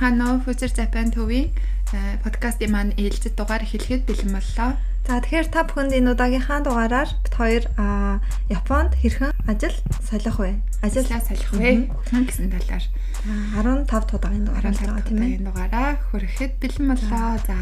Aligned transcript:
уу? 0.00 0.40
Future 0.44 0.72
Japan 0.72 1.12
төвийн 1.12 1.52
подкастын 2.24 2.72
маань 2.72 2.92
ээлжид 2.96 3.36
дугаар 3.36 3.62
эхлэхэд 3.66 4.08
бэлэн 4.08 4.32
боллоо. 4.32 4.70
За 5.04 5.18
тэгэхээр 5.20 5.48
та 5.52 5.66
бүхэнд 5.68 5.92
энэ 5.98 6.10
удаагийнхаа 6.16 6.60
дугаараар 6.64 7.10
бит 7.10 7.34
хоёр 7.34 7.64
Японд 8.48 8.96
хэрхэн 8.96 9.34
ажил 9.50 9.76
солих 10.00 10.38
вэ? 10.38 10.62
Ажиллаа 10.80 11.20
солих 11.20 11.50
вэ? 11.52 11.90
гэсэн 12.08 12.48
талаар 12.54 12.84
15 13.84 14.16
удаагийн 14.16 14.46
дугаараа 14.46 14.72
байгаа 14.72 15.02
тийм 15.04 15.20
ээ. 15.20 15.42
дугаараа 15.44 15.90
хүрэхэд 16.08 16.52
бэлэн 16.62 16.86
боллоо. 16.88 17.36
За 17.44 17.56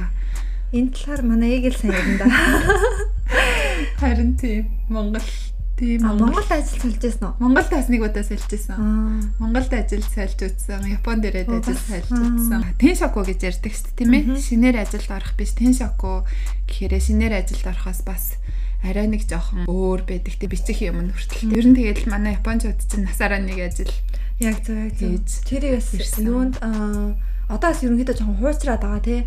энэ 0.71 0.93
талаар 0.95 1.23
манай 1.27 1.59
ийг 1.59 1.75
л 1.75 1.81
сайн 1.81 1.97
ярина 1.97 2.19
да. 2.23 2.29
Харин 3.99 4.37
тийм 4.39 4.71
Монгол 4.87 5.27
Тийм 5.81 6.05
Монгол 6.05 6.45
ажил 6.45 6.77
сольж 6.77 7.01
байсан 7.01 7.33
уу? 7.33 7.35
Монголд 7.41 7.73
бас 7.73 7.89
нэг 7.89 8.05
удаа 8.05 8.21
сольж 8.21 8.45
байсан. 8.53 9.33
Монголд 9.41 9.73
ажил 9.73 10.05
сольж 10.05 10.37
үзсэн. 10.37 10.85
Японд 10.93 11.25
ирээд 11.25 11.49
ажил 11.49 11.81
сольж 11.81 12.13
үзсэн. 12.13 12.77
Теншоку 12.77 13.25
гэж 13.25 13.41
ярьдаг 13.49 13.73
шүү 13.73 13.89
дээ, 13.89 13.97
тийм 13.97 14.13
ээ. 14.13 14.25
Шинээр 14.37 14.77
ажилд 14.77 15.09
орох 15.09 15.33
биш. 15.41 15.57
Теншоку 15.57 16.29
гэхээр 16.69 17.01
шинээр 17.01 17.33
ажилд 17.41 17.65
орохоос 17.65 18.05
бас 18.05 18.37
арай 18.85 19.09
нэг 19.09 19.25
жоохон 19.25 19.65
өөр 19.65 20.05
байдаг. 20.05 20.37
Тэг 20.37 20.53
бичих 20.53 20.85
юм 20.85 21.17
хүртэл. 21.17 21.49
Ер 21.49 21.65
нь 21.65 21.77
тэгэл 21.81 22.13
манай 22.13 22.37
японочууд 22.37 22.77
чинь 22.85 23.09
насаараа 23.09 23.41
нэг 23.41 23.57
ажил 23.65 23.89
яг 24.37 24.61
зөв 24.61 24.77
яг 24.77 25.01
зөв. 25.01 25.17
Тэр 25.49 25.81
бас 25.81 25.97
юунд 26.21 26.61
аа 26.61 27.17
одоо 27.49 27.73
бас 27.73 27.81
ерөнхийдөө 27.81 28.21
жоохон 28.21 28.37
хуучраад 28.37 28.85
байгаа 28.85 29.01
тий. 29.01 29.21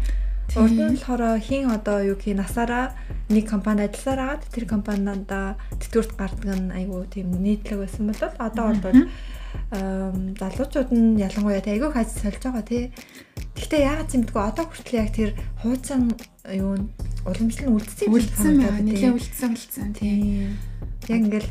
Урд 0.53 0.77
нь 0.77 0.93
болохоор 0.93 1.39
хин 1.39 1.71
одоо 1.71 1.97
юу 2.03 2.17
гэх 2.19 2.37
насаараа 2.37 2.93
нэг 3.29 3.49
компанид 3.49 3.89
ажилласаар 3.95 4.19
агаад 4.37 4.43
тэр 4.53 4.65
компанида 4.69 5.57
тэтгэврт 5.81 6.13
гардаг 6.19 6.49
нь 6.53 6.69
айгүй 6.69 7.07
тийм 7.09 7.33
нийтлэг 7.41 7.81
байсан 7.81 8.11
бол 8.11 8.21
одоо 8.37 8.65
бол 8.77 8.99
залуучууд 9.71 10.89
нь 10.93 11.17
ялангуяа 11.17 11.63
айгүй 11.65 11.91
хаж 11.93 12.09
сольж 12.13 12.41
байгаа 12.43 12.65
тий. 12.67 12.83
Гэхдээ 13.57 13.81
яагаад 13.89 14.11
бэ? 14.13 14.39
Одоо 14.49 14.65
хүртэл 14.69 14.99
яг 15.01 15.09
тэр 15.15 15.29
хуучин 15.61 16.13
юу 16.51 16.77
уламжлал 17.25 17.69
нь 17.69 17.75
үлдсэн. 17.77 18.11
Үлдсэн 18.13 18.53
байна. 18.61 18.81
Нилээ 18.83 19.13
үлдсэн 19.15 19.51
үлдсэн 19.55 19.89
тий. 19.97 20.51
Яг 21.09 21.19
ингээл 21.23 21.49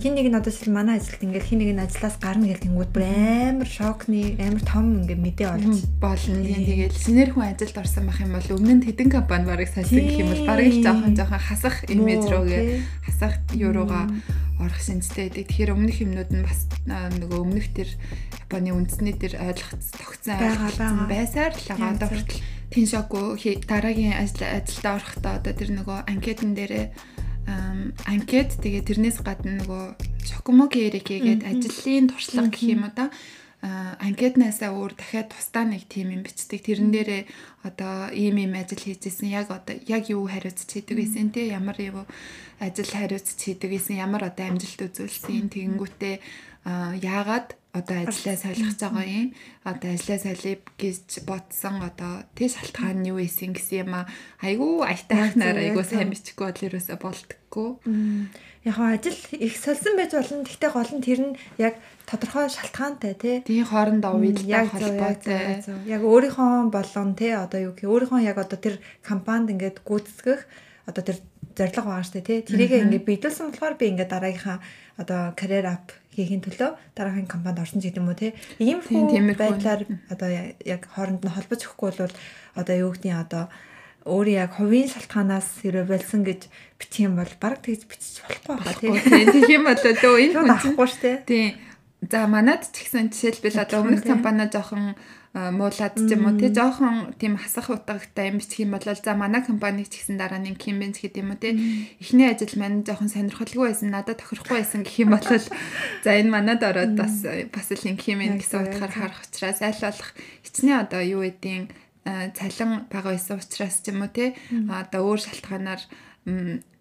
хин 0.00 0.14
нэг 0.16 0.26
нь 0.32 0.38
одоо 0.38 0.52
жишээ 0.52 0.72
манай 0.72 0.96
ажилд 0.96 1.20
ингээл 1.20 1.48
хин 1.48 1.60
нэг 1.60 1.70
нь 1.76 1.84
ажлаас 1.84 2.16
гарна 2.16 2.48
гэх 2.48 2.64
тэнгууд 2.64 2.90
бүр 2.94 3.04
амар 3.04 3.68
шокны 3.68 4.38
амар 4.40 4.62
том 4.64 5.04
ингээ 5.04 5.18
мэдээ 5.18 5.48
олж 5.50 5.84
болно. 6.00 6.40
Тэгээд 6.40 6.94
синер 6.96 7.30
хүн 7.36 7.52
ажилд 7.52 7.76
орсон 7.76 8.08
байх 8.08 8.20
юм 8.24 8.32
бол 8.32 8.48
өмнө 8.56 8.74
нь 8.80 8.86
хэдэн 8.86 9.08
компани 9.12 9.44
барыг 9.44 9.68
салсан 9.68 10.00
гэх 10.00 10.20
юм 10.24 10.30
бол 10.32 10.44
барыг 10.48 10.68
л 10.72 10.84
жоохон 10.84 11.14
жоохон 11.18 11.42
хасах 11.42 11.76
имиж 11.90 12.22
рүүгээ 12.28 12.62
хасах 13.04 13.34
юу 13.52 13.72
руугаа 13.76 14.08
орох 14.60 14.80
шинжтэй. 14.80 15.28
Байдаг. 15.28 15.48
Тэгэхээр 15.48 15.74
өмнөх 15.74 15.98
юмнууд 16.00 16.30
нь 16.32 16.44
бас 16.44 16.60
нөгөө 16.88 17.38
өмнөх 17.40 17.66
тэр 17.76 17.90
Японы 18.50 18.74
үндэсний 18.74 19.14
тэр 19.14 19.38
ойлгоц 19.40 19.84
тогтсон 19.94 20.36
ойлголцсон 20.36 21.06
байсаар 21.06 21.52
л 21.54 21.66
байгаа. 21.70 21.94
Одоо 21.96 22.08
хүртэл 22.10 22.42
Тиншоку 22.70 23.34
дараагийн 23.66 24.14
ажил 24.14 24.46
ажилдаа 24.46 24.92
орохдоо 24.98 25.32
одоо 25.38 25.52
тэр 25.54 25.70
нөгөө 25.74 25.98
анкетн 26.06 26.54
дээрээ 26.54 26.86
анкет 28.06 28.56
тэгээ 28.62 28.86
тэрнээс 28.86 29.18
гадна 29.26 29.58
нөгөө 29.60 29.84
Шокумоки 30.30 30.78
Эрике 30.86 31.18
гээд 31.18 31.42
ажлын 31.44 32.10
туршлага 32.10 32.50
гэх 32.52 32.64
юм 32.70 32.84
одоо 32.86 33.08
анкетнаасаа 33.60 34.72
өөр 34.72 34.96
дахиад 34.96 35.28
тусдаа 35.36 35.68
нэг 35.68 35.84
тим 35.84 36.08
юм 36.16 36.24
бичдэг. 36.24 36.64
Тэрэн 36.64 36.88
дээрээ 36.96 37.22
одоо 37.68 38.08
ийм 38.08 38.40
ийм 38.40 38.56
ажил 38.56 38.80
хийжсэн. 38.80 39.28
Яг 39.28 39.52
одоо 39.52 39.76
яг 39.84 40.08
юу 40.08 40.24
хариуцж 40.24 40.64
хийдэг 40.64 40.96
гэсэн 40.96 41.28
те. 41.28 41.52
Ямар 41.52 41.76
юу 41.76 42.08
ажил 42.56 42.88
хариуцж 42.88 43.36
хийдэг 43.36 43.68
гэсэн. 43.68 44.00
Ямар 44.00 44.32
одоо 44.32 44.48
амжилт 44.48 44.80
үзүүлсэн. 44.80 45.52
Тэгэнгүүтээ 45.52 46.16
яагаад 47.04 47.59
одоо 47.72 47.96
ажиллаа 48.02 48.36
солих 48.36 48.74
байгаа 48.74 49.06
юм. 49.06 49.28
Одоо 49.62 49.90
ажиллаа 49.94 50.18
солив 50.18 50.60
гэж 50.74 51.22
бодсон 51.22 51.76
одоо 51.86 52.26
тий 52.34 52.50
шалтгаан 52.50 53.02
нь 53.02 53.08
юу 53.14 53.22
исэн 53.22 53.54
гэсэн 53.54 53.86
юм 53.86 53.94
а. 53.94 54.10
Айгүй 54.42 54.82
айтайхнаар 54.90 55.58
айгүй 55.70 55.84
сайн 55.86 56.10
бичихгүй 56.10 56.50
бол 56.50 56.66
ерөөсө 56.66 56.98
болдгоо. 56.98 57.70
Яг 58.66 58.76
ажил 58.76 59.18
их 59.38 59.54
солисон 59.54 59.94
байж 59.94 60.10
болно. 60.18 60.42
Гэхдээ 60.42 60.70
гол 60.74 60.92
нь 60.98 61.06
тэр 61.06 61.20
нь 61.30 61.38
яг 61.62 61.74
тодорхой 62.10 62.50
шалтгаантай 62.50 63.14
тий. 63.14 63.36
Тийм 63.46 63.64
хоорондоо 63.70 64.18
уялдаа 64.18 64.66
холбоотой. 64.66 65.62
Яг 65.86 66.02
өөрийнхөө 66.02 66.74
болон 66.74 67.14
тий 67.14 67.32
одоо 67.38 67.70
юу 67.70 67.74
гэх 67.78 67.86
өөрийнхөө 67.86 68.26
яг 68.26 68.42
одоо 68.42 68.58
тэр 68.58 68.82
компанид 69.06 69.54
ингээд 69.54 69.86
гүйцэтгэх 69.86 70.42
одоо 70.90 71.02
тэр 71.06 71.22
зорилго 71.60 71.84
байгаа 71.92 72.06
штэ 72.08 72.24
тий. 72.24 72.40
Тэрийг 72.40 72.72
ингээд 72.80 73.04
биелүүлсэн 73.04 73.52
болохоор 73.52 73.76
би 73.76 73.92
ингээд 73.92 74.08
дараагийнхаа 74.08 74.58
одоо 74.96 75.20
карьер 75.36 75.66
ап 75.68 75.92
хийхин 76.16 76.40
төлөө 76.40 76.96
дараагийн 76.96 77.28
компанид 77.28 77.60
орсон 77.60 77.84
гэдэг 77.84 78.00
юм 78.00 78.08
уу 78.08 78.16
те 78.16 78.32
ийм 78.58 78.80
хүн 78.80 79.36
байдлаар 79.36 79.84
одоо 80.08 80.28
яг 80.64 80.82
хооронд 80.88 81.22
нь 81.22 81.34
холбож 81.36 81.60
өгөхгүй 81.62 81.90
бол 82.00 82.16
одоо 82.56 82.74
юу 82.74 82.90
гэдгийг 82.96 83.20
одоо 83.28 83.44
өөрөө 84.08 84.36
яг 84.40 84.52
хувийн 84.56 84.88
шалтгаанаас 84.88 85.60
хэрэг 85.60 85.86
болсон 85.86 86.24
гэж 86.24 86.48
бичих 86.80 87.04
юм 87.04 87.20
бол 87.20 87.32
баг 87.36 87.60
тэгж 87.60 87.84
бичиж 87.84 88.24
болохгүй 88.24 88.56
байгаа 88.56 88.74
тийм. 88.80 88.96
Тийм 89.28 89.60
юм 89.60 89.64
бол 89.68 89.76
лөө 89.76 90.16
энэ 90.24 90.34
хүн 90.40 90.50
авахгүй 90.56 90.88
шүү 90.88 91.02
дээ. 91.04 91.18
Тийм. 91.28 91.50
За 92.08 92.24
манад 92.24 92.64
ч 92.64 92.80
гэсэн 92.80 93.12
жишээлбэл 93.12 93.60
одоо 93.60 93.84
өмнөх 93.84 94.08
компани 94.08 94.48
жоохон 94.48 94.96
муулаад 95.30 95.94
ч 95.94 96.10
юм 96.10 96.26
уу. 96.26 96.34
Тий 96.34 96.50
жоохон 96.50 97.14
тийм 97.14 97.38
хасах 97.38 97.70
утгатай 97.70 98.34
юм 98.34 98.42
бичих 98.42 98.66
юм 98.66 98.74
бол 98.74 98.82
за 98.82 99.14
манай 99.14 99.46
компани 99.46 99.86
ч 99.86 100.02
гэсэн 100.02 100.18
дараа 100.18 100.42
нь 100.42 100.50
юм 100.50 100.78
бэнц 100.82 100.98
гэдэг 100.98 101.22
юм 101.22 101.30
уу 101.30 101.38
тий 101.38 101.54
эхний 102.02 102.26
ажил 102.26 102.50
маань 102.58 102.82
жоохон 102.82 103.06
сонирхолгүй 103.06 103.70
байсан 103.70 103.94
надад 103.94 104.18
тохирохгүй 104.18 104.58
байсан 104.58 104.82
гэх 104.82 105.06
юм 105.06 105.14
бол 105.14 105.22
за 106.04 106.10
энэ 106.18 106.34
манад 106.34 106.66
ороод 106.66 106.98
бас 106.98 107.22
бас 107.22 107.68
л 107.70 107.86
юм 107.86 107.94
гэсэн 107.94 108.58
утгаар 108.58 108.90
харах 108.90 109.22
учраас 109.22 109.62
аль 109.62 109.78
болох. 109.78 110.10
Хичнээн 110.42 110.82
одоо 110.82 110.98
юу 110.98 111.22
гэдгийг 111.22 111.70
цалин 112.34 112.90
бага 112.90 113.14
байсан 113.14 113.38
учраас 113.38 113.86
ч 113.86 113.94
юм 113.94 114.02
уу 114.02 114.10
тий 114.10 114.34
одоо 114.66 115.14
өөр 115.14 115.20
шалтгаанаар 115.30 115.82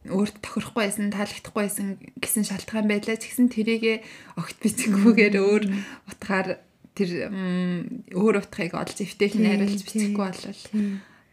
өөрт 0.09 0.41
тохирохгүй 0.41 0.89
байсан, 0.89 1.11
таалагдахгүй 1.13 1.63
байсан 1.69 1.87
гэсэн 2.17 2.49
шалтгаан 2.49 2.87
байлаа. 2.87 3.19
Ч 3.19 3.29
гэсэн 3.29 3.51
тэрийгэ 3.51 4.01
огт 4.39 4.57
бичгүйгээр 4.63 5.35
өөр 5.37 5.63
утгаар 6.07 6.63
тэр 6.97 7.29
өөр 8.13 8.35
утгыг 8.41 8.73
олж 8.73 8.97
эвтэйх 9.03 9.33
нь 9.37 9.47
хариулж 9.47 9.81
бичихгүй 9.85 10.23
болвол 10.25 10.61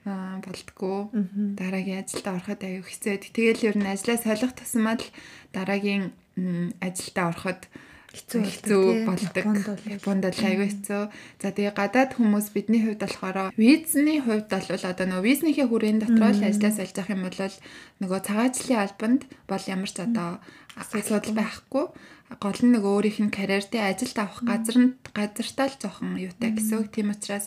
аа 0.07 0.39
болтгоо 0.39 1.11
дараагийн 1.59 2.03
ажилд 2.07 2.27
ороход 2.31 2.61
аюу 2.63 2.85
хэцүү. 2.87 3.27
Тэгэл 3.35 3.67
ер 3.75 3.77
нь 3.77 3.91
ажлаа 3.91 4.19
солих 4.23 4.55
тусмаа 4.55 4.97
л 5.03 5.07
дараагийн 5.51 6.15
ажилдаа 6.79 7.35
ороход 7.35 7.67
хэцүү 8.15 8.43
хэцүү 8.47 8.85
болдог. 9.03 9.47
Японд 9.83 10.23
бол 10.31 10.41
аюу 10.47 10.67
хэцүү. 10.71 11.03
За 11.43 11.49
тэгээ 11.51 11.75
гадаад 11.75 12.15
хүмүүс 12.15 12.55
бидний 12.55 12.87
хувьд 12.87 13.03
болохоор 13.03 13.51
визний 13.59 14.23
хувьд 14.23 14.47
бол 14.47 14.85
одоо 14.87 15.07
нөгөө 15.11 15.27
визнийхээ 15.27 15.67
хүрээний 15.67 16.03
дотор 16.07 16.33
л 16.33 16.49
ажиллаа 16.49 16.73
сольж 16.73 16.97
авах 16.97 17.13
юм 17.13 17.23
бол 17.27 17.57
нөгөө 18.01 18.21
цагаачлалын 18.31 18.83
албанд 18.87 19.23
бол 19.51 19.65
ямар 19.67 19.91
ч 19.91 19.99
одоо 20.07 20.39
асуудал 20.79 21.35
байхгүй 21.35 21.85
гол 22.27 22.59
нь 22.59 22.75
нөгөө 22.75 22.93
өөрийнх 22.99 23.21
нь 23.23 23.37
карьертэй 23.37 23.83
ажилд 23.87 24.19
авах 24.19 24.43
газар 24.43 24.77
нь 24.83 24.95
газартаа 25.15 25.71
л 25.71 25.79
жоохон 25.79 26.19
юутай 26.19 26.51
гэсэн 26.51 26.83
үг. 26.83 26.91
Тийм 26.91 27.15
учраас 27.15 27.47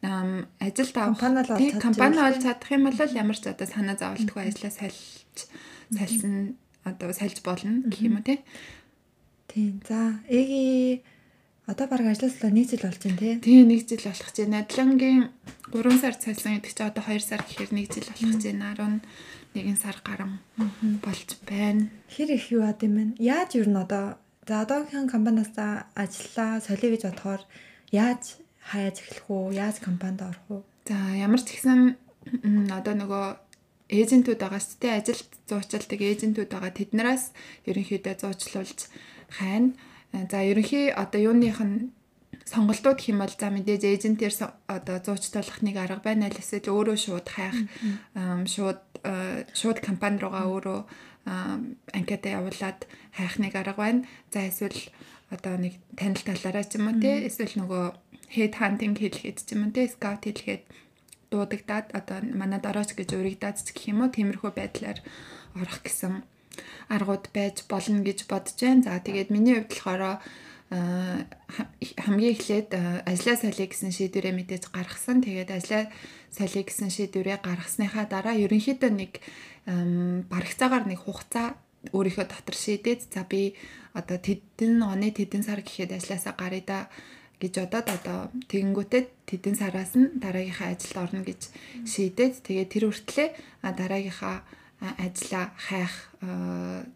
ажилд 0.00 0.96
авах 0.96 1.18
компани 1.82 2.18
олж 2.22 2.38
чадах 2.46 2.70
юм 2.70 2.86
бол 2.86 2.94
ямар 2.94 3.38
ч 3.38 3.50
одоо 3.50 3.66
санаа 3.66 3.98
зовлтгүй 3.98 4.42
ажиллаа 4.46 4.70
сольж 4.70 5.38
сольсон 5.90 6.54
одоо 6.86 7.10
сольж 7.10 7.42
болно 7.42 7.82
гэх 7.90 8.06
юм 8.06 8.22
уу 8.22 8.24
тий. 8.24 8.38
Тийм. 9.50 9.82
За 9.82 10.22
эги 10.30 11.02
одоо 11.66 11.86
баг 11.90 12.06
ажилласлаа 12.06 12.54
нэг 12.54 12.70
жил 12.70 12.86
болж 12.86 13.02
байна 13.02 13.18
тий. 13.18 13.34
Тийм 13.42 13.66
нэг 13.66 13.82
жил 13.82 13.98
болох 14.06 14.30
гэж 14.30 14.36
байна. 14.46 14.62
Надлангийн 14.62 15.20
3 15.74 15.98
сар 15.98 16.14
цайсан 16.14 16.62
гэдэг 16.62 16.70
чинь 16.70 16.86
одоо 16.86 17.02
2 17.02 17.18
сар 17.18 17.42
гэхээр 17.42 17.70
нэг 17.74 17.86
жил 17.90 18.06
болох 18.06 18.30
гэж 18.30 18.42
байна. 18.46 19.02
11 19.54 19.76
сар 19.76 19.96
гарan 20.04 20.38
болж 21.02 21.36
байна. 21.48 21.90
Хэр 22.08 22.30
их 22.36 22.50
юу 22.50 22.62
ад 22.62 22.82
юм 22.82 22.94
бэ? 22.96 23.04
Яаж 23.18 23.58
юу 23.58 23.66
н 23.66 23.82
одоо 23.82 24.18
за 24.46 24.62
одоогийн 24.62 25.10
компаниас 25.10 25.50
ажиллаа 25.94 26.60
солио 26.60 26.90
гэж 26.94 27.02
бодохоор 27.06 27.42
яаж 27.90 28.38
хаяаж 28.70 28.96
эхлэх 29.02 29.26
үү? 29.30 29.54
Яаж 29.58 29.82
компанид 29.82 30.22
орох 30.22 30.46
уу? 30.48 30.62
За 30.86 30.94
ямар 31.18 31.42
ч 31.42 31.58
ихсэн 31.58 31.98
одоо 32.70 32.94
нөгөө 32.94 33.26
эйжентүүд 33.90 34.38
байгаа 34.38 34.62
шүү 34.62 34.78
дээ. 34.78 34.98
Ажилд 35.02 35.30
зуучилдаг 35.50 36.00
эйжентүүд 36.00 36.50
байгаа. 36.50 36.70
Тэднээс 36.70 37.24
ерөнхийдөө 37.66 38.14
зуучлуулж 38.22 38.80
хайна. 39.34 39.74
За 40.14 40.38
ерөнхий 40.46 40.94
одоо 40.94 41.20
юуных 41.34 41.58
нь 41.58 41.90
сонголтууд 42.50 42.98
гэх 42.98 43.10
юм 43.14 43.22
бол 43.22 43.30
за 43.30 43.46
мэдээж 43.46 43.82
эйжентээр 43.86 44.34
одоо 44.66 44.96
зуучлуулах 44.98 45.62
нэг 45.62 45.76
арга 45.78 46.02
байна 46.02 46.26
л 46.26 46.42
эсвэл 46.42 46.66
өөрөө 46.66 46.98
шууд 46.98 47.26
хайх 47.30 47.56
шууд 48.50 48.80
шууд 49.54 49.78
компани 49.78 50.18
руугаа 50.18 50.50
өөрөө 50.50 50.80
анкета 51.94 52.28
явуулаад 52.34 52.90
хайх 53.14 53.34
нэг 53.38 53.54
арга 53.54 53.78
байна. 53.78 54.02
За 54.34 54.50
эсвэл 54.50 54.90
одоо 55.30 55.54
нэг 55.62 55.78
танил 55.94 56.22
талаараа 56.26 56.66
ч 56.66 56.74
юм 56.74 56.90
уу 56.90 56.98
те 56.98 57.22
эсвэл 57.30 57.54
нөгөө 57.62 57.84
head 58.34 58.54
hunting 58.58 58.98
хийлгээд 58.98 59.38
ч 59.46 59.54
юм 59.54 59.70
уу 59.70 59.74
те 59.74 59.86
scout 59.86 60.26
хийлгээд 60.26 60.66
дуудагдаад 61.30 61.94
одоо 61.94 62.18
манад 62.34 62.66
орооч 62.66 62.98
гэж 62.98 63.14
урагдаад 63.14 63.62
ч 63.62 63.70
гэх 63.70 63.94
юм 63.94 64.02
уу 64.02 64.10
тиймэрхүү 64.10 64.50
байдлаар 64.50 64.98
орох 65.54 65.78
гэсэн 65.86 66.26
аргууд 66.90 67.30
байж 67.30 67.62
болно 67.70 68.02
гэж 68.02 68.26
бодож 68.26 68.58
байна. 68.58 68.82
За 68.82 68.98
тэгээд 68.98 69.30
миний 69.30 69.54
хувьд 69.54 69.70
болохоор 69.70 70.18
хамгийн 70.70 72.34
эхлээд 72.38 72.70
ажлаа 73.02 73.36
солиё 73.36 73.66
гэсэн 73.66 73.90
шийдвэрээ 73.90 74.34
мэдээж 74.38 74.70
гаргасан. 74.70 75.18
Тэгээд 75.18 75.50
ажлаа 75.50 75.90
солиё 76.30 76.62
гэсэн 76.62 76.90
шийдвэрээ 76.94 77.42
гаргасныхаа 77.42 78.06
дараа 78.06 78.38
ерөнхийдөө 78.38 78.90
нэг 78.94 79.18
барагцаагаар 80.30 80.86
нэг 80.86 81.02
хугацаа 81.02 81.58
өөрийнхөө 81.90 82.26
дотор 82.30 82.56
шийдээд 82.56 83.10
за 83.10 83.26
би 83.26 83.58
одоо 83.98 84.18
тэдэн 84.20 84.78
оны 84.84 85.10
тэдэн 85.10 85.42
сар 85.42 85.64
гэхэд 85.64 85.96
ажилласаа 85.98 86.34
гарыг 86.38 86.64
да 86.70 86.86
гэж 87.40 87.54
одоод 87.66 87.88
одоо 87.88 88.18
тэгэнгүүтээ 88.52 89.02
тэдэн 89.26 89.56
сараас 89.56 89.96
нь 89.96 90.20
дараагийнхаа 90.20 90.76
ажилд 90.76 90.96
орно 91.00 91.20
гэж 91.24 91.40
шийдээд 91.88 92.44
тэгээ 92.44 92.66
тэр 92.68 92.84
хүртлээ 92.92 93.28
дараагийнхаа 93.64 94.44
ажлаа 95.00 95.44
хайх 95.56 96.12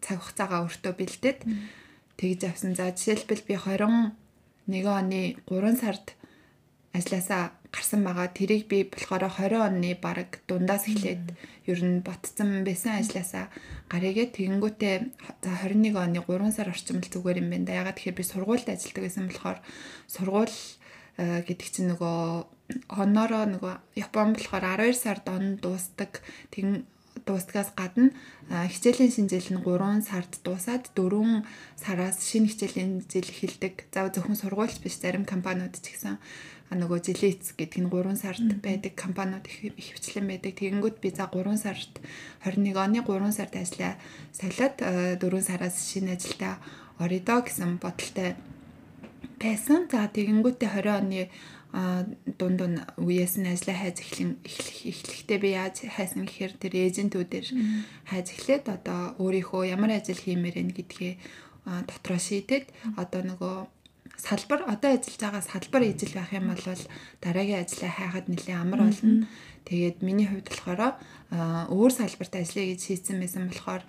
цаг 0.05 0.17
хугацаагаа 0.21 0.63
өөртөө 0.69 0.93
бэлдээд 0.93 1.39
тэгж 2.17 2.41
авсан. 2.49 2.75
За 2.75 2.91
жишээлбэл 2.91 3.43
би 3.47 3.55
21 3.55 4.15
оны 4.67 5.21
3 5.47 5.75
сард 5.79 6.15
ажилласаа 6.95 7.51
гарсан 7.75 8.03
байгаа. 8.07 8.31
Тэрийг 8.31 8.67
би 8.71 8.87
болохоор 8.87 9.27
20 9.27 9.59
оны 9.59 9.91
баг 9.99 10.39
дундаас 10.47 10.87
эхлээд 10.87 11.35
ер 11.67 11.79
нь 11.83 11.99
ботцсон 11.99 12.63
байсан 12.63 13.03
ажилласаа 13.03 13.51
гарыгээ 13.91 14.31
тэгэнгүүтээ 14.31 14.95
за 15.43 15.51
21 15.67 15.99
оны 15.99 16.19
3 16.23 16.55
сар 16.55 16.71
орчим 16.71 17.03
л 17.03 17.11
зүгээр 17.11 17.43
юм 17.43 17.51
байна 17.51 17.67
да. 17.67 17.79
Ягаад 17.83 17.97
тэгэхээр 17.99 18.19
би 18.19 18.23
сургуульд 18.23 18.67
ажилладаг 18.71 19.03
гэсэн 19.03 19.25
болохоор 19.27 19.59
сургууль 20.07 20.55
э, 21.19 21.43
гэдэг 21.43 21.67
чинь 21.67 21.89
нөгөө 21.91 22.17
оноороо 22.95 23.43
нөгөө 23.51 23.73
Япон 23.99 24.33
болохоор 24.33 24.63
12 24.63 24.95
сард 24.95 25.25
он 25.27 25.59
дуустдаг. 25.59 26.23
Тэгин 26.49 26.87
дуустгаас 27.23 27.71
гадна 27.77 28.11
хичээлийн 28.49 29.11
шинжил 29.11 29.47
нь 29.55 29.63
3 29.63 30.03
сард 30.03 30.31
дуусаад 30.43 30.91
4 30.91 31.45
сараас 31.79 32.19
шинэ 32.21 32.51
хичээлийн 32.51 33.07
жил 33.07 33.29
эхэлдэг. 33.31 33.87
За 33.93 34.09
зөвхөн 34.11 34.35
сургуульч 34.35 34.83
биш 34.83 34.99
зарим 34.99 35.23
компаниуд 35.23 35.79
ч 35.79 35.95
гэсэн 35.95 36.19
нөгөө 36.75 36.99
жилийн 37.05 37.39
эц 37.39 37.55
гэдэг 37.55 37.81
нь 37.85 37.89
3 37.89 38.19
сард 38.19 38.43
байдаг 38.59 38.93
компаниуд 38.99 39.47
их 39.47 39.95
хвчлэн 39.95 40.27
байдаг. 40.27 40.53
Тэгэнгүүт 40.59 40.97
би 40.99 41.09
за 41.15 41.31
3 41.31 41.55
сард 41.55 41.93
21 42.43 42.75
оны 42.75 42.99
3 43.05 43.31
сард 43.31 43.53
ажиллаа 43.55 43.93
солиод 44.35 44.75
4 44.81 45.21
сараас 45.41 45.77
шинэ 45.87 46.19
ажилдаа 46.19 46.59
орё 46.99 47.19
гэсэн 47.21 47.77
бодолтой 47.79 48.35
байсан. 49.39 49.87
За 49.91 50.07
тэгэнгүүтээ 50.07 50.69
20 50.69 50.99
оны 50.99 51.29
дунд 52.39 52.61
нь 52.63 52.79
үеэс 52.95 53.35
нь 53.35 53.51
ажиллаа 53.51 53.77
хайж 53.83 53.97
эхлэн 53.99 54.31
эхлэхдээ 54.47 55.39
би 55.43 55.49
яаж 55.59 55.75
хайсан 55.83 56.23
гэхээр 56.23 56.53
тэр 56.55 56.73
эйжентүүдээр 56.87 57.47
хайж 58.07 58.27
эхлээд 58.31 58.65
одоо 58.71 59.19
өөрийнхөө 59.19 59.75
ямар 59.75 59.99
ажил 59.99 60.15
хиймээр 60.15 60.55
энэ 60.61 60.75
гэдгээ 60.77 61.13
дотроо 61.89 62.19
шийдээд 62.21 62.71
одоо 62.95 63.21
нөгөө 63.27 63.55
салбар 64.15 64.63
одоо 64.71 64.95
ажиллаж 64.95 65.19
байгаа 65.19 65.43
салбар 65.43 65.83
ижил 65.83 66.13
байх 66.15 66.31
юм 66.31 66.47
бол 66.47 66.63
дараагийн 67.21 67.63
ажлаа 67.63 67.91
хайхад 67.91 68.27
нэлээд 68.31 68.61
амар 68.61 68.81
болно. 68.87 69.27
Тэгээд 69.65 69.97
миний 70.05 70.29
хувьд 70.29 70.47
болохоор 70.47 70.81
өөр 71.75 71.91
салбарт 71.91 72.33
ажиллая 72.37 72.67
гэж 72.71 72.81
шийдсэн 72.85 73.17
байсан 73.19 73.49
болохоор 73.49 73.83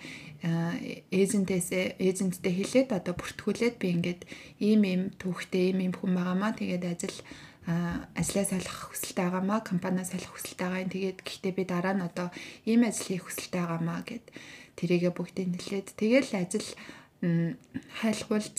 эйжентээсээ 1.12 2.00
эйженттэй 2.00 2.52
хэлээд 2.56 2.90
одоо 2.98 3.14
бүртгүүлээд 3.14 3.76
би 3.78 3.88
ингээд 3.94 4.20
ийм 4.58 4.82
ийм 4.88 5.02
түүхтэй 5.20 5.70
ийм 5.70 5.78
ийм 5.84 5.94
хүн 5.94 6.12
байгаамаа 6.16 6.52
тэгээд 6.56 6.84
ажил 6.90 7.16
ажлаа 7.66 8.44
солих 8.46 8.76
хүсэлтэй 8.94 9.26
байгаамаа 9.26 9.60
компаниа 9.66 10.06
солих 10.06 10.30
хүсэлтэй 10.30 10.66
байгаа 10.66 10.84
юм. 10.86 10.92
Тэгээд 10.94 11.18
гэхдээ 11.26 11.52
би 11.58 11.64
дараа 11.66 11.94
нь 11.98 12.06
одоо 12.06 12.28
ийм 12.62 12.86
ажил 12.86 13.10
хийх 13.10 13.26
хүсэлтэй 13.26 13.60
байгаамаа 13.62 14.00
гэд 14.06 14.24
тэрийгэ 14.78 15.10
бүгдийг 15.10 15.48
нэлээд 15.50 15.88
тэгэл 15.98 16.30
ажил 16.38 16.68
хайлгуулж 18.00 18.56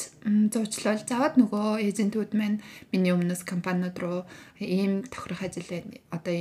зуучлал 0.51 1.01
заваад 1.05 1.37
нөгөө 1.37 1.79
эйжентүүд 1.87 2.31
маань 2.33 2.59
миний 2.91 3.13
өмнөөс 3.13 3.45
компаниуд 3.45 3.95
руу 4.01 4.19
ийм 4.59 5.05
тохирох 5.07 5.45
ажил 5.45 5.69
одоо 6.09 6.35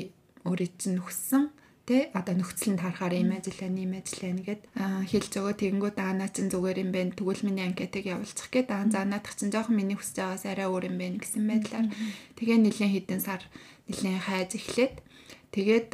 өөрийн 0.48 0.74
чинь 0.80 0.98
хүссэн 0.98 1.52
тэ 1.86 2.10
одоо 2.18 2.34
нөхцөл 2.34 2.74
нь 2.74 2.82
харахаар 2.82 3.14
ийм 3.14 3.30
ажил 3.30 3.54
байна, 3.62 3.78
ийм 3.78 3.94
ажил 3.94 4.20
байна 4.26 4.42
гэд 4.42 4.62
хэлж 4.74 5.32
өгөө 5.38 5.54
тэгэнгүүт 5.54 5.98
аанаа 6.02 6.28
чин 6.34 6.50
зүгээр 6.50 6.82
юм 6.82 6.90
байна. 6.90 7.14
Тэгвэл 7.14 7.46
миний 7.46 7.62
анкетыг 7.62 8.04
явуулчих 8.10 8.50
гээд 8.50 8.68
аа 8.74 8.90
за 8.90 9.06
наадах 9.06 9.38
чин 9.38 9.54
жоохон 9.54 9.78
миний 9.78 9.94
хүсэж 9.94 10.16
байгаас 10.18 10.44
арай 10.50 10.66
өөр 10.66 10.90
юм 10.90 10.98
байна 10.98 11.22
гэсэн 11.22 11.44
байдлаар. 11.46 11.86
Тэгээ 12.34 12.58
нэлийн 12.58 12.92
хідэн 12.92 13.22
сар 13.22 13.42
нэлийн 13.86 14.18
хайж 14.18 14.50
эхлээд. 14.58 14.94
Тэгээд 15.54 15.90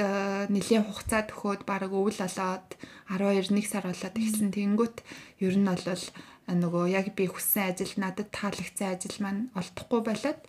нэлийн 0.49 0.83
хугацаа 0.89 1.23
төхөөд 1.29 1.63
баг 1.69 1.93
өвөл 1.93 2.19
олоод 2.25 2.69
12 3.13 3.53
1 3.53 3.63
сар 3.69 3.85
болоод 3.85 4.17
ихсэн 4.17 4.51
тэгэнгүүт 4.51 4.97
ер 5.45 5.55
нь 5.61 5.69
бол 5.69 5.85
нөгөө 6.49 6.85
яг 6.91 7.15
би 7.15 7.31
хүссэн 7.31 7.71
ажил 7.71 7.95
надад 8.03 8.35
таалагдсан 8.35 8.99
ажил 8.99 9.17
маань 9.23 9.53
олдохгүй 9.55 10.01
болоод 10.03 10.41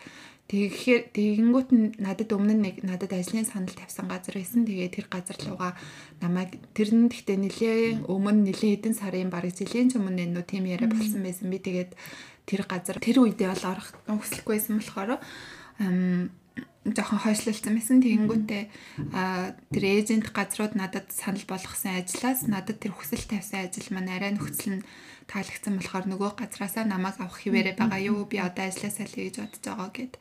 Тэгэхээр 0.53 1.17
тэгэнгүүт 1.17 1.97
надад 1.97 2.29
өмнө 2.29 2.53
нэг 2.53 2.75
надад 2.85 3.09
ажлын 3.09 3.41
санал 3.41 3.73
тавьсан 3.73 4.05
газар 4.05 4.37
байсан. 4.37 4.69
Тэгээ 4.69 4.89
тэр 4.93 5.07
газар 5.09 5.33
руугаа 5.49 5.73
намайг 6.21 6.61
тэр 6.77 6.93
нь 6.93 7.09
гэхдээ 7.09 7.37
нэлээ 7.41 8.05
өмнө 8.05 8.53
нэлээ 8.53 8.77
хэдэн 8.77 8.93
сарын 8.93 9.33
бараг 9.33 9.49
жилийн 9.57 9.89
өмнө 9.97 10.29
нөө 10.29 10.45
тим 10.45 10.69
яриа 10.69 10.85
болсон 10.85 11.25
байсан. 11.25 11.49
Би 11.49 11.57
тэгээд 11.57 11.97
тэр 12.45 12.69
газар 12.69 13.01
тэр 13.01 13.25
үедээ 13.25 13.49
бол 13.49 13.65
орох 13.65 13.97
хүсэлгүйсэн 14.05 14.77
болохоор 14.77 15.17
жоохон 16.85 17.19
хойшлолцсон 17.25 17.73
байсан. 17.73 17.97
Тэгэнгүүтээ 18.05 18.63
тэр 19.73 19.83
эйжент 19.89 20.29
газрууд 20.29 20.77
надад 20.77 21.09
санал 21.09 21.49
болгосон 21.49 21.97
ажлаас 21.97 22.45
надад 22.45 22.77
тэр 22.77 22.93
хүсэл 22.93 23.25
тавьсан 23.25 23.65
ажил 23.65 23.89
маань 23.89 24.13
арай 24.13 24.37
нөхцөл 24.37 24.77
нь 24.77 24.85
таалагдсан 25.33 25.73
болохоор 25.81 26.05
нөгөө 26.13 26.31
газраасаа 26.37 26.85
намайг 26.85 27.17
авах 27.17 27.41
хിവэрэ 27.41 27.73
байгаа 27.73 27.99
юу? 28.05 28.29
Би 28.29 28.37
одоо 28.37 28.69
ажилласаа 28.69 29.09
л 29.09 29.17
гэж 29.17 29.35
бодож 29.41 29.63
байгаа 29.65 29.89
гэд 29.89 30.13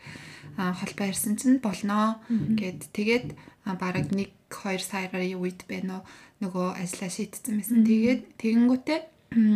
холбоо 0.56 1.06
ирсэн 1.12 1.37
чинь 1.37 1.61
болноо 1.61 2.17
гэд. 2.56 2.88
Тэгээд 2.97 3.26
бараг 3.76 4.09
1 4.09 4.32
2 4.49 4.81
сарын 4.81 5.37
үед 5.37 5.69
байна 5.69 6.00
уу? 6.00 6.05
нөгөө 6.43 6.69
ажиллаа 6.82 7.11
шийтсэн 7.11 7.55
байсан. 7.59 7.87
Тэгээд 7.87 8.23
тэгэнгүүтээ 8.43 9.00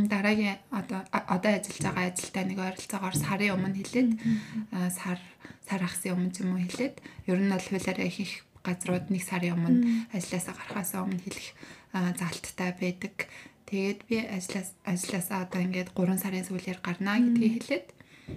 дараагийн 0.09 0.59
одоо 0.71 1.03
одоо 1.11 1.53
ажиллаж 1.59 1.83
байгаа 1.83 2.05
ажилтаа 2.15 2.45
нэг 2.47 2.59
ойролцоогоор 2.63 3.17
сарын 3.19 3.55
өмнө 3.59 3.79
хэлээд 3.83 4.11
сар 4.95 5.19
сар 5.67 5.83
ахсын 5.83 6.15
өмнө 6.15 6.39
юм 6.41 6.55
уу 6.55 6.63
хэлээд 6.63 6.97
ер 7.27 7.39
нь 7.43 7.51
бол 7.51 7.67
хуулиараа 7.67 8.07
их 8.07 8.47
газрууд 8.63 9.07
нэг 9.11 9.23
сарын 9.27 9.55
өмнө 9.59 9.79
ажилласаа 10.15 10.55
гарахаас 10.55 10.93
өмнө 10.95 11.21
хэлэх 11.27 11.49
залттай 11.93 12.71
байдаг. 12.79 13.15
Тэгээд 13.67 14.01
би 14.07 14.17
ажлаас 14.23 14.75
ажлаасаа 14.87 15.43
одоо 15.47 15.61
ингээд 15.67 15.91
3 15.91 16.23
сарын 16.23 16.47
сүүлээр 16.47 16.79
гарнаа 16.83 17.19
гэдгийг 17.19 17.55
хэлээд 17.59 17.87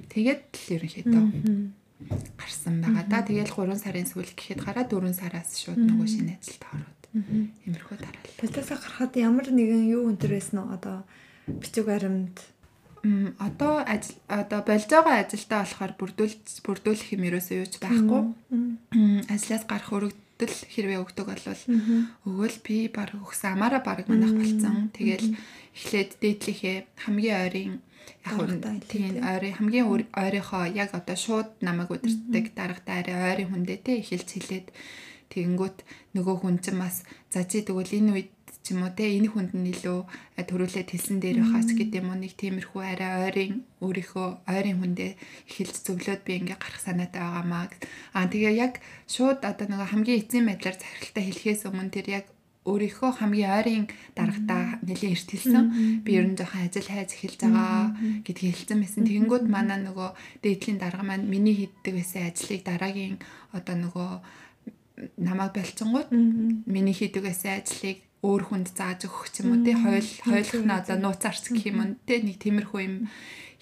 тэгээд 0.10 0.42
л 0.58 0.74
ерөнхийдөө 0.76 1.24
гарсан 2.40 2.82
байгаа 2.82 3.06
да. 3.06 3.22
Тэгээл 3.28 3.52
3 3.52 3.76
сарын 3.76 4.08
сүүл 4.08 4.32
гэхэд 4.34 4.64
гараа 4.64 4.86
4 4.88 5.14
сараас 5.14 5.54
шууд 5.60 5.78
нөгөө 5.78 6.08
шинэ 6.08 6.34
ажилд 6.40 6.64
ороод. 6.66 7.02
Имэрхүү 7.68 7.98
дараал. 8.00 8.38
Ажлаасаа 8.40 8.78
гарахад 8.80 9.14
ямар 9.20 9.48
нэгэн 9.52 9.84
юу 9.92 10.08
өнтер 10.08 10.32
байсан 10.34 10.64
уу 10.64 10.72
одоо 10.72 11.04
бичиг 11.46 11.86
баримт. 11.86 12.38
Одоо 13.40 13.84
ажил 13.84 14.16
одоо 14.28 14.60
болж 14.64 14.88
байгаа 14.88 15.16
ажилдаа 15.24 15.62
болохоор 15.64 15.94
бүрдүүлж 16.00 16.64
бүрдүүлэх 16.64 17.10
юм 17.16 17.24
ерөөсөө 17.28 17.58
юуч 17.60 17.74
байхгүй. 17.84 18.22
Ажлаас 19.28 19.64
гарах 19.68 19.92
өргөд 19.92 20.20
өгтөл 20.40 20.72
хэрвээ 20.72 21.04
өгдөг 21.04 21.28
болвол 21.28 21.64
өгөөл 22.24 22.58
би 22.64 22.88
баг 22.88 23.12
өгсөн 23.12 23.60
амаараа 23.60 23.84
баг 23.84 24.08
манах 24.08 24.32
болцсон. 24.40 24.88
Тэгэл 24.96 25.36
эхлээд 25.76 26.12
дээдлийнхээ 26.24 26.78
хамгийн 27.04 27.38
ойрын 27.44 27.74
яг 28.24 28.40
тийм 28.88 29.20
ойрын 29.20 29.58
хамгийн 29.60 29.88
ойрынхоо 30.16 30.64
яг 30.72 30.96
одоо 30.96 31.18
шууд 31.20 31.50
намайг 31.60 31.92
удирддаг 31.92 32.46
дарагтай 32.56 32.96
арай 33.04 33.18
ойрын 33.36 33.52
хүндээ 33.52 33.80
те 33.84 34.00
эхэлж 34.00 34.30
хэлээд 34.32 34.68
тэгэнгүүт 35.28 35.78
нөгөө 36.16 36.36
хүн 36.40 36.58
чинь 36.64 36.80
бас 36.80 37.04
за 37.28 37.44
чи 37.44 37.60
тэгвэл 37.60 38.00
энэ 38.00 38.12
үед 38.16 38.32
ч 38.64 38.76
юм 38.76 38.84
уу 38.84 38.92
те 38.94 39.06
энэ 39.18 39.30
хүнд 39.32 39.52
нь 39.56 39.72
илүү 39.74 40.00
төрүүлээд 40.50 40.90
хэлсэн 40.92 41.18
дээр 41.24 41.40
хаач 41.50 41.70
гэдэг 41.74 42.00
юм 42.02 42.12
уу 42.12 42.20
нэг 42.20 42.34
тиймэрхүү 42.36 42.82
арай 42.84 43.14
ойрын 43.28 43.54
өөрийнхөө 43.86 44.28
ойрын 44.52 44.78
хүндээ 44.80 45.12
эхэлж 45.50 45.76
зөвлөд 45.86 46.22
би 46.28 46.32
ингээ 46.40 46.60
гарах 46.60 46.82
санаатай 46.84 47.22
байгаамаа. 47.24 47.72
Аа 48.18 48.28
тэгээ 48.32 48.54
яг 48.66 48.74
шууд 49.08 49.40
одоо 49.48 49.66
нэг 49.68 49.82
хамгийн 49.88 50.20
эцсийн 50.22 50.46
байдлаар 50.48 50.78
захиралтай 50.78 51.24
хэлэхээс 51.26 51.62
өмнө 51.70 51.94
тэр 51.96 52.08
яг 52.20 52.26
өөрийнхөө 52.68 53.12
хамгийн 53.18 53.54
ойрын 53.58 53.86
дарагтаа 54.14 54.84
нэлээд 54.84 55.16
эрт 55.16 55.30
хэлсэн. 55.32 55.66
Би 56.04 56.12
ер 56.20 56.28
нь 56.28 56.38
жоохон 56.38 56.68
ажил 56.68 56.86
хайж 56.92 57.10
эхэлж 57.16 57.40
байгаа 57.48 57.96
гэдгийг 58.28 58.56
хэлсэн 58.56 58.80
байсан. 58.84 59.08
Тэгэнгүүт 59.08 59.46
манай 59.48 59.80
нөгөө 59.82 60.10
дээдлийн 60.44 60.78
дарга 60.78 61.04
маань 61.08 61.26
миний 61.32 61.56
хийдэг 61.56 61.94
байсан 61.96 62.28
ажлыг 62.30 62.62
дараагийн 62.68 63.16
одоо 63.58 63.76
нөгөө 63.80 64.10
намайг 65.18 65.54
болцонгууд 65.56 66.10
миний 66.68 66.94
хийдэг 66.94 67.24
байсан 67.24 67.64
ажлыг 67.64 68.04
өөр 68.20 68.44
хүнд 68.52 68.68
зааж 68.76 69.08
өгөх 69.08 69.32
ч 69.32 69.48
юм 69.48 69.56
уу 69.56 69.64
тий 69.64 69.76
хойл 69.80 70.10
хойлох 70.28 70.64
нь 70.68 70.76
одоо 70.76 70.98
нууц 71.00 71.24
арц 71.24 71.46
гэх 71.48 71.72
юм 71.72 71.80
уу 71.80 71.90
тий 72.04 72.20
нэг 72.20 72.38
тиймэрхүү 72.44 72.82
юм 72.84 72.96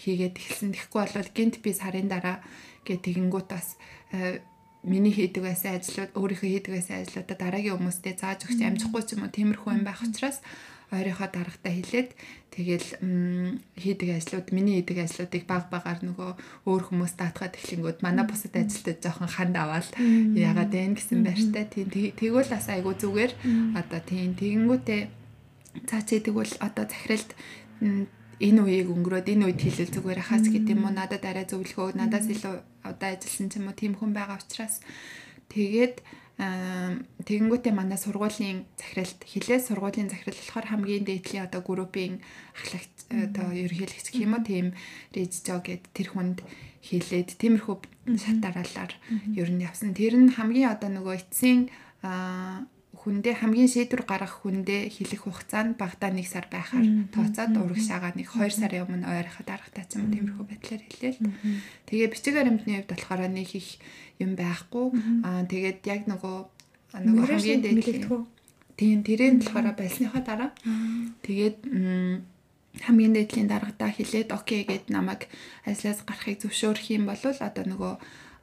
хийгээд 0.01 0.35
эхэлсэн. 0.37 0.73
Тэгэхгүй 0.73 1.01
бол 1.13 1.31
гинт 1.33 1.55
би 1.61 1.71
сарын 1.73 2.09
дараа 2.09 2.41
гэ 2.85 3.01
тэгэнгүүт 3.01 3.47
бас 3.49 3.77
э, 4.13 4.41
миний 4.85 5.13
хийдэг 5.13 5.41
байсан 5.45 5.77
ажлууд 5.77 6.11
өөрийнхөө 6.17 6.49
хийдэг 6.53 6.73
байсан 6.73 6.95
ажлуудаа 7.01 7.37
дараагийн 7.37 7.77
хүмүүстээ 7.77 8.15
зааж 8.17 8.39
өгч 8.45 8.61
амжихгүй 8.61 9.03
ч 9.05 9.09
юм 9.17 9.25
уу? 9.25 9.33
Тиймэрхүү 9.33 9.71
юм 9.73 9.85
байх 9.85 10.01
учраас 10.05 10.41
ойрынхоо 10.91 11.27
дарагтаа 11.27 11.73
хэлээд 11.75 12.09
тэгэл 12.55 12.87
хийдэг 13.75 14.09
ажлууд 14.17 14.47
миний 14.55 14.79
хийдэг 14.79 15.03
ажлуудыг 15.03 15.43
баг 15.43 15.67
багаар 15.67 15.99
нөгөө 15.99 16.31
өөр 16.63 16.83
хүмүүс 16.87 17.13
даатгаад 17.19 17.59
эхлэнгүүд 17.59 17.99
манай 18.01 18.23
бусад 18.23 18.55
ажилтнууд 18.55 19.03
жоохон 19.03 19.27
ханд 19.27 19.55
аваад 19.59 19.91
ягаад 20.31 20.71
вэ 20.71 20.95
гэсэн 20.95 21.27
байртай 21.27 21.65
тийм 21.67 21.87
тэгвэл 21.91 22.47
бас 22.47 22.67
айгу 22.71 22.95
зүгээр. 22.95 23.31
Одоо 23.75 23.99
тийм 23.99 24.31
тэгэнгүүтээ 24.39 25.01
цаа 25.85 26.01
чи 26.07 26.23
тэгвэл 26.23 26.55
одоо 26.63 26.85
захиралд 26.87 27.29
энэ 28.37 28.59
үеийг 28.61 28.87
өнгөрөөд 28.93 29.27
энэ 29.33 29.45
үед 29.49 29.61
хэлэл 29.61 29.93
зүгээр 29.93 30.21
хаас 30.29 30.45
гэдэг 30.47 30.73
юм 30.77 30.85
уу 30.85 30.93
надад 30.93 31.25
арай 31.25 31.45
зөвлөгөө 31.49 31.97
надаас 31.97 32.29
илүү 32.29 32.55
одоо 32.85 33.07
ажилласан 33.11 33.49
ч 33.49 33.53
юм 33.57 33.67
уу? 33.67 33.77
Тийм 33.77 33.93
хүн 33.97 34.13
байгаа 34.13 34.37
учраас. 34.37 34.81
Тэгээд 35.49 36.01
тэгэнгүүтээ 36.37 37.73
манай 37.73 37.97
сургуулийн 37.97 38.69
захиралд 38.77 39.19
хилээ 39.25 39.57
сургуулийн 39.57 40.09
захирал 40.13 40.37
болохоор 40.37 40.67
хамгийн 40.69 41.03
дээдлийн 41.09 41.49
одоо 41.49 41.65
группийн 41.65 42.21
ахлагч 42.53 42.93
одоо 43.09 43.49
ерөнхийлөгч 43.57 44.13
юм 44.21 44.37
уу? 44.37 44.45
Тийм 44.45 44.77
режжо 45.17 45.57
гэд 45.65 45.89
тэр 45.97 46.13
хүнд 46.13 46.45
хэлээд 46.85 47.41
тиймэрхүү 47.41 47.75
шат 48.21 48.37
дараалаар 48.45 48.93
ер 49.33 49.49
нь 49.49 49.65
явсан. 49.65 49.97
Тэр 49.97 50.13
нь 50.13 50.29
хамгийн 50.29 50.77
одоо 50.77 50.93
нөгөө 50.93 51.25
эцсийн 51.25 51.73
хүндээ 53.07 53.39
хамгийн 53.39 53.71
шийдвэр 53.71 54.03
гаргах 54.03 54.43
хүндээ 54.43 54.91
хэлэх 54.91 55.23
хугацаа 55.23 55.63
нь 55.63 55.79
багадаа 55.79 56.11
1 56.11 56.27
сар 56.27 56.51
байхаар. 56.51 57.07
Тооцоод 57.15 57.55
урагшаага 57.55 58.11
нэг 58.19 58.27
2 58.27 58.51
сарын 58.51 58.83
өмнө 58.83 59.07
ойроход 59.07 59.47
аргатай 59.47 59.87
ч 59.87 59.95
юм 59.95 60.11
уу 60.11 60.11
тиймэрхүү 60.11 60.43
байдлаар 60.43 60.83
хэлээл. 60.83 61.23
Тэгээ 61.87 62.11
бичиг 62.11 62.35
баримтны 62.35 62.83
хувьд 62.83 62.91
болохоор 62.91 63.21
нэг 63.31 63.49
их 63.55 63.79
юм 64.19 64.35
байхгүй. 64.35 64.85
Аа 65.23 65.47
тэгээд 65.47 65.79
яг 65.87 66.03
нөгөө 66.11 66.37
нөгөө 67.07 67.25
хамгийн 67.31 67.63
дээд 67.63 68.11
тийм 68.75 68.99
тэрэн 69.07 69.39
болохоор 69.39 69.71
байсныхаа 69.71 70.21
дараа. 70.27 70.51
Тэгээд 71.23 71.57
хамгийн 72.83 73.13
дээдлийн 73.15 73.47
даргадаа 73.47 73.89
хилээд 73.95 74.35
окей 74.35 74.67
гэд 74.67 74.91
намайг 74.91 75.31
ажлаас 75.63 76.03
гарахыг 76.03 76.43
зөвшөөрөх 76.43 76.91
юм 76.91 77.07
бол 77.07 77.23
одоо 77.23 77.63
нөгөө 77.63 77.93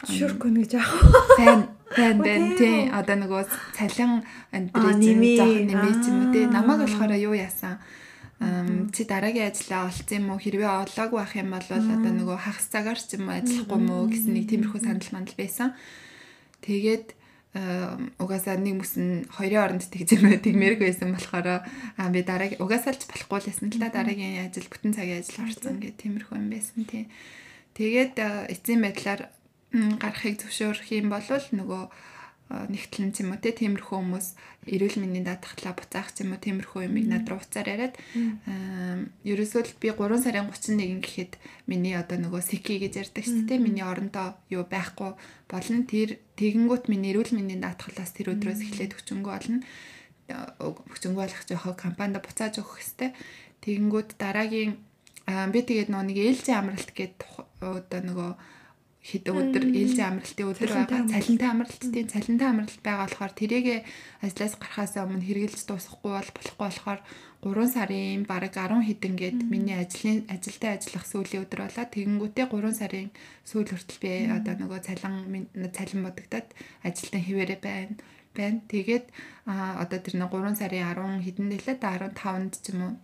Шүрх 0.03 0.43
гүн 0.43 0.59
гэж 0.67 0.73
яах 0.75 0.91
вэ? 0.91 1.71
Тэн 1.95 2.19
тэн 2.27 2.43
тий 2.59 2.77
одоо 2.91 3.17
нөгөө 3.23 3.43
цалин 3.79 4.27
андрийн 4.51 5.23
жоох 5.39 5.55
нэмээ. 5.71 5.95
ч 6.03 6.05
юм 6.11 6.19
уу 6.27 6.33
тий 6.35 6.45
намайг 6.51 6.83
болохоор 6.83 7.15
юу 7.15 7.35
яасан? 7.39 7.79
Чи 8.91 9.07
дараагийн 9.07 9.55
ажлаа 9.55 9.87
олцсон 9.87 10.19
юм 10.19 10.35
уу? 10.35 10.43
Хэрвээ 10.43 10.67
олоогүй 10.67 11.19
байх 11.23 11.35
юм 11.39 11.55
бол 11.55 11.69
одоо 11.71 12.13
нөгөө 12.19 12.39
хагас 12.43 12.67
цагаар 12.69 12.99
ч 12.99 13.15
юм 13.15 13.31
уу 13.31 13.39
ажиллахгүй 13.39 13.81
мó 13.81 14.05
гэсэн 14.11 14.33
нэг 14.35 14.45
тиймэрхүү 14.51 14.81
санал 14.83 15.11
мандал 15.15 15.39
байсан. 15.39 15.71
Тэгээд 16.67 17.07
угаасаа 18.19 18.59
нэг 18.59 18.83
мэс 18.83 18.99
нь 18.99 19.31
хоёрын 19.31 19.63
оронд 19.63 19.87
тэгж 19.87 20.19
юм 20.19 20.27
тэгмэрэг 20.43 20.83
байсан 20.83 21.15
болохоор 21.15 21.63
аа 21.63 22.11
би 22.11 22.27
дараагийн 22.27 22.59
угаасаа 22.59 22.99
л 22.99 23.07
болохгүй 23.07 23.39
л 23.39 23.47
байсан 23.47 23.71
л 23.71 23.79
да 23.79 23.95
дараагийн 23.95 24.51
ажил 24.51 24.67
бүтэн 24.67 24.91
цагийн 24.99 25.23
ажил 25.23 25.47
орсон 25.47 25.79
гэх 25.79 25.95
тиймэрхүү 26.03 26.35
юм 26.35 26.51
байсан 26.51 26.83
тий. 26.83 27.07
Тэгээд 27.79 28.19
эцсийн 28.51 28.83
байдлаар 28.83 29.31
гарахыг 29.75 30.39
зөвшөөрөх 30.39 30.89
юм 30.95 31.11
бол 31.11 31.27
нөгөө 31.27 31.83
нэгтлэн 32.45 33.11
ч 33.17 33.25
юм 33.25 33.33
уу 33.35 33.41
тиймэрхүү 33.41 33.99
хүмүүс 33.99 34.29
эрүүл 34.69 35.01
мэндийн 35.01 35.27
даатгалаа 35.27 35.75
буцаах 35.75 36.13
ч 36.13 36.23
юм 36.23 36.37
уу 36.37 36.41
тиймэрхүү 36.45 36.87
юмыг 36.87 37.07
над 37.09 37.25
руу 37.27 37.41
уцаар 37.41 37.67
яриад 37.73 37.97
ерөөсөө 39.25 39.63
л 39.65 39.73
би 39.81 39.89
3 39.91 40.21
сарын 40.21 40.53
31 40.53 41.01
гэхэд 41.03 41.33
миний 41.67 41.97
одоо 41.97 42.21
нөгөө 42.21 42.43
сики 42.45 42.79
гэж 42.85 43.01
ярьдаг 43.01 43.25
шүү 43.25 43.49
дээ 43.49 43.65
миний 43.65 43.83
орондоо 43.83 44.37
юу 44.53 44.69
байхгүй 44.69 45.17
болно. 45.49 45.89
Тэр 45.89 46.21
тэгэнгүүт 46.37 46.93
миний 46.93 47.17
эрүүл 47.17 47.33
мэндийн 47.33 47.65
даатгалаас 47.65 48.13
тэр 48.13 48.37
өдрөөс 48.37 48.61
эхлээд 48.61 48.93
хүчингү 48.93 49.29
болно. 49.33 49.59
Хүчингү 50.61 51.19
болох 51.19 51.43
жоохоо 51.49 51.75
компанид 51.75 52.21
буцааж 52.21 52.61
өгөх 52.61 52.79
хэвээр. 52.79 53.13
Тэгэнгүүт 53.65 54.21
дараагийн 54.21 54.77
би 55.25 55.61
тэгээд 55.65 55.89
нөгөө 55.89 56.07
нэг 56.13 56.19
ээлжийн 56.21 56.61
амралт 56.61 56.93
гэдэг 56.93 57.29
одоо 57.65 58.01
нөгөө 58.05 58.31
хэд 59.05 59.29
өдөр 59.29 59.65
ээлжийн 59.69 60.17
амралтын 60.17 60.49
өдөр 60.49 60.71
байгаа. 60.73 61.05
цалинтай 61.13 61.49
амралт 61.53 61.83
тийм 61.93 62.09
цалинтай 62.09 62.49
амралт 62.49 62.81
байгаа 62.81 63.05
болохоор 63.05 63.33
тэрийгэ 63.37 63.77
ажлаас 64.25 64.57
гарахаас 64.57 64.97
өмнө 64.97 65.29
хэрэгжилж 65.29 65.69
дуусахгүй 65.69 66.13
бол 66.17 66.31
болохгүй 66.33 66.65
болохоор 66.65 67.01
3 67.45 67.69
сарын 67.77 68.25
бараг 68.25 68.57
10 68.57 68.81
хэдэн 68.89 69.15
гээд 69.21 69.39
миний 69.53 69.77
ажлын 69.77 70.25
ажилдаа 70.33 70.81
ажиллах 70.81 71.05
сүүлийн 71.05 71.45
өдөр 71.45 71.61
болоо. 71.69 71.85
Тэгэнгүүтээ 71.93 72.47
3 72.49 72.81
сарын 72.81 73.09
сүүл 73.45 73.69
хүртэл 73.69 74.01
би 74.01 74.13
одоо 74.33 74.55
нөгөө 74.57 74.81
цалин 74.89 75.53
цалин 75.77 76.01
бодогдоод 76.09 76.49
ажилтан 76.89 77.23
хിവэрэ 77.29 77.57
байна 77.61 77.93
байна. 78.33 78.65
Тэгээд 78.73 79.07
одоо 79.45 79.99
тэр 80.01 80.15
нэг 80.17 80.33
3 80.33 80.57
сарын 80.57 80.89
10 80.97 81.25
хэдэн 81.29 81.49
дэлээ 81.53 81.77
15-нд 81.77 82.55
ч 82.57 82.67
юм 82.73 82.81
уу. 82.83 82.95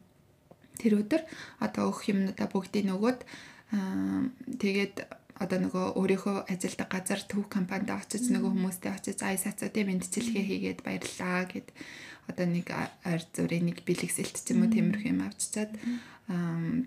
Тэр 0.80 0.92
өдөр 1.04 1.22
одоо 1.60 1.92
өгөх 1.92 2.08
юмнуудаа 2.08 2.48
бүгдийг 2.48 2.88
нөгөөд 2.88 3.20
тэгээд 4.56 5.19
одоо 5.40 5.58
нөгөө 5.64 5.84
өөрийнхөө 5.96 6.36
ажилдаг 6.52 6.88
газар 6.92 7.20
төв 7.24 7.48
компанид 7.48 7.88
очиж 7.88 8.28
нөгөө 8.28 8.52
хүмүүстэй 8.52 8.92
очиж 8.92 9.18
ай 9.24 9.40
сацуудын 9.40 9.88
мэдчилгээ 9.88 10.44
хийгээд 10.44 10.80
баярлаа 10.84 11.48
гэд 11.48 11.68
одоо 12.28 12.46
нэг 12.46 12.68
ойр 13.08 13.22
зүрийн 13.34 13.66
нэг 13.72 13.78
бэлэгсэлт 13.88 14.36
ч 14.36 14.52
юм 14.52 14.62
уу 14.62 14.70
тиймэрхүү 14.70 15.10
юм 15.10 15.24
авчичаад 15.24 15.72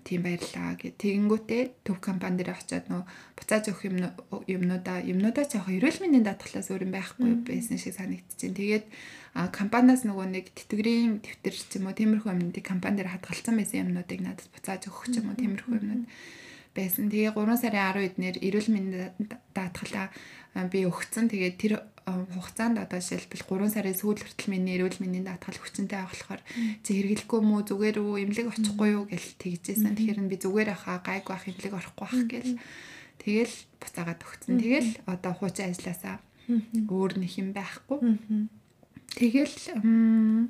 тийм 0.06 0.20
баярлаа 0.24 0.72
гэд. 0.80 0.96
Тэгэнгүүтээ 0.96 1.62
төв 1.84 2.00
компани 2.00 2.40
дээр 2.40 2.56
очиод 2.56 2.88
нөгөө 2.88 3.06
буцааж 3.36 3.64
өгөх 3.68 3.84
юм 3.92 3.96
юмнуудаа 4.48 5.04
юмнуудаа 5.04 5.44
ч 5.44 5.60
яг 5.60 5.68
эрүүл 5.68 6.00
мэндийн 6.00 6.24
даатгалаас 6.24 6.72
өөр 6.72 6.88
юм 6.88 6.92
байхгүй 6.96 7.44
байсан 7.44 7.76
шиг 7.76 7.92
санагдчихээн. 7.98 8.56
Тэгээд 8.56 8.86
компаниас 9.52 10.08
нөгөө 10.08 10.26
нэг 10.32 10.46
тэтгэврийн 10.56 11.20
дэвтэр 11.20 11.54
ч 11.60 11.76
юм 11.76 11.92
уу 11.92 11.98
тиймэрхүү 11.98 12.32
юмнуудыг 12.32 12.64
компани 12.64 13.04
дээр 13.04 13.12
хадгалсан 13.12 13.54
байсан 13.60 13.84
юмнуудыг 13.84 14.20
надад 14.24 14.48
буцааж 14.48 14.88
өгөх 14.88 15.12
ч 15.12 15.20
юм 15.20 15.28
уу 15.28 15.36
тиймэрхүү 15.36 15.76
юмнууд 15.76 16.04
байсан. 16.74 17.08
Тэгээ 17.08 17.32
3 17.32 17.56
сарын 17.62 17.82
10-нд 17.94 18.16
нэр 18.18 18.36
эрүүл 18.42 18.68
мэндийн 18.74 19.14
даатгалаа 19.54 20.10
би 20.68 20.84
өгцөн. 20.84 21.30
Тэгээ 21.30 21.52
тэр 21.56 21.72
хугацаанд 22.04 22.76
одоо 22.82 23.00
жишээлбэл 23.00 23.48
3 23.48 23.72
сарын 23.72 23.96
сүүл 23.96 24.20
хүртэл 24.20 24.52
миний 24.52 24.76
эрүүл 24.76 25.00
мэндийн 25.00 25.24
даатгал 25.24 25.56
хүчинтэй 25.56 25.98
байх 26.04 26.12
болохоор 26.12 26.42
чи 26.84 26.90
хэрэглэхгүй 27.00 27.40
мүү 27.40 27.60
зүгээр 27.64 27.96
үү 28.02 28.14
эмнэлэг 28.28 28.52
очихгүй 28.52 28.88
юу 28.92 29.04
гэж 29.08 29.24
тэгжсэн. 29.40 29.96
Тэгэхээр 29.96 30.20
би 30.28 30.36
зүгээр 30.36 30.68
ахаа 30.76 31.00
гайг 31.00 31.24
байх 31.24 31.48
эмнэлэг 31.48 31.74
орохгүй 31.74 32.04
байх 32.04 32.22
гэл. 32.28 32.60
Тэгэл 33.24 33.54
буцаагаад 33.80 34.20
өгцөн. 34.20 34.60
Тэгэл 34.60 34.90
одоо 35.08 35.32
хуучин 35.32 35.72
ажилласаа 35.72 36.20
өөр 36.92 37.12
нэг 37.24 37.32
юм 37.40 37.56
байхгүй. 37.56 37.98
Тэгэл 39.14 39.56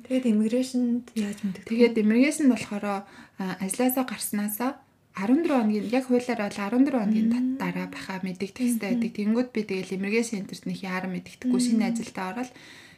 тэгээд 0.03 0.25
иммиграшнд 0.25 1.13
яаж 1.15 1.39
мэддэг? 1.39 1.69
Тэгээд 1.69 2.01
иммиграшн 2.03 2.51
болохоор 2.51 3.07
ажилласаа 3.37 4.03
гарснаасаа 4.03 4.71
14 5.15 5.47
хоногийн 5.47 5.87
яг 5.95 6.05
хуулиар 6.11 6.41
бол 6.43 6.59
14 6.59 6.91
хоногийн 6.91 7.29
дараа 7.55 7.87
баха 7.87 8.19
мэдэгдэх 8.19 8.51
хэрэгтэй 8.51 8.89
байдаг. 8.91 9.11
Тэнгүүд 9.15 9.49
би 9.55 9.61
тэгэл 9.63 9.95
иммиграшн 9.95 10.43
центрт 10.43 10.67
нэг 10.67 10.79
яаран 10.83 11.11
мэдэгдэхгүй. 11.15 11.61
Шинэ 11.63 11.87
ажилдаа 11.87 12.25
ороод 12.35 12.51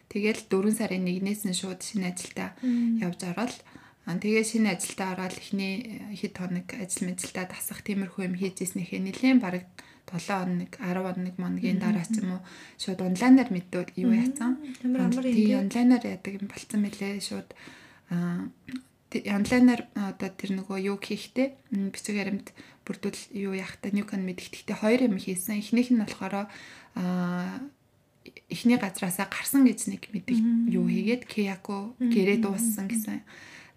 тэгэл 0.09 0.41
4 0.49 0.73
сарын 0.73 1.05
1-ээс 1.05 1.41
нь 1.45 1.53
шууд 1.53 1.81
шинэ 1.85 2.09
ажилдаа 2.09 2.49
явж 3.05 3.19
ороод 3.21 3.53
тэгээ 4.07 4.43
шинэ 4.49 4.69
ажилдаа 4.73 5.09
ороод 5.13 5.35
эхний 5.37 6.01
хэд 6.17 6.35
хоног 6.41 6.67
ажил 6.73 7.05
мэжилдаа 7.05 7.45
тасах 7.53 7.85
тиймэрхүү 7.85 8.23
юм 8.25 8.35
хийж 8.39 8.65
ирснэхээ 8.65 9.01
нэлээд 9.03 9.43
бараг 9.43 9.65
7 10.09 10.25
хоног 10.41 10.71
10 10.79 11.05
хоног 11.05 11.35
моногийн 11.37 11.77
дараа 11.77 12.07
ч 12.07 12.23
юм 12.23 12.39
уу? 12.39 12.41
Шууд 12.81 13.03
онлайнаар 13.03 13.51
мэдвэл 13.51 13.91
юу 13.99 14.15
яцсан. 14.15 14.57
Тийм 15.37 15.69
онлайнаар 15.69 16.03
яадаг 16.07 16.33
юм 16.39 16.47
болцсон 16.47 16.81
мөлий 16.81 17.19
шууд 17.19 17.51
онлайнаар 19.13 19.87
одоо 19.95 20.29
тэр 20.35 20.59
нөгөө 20.59 20.77
юу 20.91 20.97
хийхтэй 20.99 21.55
бичиг 21.71 22.19
баримт 22.19 22.51
бүрдүүл 22.83 23.21
юу 23.35 23.53
яахтай 23.55 23.95
Newcon 23.95 24.27
мэдгэхдээ 24.27 24.77
хоёр 24.83 25.07
юм 25.07 25.15
хийсэн. 25.15 25.63
Эхнийх 25.63 25.91
нь 25.95 26.03
болохоор 26.03 26.47
аа 26.99 27.63
эхний 28.51 28.75
газраасаа 28.75 29.27
гарсан 29.31 29.63
гэж 29.63 29.91
нэг 29.91 30.11
мэдэг 30.11 30.39
юу 30.71 30.87
хийгээд 30.87 31.23
Kiyako 31.27 31.95
гэрээ 31.99 32.43
дууссан 32.43 32.91
гэсэн 32.91 33.23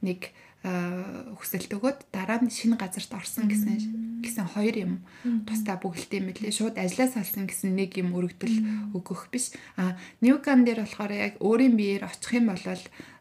нэг 0.03 0.35
хүсэлт 0.61 1.73
өгөөд 1.73 2.13
дараа 2.13 2.45
нь 2.45 2.53
шинэ 2.53 2.77
газарт 2.77 3.09
орсон 3.17 3.49
гэсэн 3.49 4.21
гэсэн 4.21 4.47
хоёр 4.53 4.77
юм 4.77 4.93
тусдаа 5.49 5.81
бүгдэлтэй 5.81 6.21
мэлээ 6.21 6.53
шууд 6.53 6.77
ажлаас 6.77 7.17
салсан 7.17 7.49
гэсэн 7.49 7.73
нэг 7.73 7.97
юм 7.97 8.13
өргөдөл 8.13 8.93
өгөх 8.93 9.33
биш. 9.33 9.57
А 9.81 9.97
Newcon 10.21 10.69
дээр 10.69 10.85
болохоор 10.85 11.13
яг 11.17 11.35
өөрийн 11.41 11.81
биеэр 11.81 12.05
очих 12.05 12.37
юм 12.37 12.53
бол 12.53 12.61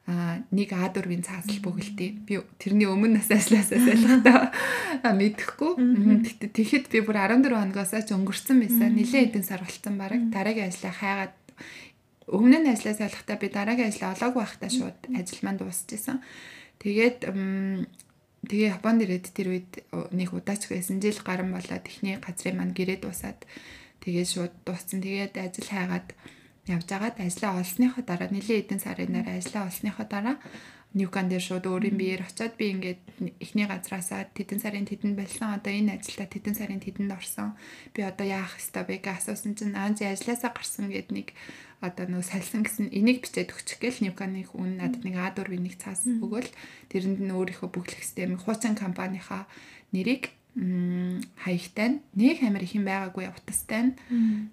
а 0.09 0.41
нэг 0.49 0.73
А4-ийн 0.73 1.21
цаасл 1.21 1.61
бөглөдөө. 1.61 2.09
Би 2.25 2.41
тэрний 2.57 2.89
өмнө 2.89 3.21
нас 3.21 3.29
ажилласаа 3.29 3.77
сайлахтаа 3.77 5.13
мэдэхгүй. 5.13 5.77
Тэгэхэд 6.49 6.89
би 6.89 6.99
бүр 7.05 7.21
14 7.21 7.53
хоногоос 7.53 7.93
ч 7.93 8.09
өнгөрцөн 8.17 8.57
байсан. 8.57 8.97
Нилээ 8.97 9.29
хэдэн 9.29 9.45
сар 9.45 9.61
болцсон 9.61 10.01
баг. 10.01 10.17
Дараагийн 10.33 10.73
ажлаа 10.73 10.93
хайгаад 10.97 11.37
өмнө 12.25 12.57
нь 12.57 12.71
ажиллаа 12.73 12.97
сайлахтаа 12.97 13.37
би 13.37 13.53
дараагийн 13.53 13.93
ажлаа 13.93 14.17
олоогүй 14.17 14.41
байхдаа 14.41 14.71
шууд 14.73 14.99
ажил 15.13 15.41
маань 15.45 15.61
дуусчихсан. 15.61 16.17
Тэгээд 16.81 17.29
тэгээ 18.49 18.73
Японд 18.81 19.05
ирээд 19.05 19.29
тэр 19.29 19.47
үед 19.53 19.71
нэг 20.09 20.33
удаач 20.33 20.65
байсан. 20.73 20.97
Жил 20.97 21.21
гарan 21.21 21.53
болоод 21.53 21.85
эхний 21.85 22.17
газрын 22.17 22.57
маань 22.57 22.73
гэрээ 22.73 23.05
дуусаад 23.05 23.45
тэгээд 24.01 24.25
шууд 24.25 24.53
дууссан. 24.65 25.05
Тэгээд 25.05 25.37
ажил 25.37 25.69
хайгаад 25.69 26.17
явж 26.69 26.89
агаад 26.93 27.17
ажлаа 27.17 27.59
олсныхоо 27.61 28.03
дараа 28.05 28.29
нэлээд 28.31 28.63
эдэн 28.69 28.79
сарын 28.79 29.13
дараа 29.17 29.35
ажлаа 29.41 29.63
олсныхоо 29.69 30.05
дараа 30.05 30.37
Ньюкан 30.89 31.29
дээр 31.29 31.45
шууд 31.45 31.69
өөрийн 31.69 32.01
биеэр 32.01 32.25
очиод 32.25 32.57
би 32.57 32.73
ингээд 32.73 32.97
эхний 33.45 33.69
газраасаа 33.69 34.25
тэдэн 34.33 34.57
сарын 34.57 34.89
тэдэнд 34.89 35.21
болсон 35.21 35.53
одоо 35.53 35.69
энэ 35.69 36.01
ажилдаа 36.01 36.25
тэдэн 36.25 36.57
сарын 36.57 36.81
тэдэнд 36.81 37.13
орсон. 37.13 37.53
Би 37.93 38.01
одоо 38.01 38.25
яах 38.25 38.57
ёстой 38.57 38.89
бэ 38.89 38.97
гэж 38.97 39.21
асуусан 39.21 39.53
чинь 39.53 39.77
аанзи 39.77 40.09
ажилласаа 40.09 40.49
гарсан 40.49 40.89
гэд 40.89 41.13
нэг 41.13 41.37
одоо 41.85 42.09
нөө 42.09 42.25
салсан 42.25 42.65
гэсэн 42.65 42.89
энийг 42.89 43.21
бичээд 43.21 43.53
өгчих 43.53 43.77
гээл 43.77 44.01
Ньюканы 44.09 44.41
хүн 44.49 44.81
надад 44.81 45.05
нэг 45.05 45.13
А4 45.13 45.61
нэг 45.61 45.77
цаас 45.77 46.09
өгөөл. 46.09 46.49
Тэрэнд 46.89 47.21
нь 47.21 47.35
өөрийнхөө 47.37 47.69
бүглэх 47.69 48.01
систем 48.01 48.41
хуучин 48.41 48.73
компанийнхаа 48.73 49.45
нэрийг 49.93 50.33
хаягтай. 50.59 52.03
Нэг 52.19 52.43
амир 52.43 52.63
их 52.67 52.75
юм 52.75 52.83
байгаагүй 52.83 53.31
утастай. 53.31 53.95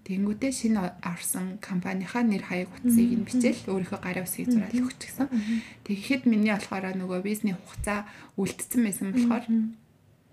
Тэгэнгүүтээ 0.07 0.53
шинэ 0.55 1.03
орсон 1.03 1.59
компанийнхаа 1.59 2.23
нэр 2.23 2.47
хаяг 2.47 2.71
утсыг 2.79 3.11
нь 3.11 3.27
бичээл 3.27 3.67
өөрийнхөө 3.67 4.01
гарын 4.01 4.23
усыг 4.23 4.47
зураал 4.47 4.87
өгчихсөн. 4.87 5.27
Тэгэхэд 5.83 6.31
миний 6.31 6.55
болохоор 6.55 6.95
нөгөө 6.95 7.21
визний 7.27 7.59
хугацаа 7.59 8.07
үлдсэн 8.39 8.81
байсан 8.87 9.09
болохоор 9.11 9.45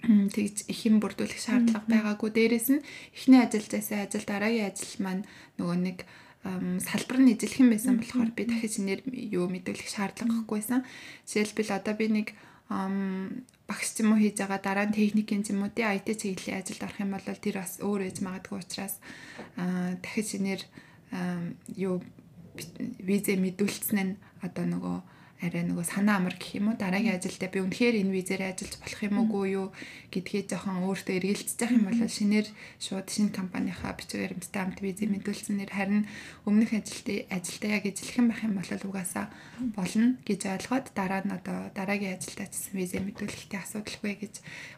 тэгж 0.03 0.67
их 0.69 0.79
юм 0.85 1.01
бүрдүүлэх 1.01 1.41
шаардлага 1.41 1.89
байгаагүй. 1.89 2.29
Дээрээс 2.29 2.69
нь 2.69 2.85
эхний 3.15 3.41
ажилдасаа 3.41 4.05
ажил 4.05 4.27
дараагийн 4.29 4.69
ажил 4.69 4.95
маань 5.01 5.23
нөгөө 5.57 5.77
нэг 5.79 5.97
салбар 6.83 7.17
нь 7.23 7.33
ижилхэн 7.33 7.71
байсан 7.71 7.97
болохоор 7.97 8.29
би 8.35 8.43
дахиж 8.43 8.77
шинээр 8.77 9.01
юу 9.31 9.47
мэдүүлэх 9.47 9.87
шаардлагагүйсэн. 9.87 10.83
Жишээлбэл 11.23 11.71
одоо 11.71 11.95
би 11.95 12.07
нэг 12.11 12.27
багш 12.69 13.89
юм 13.99 14.13
уу 14.13 14.19
хийж 14.21 14.37
байгаа 14.39 14.61
дараа 14.63 14.85
нь 14.87 14.95
техникийн 14.95 15.43
юм 15.51 15.63
уу 15.63 15.71
тий 15.75 15.85
IT 15.85 16.07
чиглэлийн 16.21 16.59
ажилд 16.61 16.83
орох 16.83 16.99
юм 17.03 17.11
бол 17.13 17.27
тэр 17.27 17.55
бас 17.59 17.73
өөр 17.79 18.01
ээж 18.07 18.17
магадгүй 18.23 18.57
учраас 18.59 18.95
дахиж 20.03 20.27
шинээр 20.31 20.61
юу 21.75 21.95
визэ 23.07 23.35
мэдүүлсэн 23.39 23.99
нь 24.03 24.13
одоо 24.45 24.65
нөгөө 24.69 24.97
арай 25.43 25.63
нөгөө 25.67 25.83
санаа 25.83 26.23
амар 26.23 26.35
гэх 26.39 26.55
юм 26.55 26.71
уу? 26.71 26.79
Дараагийн 26.79 27.19
ажилдаа 27.19 27.49
би 27.51 27.59
үнэхээр 27.59 27.99
энэ 27.99 28.15
визээр 28.15 28.43
ажиллаж 28.55 28.79
болох 28.79 29.01
юм 29.03 29.15
уугүй 29.19 29.45
юу 29.59 29.67
гэдгийг 30.07 30.47
жоохон 30.47 30.87
өөртөө 30.87 31.15
эргэлзэж 31.19 31.59
явах 31.59 31.75
юм 31.75 31.85
бол 31.91 31.99
шинээр 32.07 32.47
шууд 32.79 33.07
шинэ 33.11 33.35
компанийнхаа 33.35 33.91
бичиг 33.99 34.23
баримттай 34.23 34.61
хамт 34.63 34.79
визээ 34.79 35.09
мэдүүлснээр 35.11 35.71
харин 35.75 36.07
өмнөх 36.47 36.71
ажилтны 36.71 37.27
ажилдаа 37.27 37.69
яг 37.75 37.85
ижилхэн 37.91 38.27
байх 38.31 38.41
юм 38.47 38.55
бол 38.55 38.71
угаасаа 38.71 39.25
болно 39.75 40.07
гэж 40.23 40.41
ойлгоод 40.47 40.85
дараа 40.95 41.21
нь 41.27 41.35
одоо 41.35 41.57
дараагийн 41.75 42.15
ажилдаа 42.15 42.47
чсэн 42.47 42.79
визээ 42.79 43.01
мэдүүлэхдээ 43.03 43.59
асуудалгүй 43.59 44.13
гэж 44.23 44.33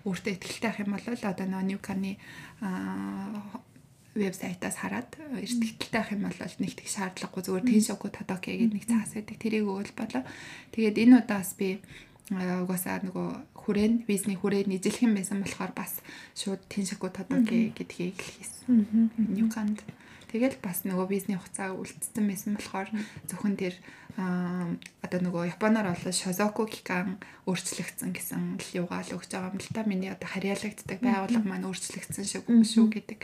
өөртөө 0.09 0.33
ихтэй 0.41 0.69
авах 0.73 0.81
юм 0.81 0.91
бол 0.97 1.05
одоо 1.05 1.45
нөгөө 1.45 1.67
Ньюканы 1.69 2.11
вебсайтаас 4.15 4.79
хараад 4.79 5.11
эртгэлтэй 5.19 5.91
байх 5.91 6.09
юм 6.15 6.23
бол 6.25 6.55
нэг 6.63 6.73
тэг 6.79 6.87
шаардлагагүй 6.87 7.43
зүгээр 7.43 7.67
Tenshoku 7.67 8.07
Todoke 8.07 8.51
гэдэг 8.55 8.71
нэг 8.71 8.85
цаас 8.87 9.11
байдаг. 9.11 9.35
Тэрийг 9.35 9.67
өгөл 9.67 9.91
болоо. 9.91 10.23
Тэгээд 10.71 10.99
энэ 11.03 11.15
удаас 11.19 11.51
би 11.59 11.83
угаасаа 12.31 13.03
нөгөө 13.03 13.27
хүрээн 13.59 13.93
визний 14.07 14.39
хүрээн 14.39 14.71
нийжлэх 14.71 15.03
юм 15.03 15.19
байсан 15.19 15.43
болохоор 15.43 15.73
бас 15.75 15.99
шууд 16.33 16.63
Tenshoku 16.71 17.11
Todoke 17.11 17.75
гэдгийг 17.75 18.17
хийсэн. 18.17 19.11
Ньюканд. 19.19 19.83
Тэгэл 20.35 20.59
бас 20.59 20.83
нөгөө 20.83 21.07
визний 21.07 21.39
хугацаа 21.39 21.71
үлдсэн 21.71 22.27
байсан 22.27 22.59
болохоор 22.59 22.91
зөвхөн 23.31 23.55
тэр 23.55 23.79
одоо 24.19 25.19
нөгөө 25.23 25.55
японоор 25.55 25.95
бол 25.95 26.11
Shozoku 26.11 26.67
Kikan 26.67 27.23
өөрчлөгдсөн 27.47 28.11
гэсэн 28.11 28.59
л 28.59 28.69
юугаал 28.83 29.15
өгч 29.15 29.31
байгаа 29.31 29.55
юм 29.55 29.63
л 29.63 29.71
та. 29.71 29.87
Миний 29.87 30.11
одоо 30.11 30.27
харьяалагддаг 30.27 30.99
байгууллага 30.99 31.47
маань 31.47 31.63
өөрчлөгдсөн 31.71 32.27
шүү 32.27 32.43
шүү 32.67 32.87
гэдэг 32.99 33.19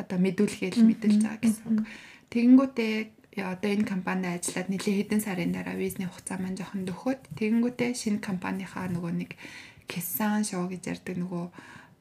одоо 0.00 0.16
мэдүүлгээл 0.16 0.88
мэдүүлж 0.88 1.20
байгаа 1.20 1.44
гэсэн. 1.44 1.84
Тэгэнгүүтээ 2.32 3.44
одоо 3.44 3.68
энэ 3.68 3.84
компанид 3.84 4.40
ажиллаад 4.40 4.72
нэлээд 4.72 4.96
хэдэн 5.04 5.20
сарын 5.20 5.52
дараа 5.52 5.76
визний 5.76 6.08
хугацаа 6.08 6.40
маань 6.40 6.56
жоохон 6.56 6.88
дөхөд 6.88 7.28
тэгэнгүүтээ 7.36 7.92
шинэ 7.92 8.24
компанийнхаа 8.24 8.88
нөгөө 8.88 9.12
нэг 9.20 9.36
Kessan 9.84 10.48
show 10.48 10.64
гэж 10.64 10.96
ярддаг 10.96 11.16
нөгөө 11.16 11.44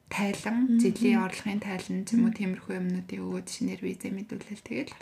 тайлан 0.07 0.79
жилийн 0.81 1.23
орлогын 1.23 1.61
тайлан 1.63 2.05
ч 2.07 2.15
юм 2.15 2.27
уу 2.27 2.33
тиймэрхүү 2.35 2.73
юмнуудыг 2.79 3.19
өгөөд 3.19 3.47
шинээр 3.47 3.81
визээ 3.83 4.11
мэдүүлэл 4.15 4.63
тэгэл 4.63 4.93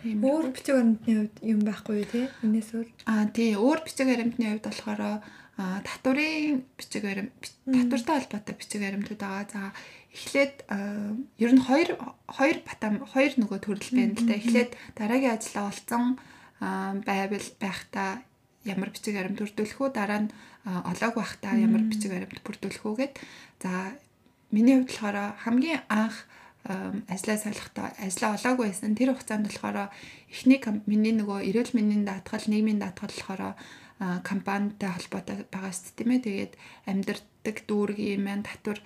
Тийм. 0.00 0.24
Өөр 0.24 0.56
бичиг 0.56 0.74
баримтны 0.76 1.12
хувьд 1.12 1.36
юм 1.44 1.60
байхгүй 1.60 2.08
тий? 2.08 2.24
Энээс 2.40 2.72
өөр. 2.72 2.88
Аа 3.04 3.28
тий, 3.36 3.52
өөр 3.52 3.80
бичиг 3.84 4.08
баримтны 4.08 4.46
хувьд 4.48 4.64
болохоор 4.64 5.20
татварын 5.60 6.64
бичиг 6.78 7.02
баримт 7.04 7.32
татвартай 7.68 8.16
холбоотой 8.24 8.54
бичиг 8.56 8.80
баримтууд 8.80 9.20
байгаа. 9.20 9.44
За 9.52 9.62
эхлээд 10.16 10.54
ер 11.36 11.52
нь 11.52 11.60
хоёр 11.60 11.90
хоёр 12.32 12.58
батам 12.64 13.04
хоёр 13.04 13.32
нөгөө 13.36 13.58
төрөл 13.60 13.92
байна 13.92 14.16
л 14.16 14.24
да. 14.24 14.40
Эхлээд 14.40 14.70
дараагийн 14.96 15.36
ажлаа 15.36 15.68
олцсон 15.68 16.04
байвал 17.04 17.48
байхдаа 17.60 18.10
ямар 18.64 18.88
бичиг 18.88 19.14
баримт 19.20 19.44
үү 19.44 19.88
дараа 19.92 20.20
нь 20.24 20.32
олоог 20.64 21.14
байхдаа 21.16 21.54
ямар 21.56 21.82
бичиг 21.88 22.12
баримт 22.12 22.42
бүрдүүлэх 22.44 22.84
үү 22.84 22.96
гэд. 23.00 23.14
За 23.62 23.96
миний 24.50 24.76
хувьд 24.76 24.90
болохоор 24.90 25.16
хамгийн 25.44 25.80
анх 25.88 26.26
ажлаа 27.08 27.38
солихдоо 27.40 27.88
ажлаа 27.96 28.36
олоогүй 28.36 28.68
байсан. 28.68 28.94
Тэр 28.94 29.16
хугацаанд 29.16 29.48
болохоор 29.48 29.88
эхний 30.28 30.60
миний 30.84 31.16
нөгөө 31.16 31.48
эрүүл 31.48 31.72
мэндийн 31.72 32.04
даатгал, 32.04 32.44
нийгмийн 32.44 32.80
даатгал 32.82 33.08
болохоор 33.08 33.56
компанитай 34.24 34.90
холбоотой 34.92 35.48
байгаа 35.48 35.72
шүү 35.72 35.84
дээ 35.84 35.96
тийм 35.96 36.10
ээ. 36.12 36.24
Тэгээд 36.24 36.52
амьдрал 36.88 37.24
явдаг 37.40 37.56
дүүргийн 37.64 38.20
маань 38.20 38.44
татвар 38.44 38.78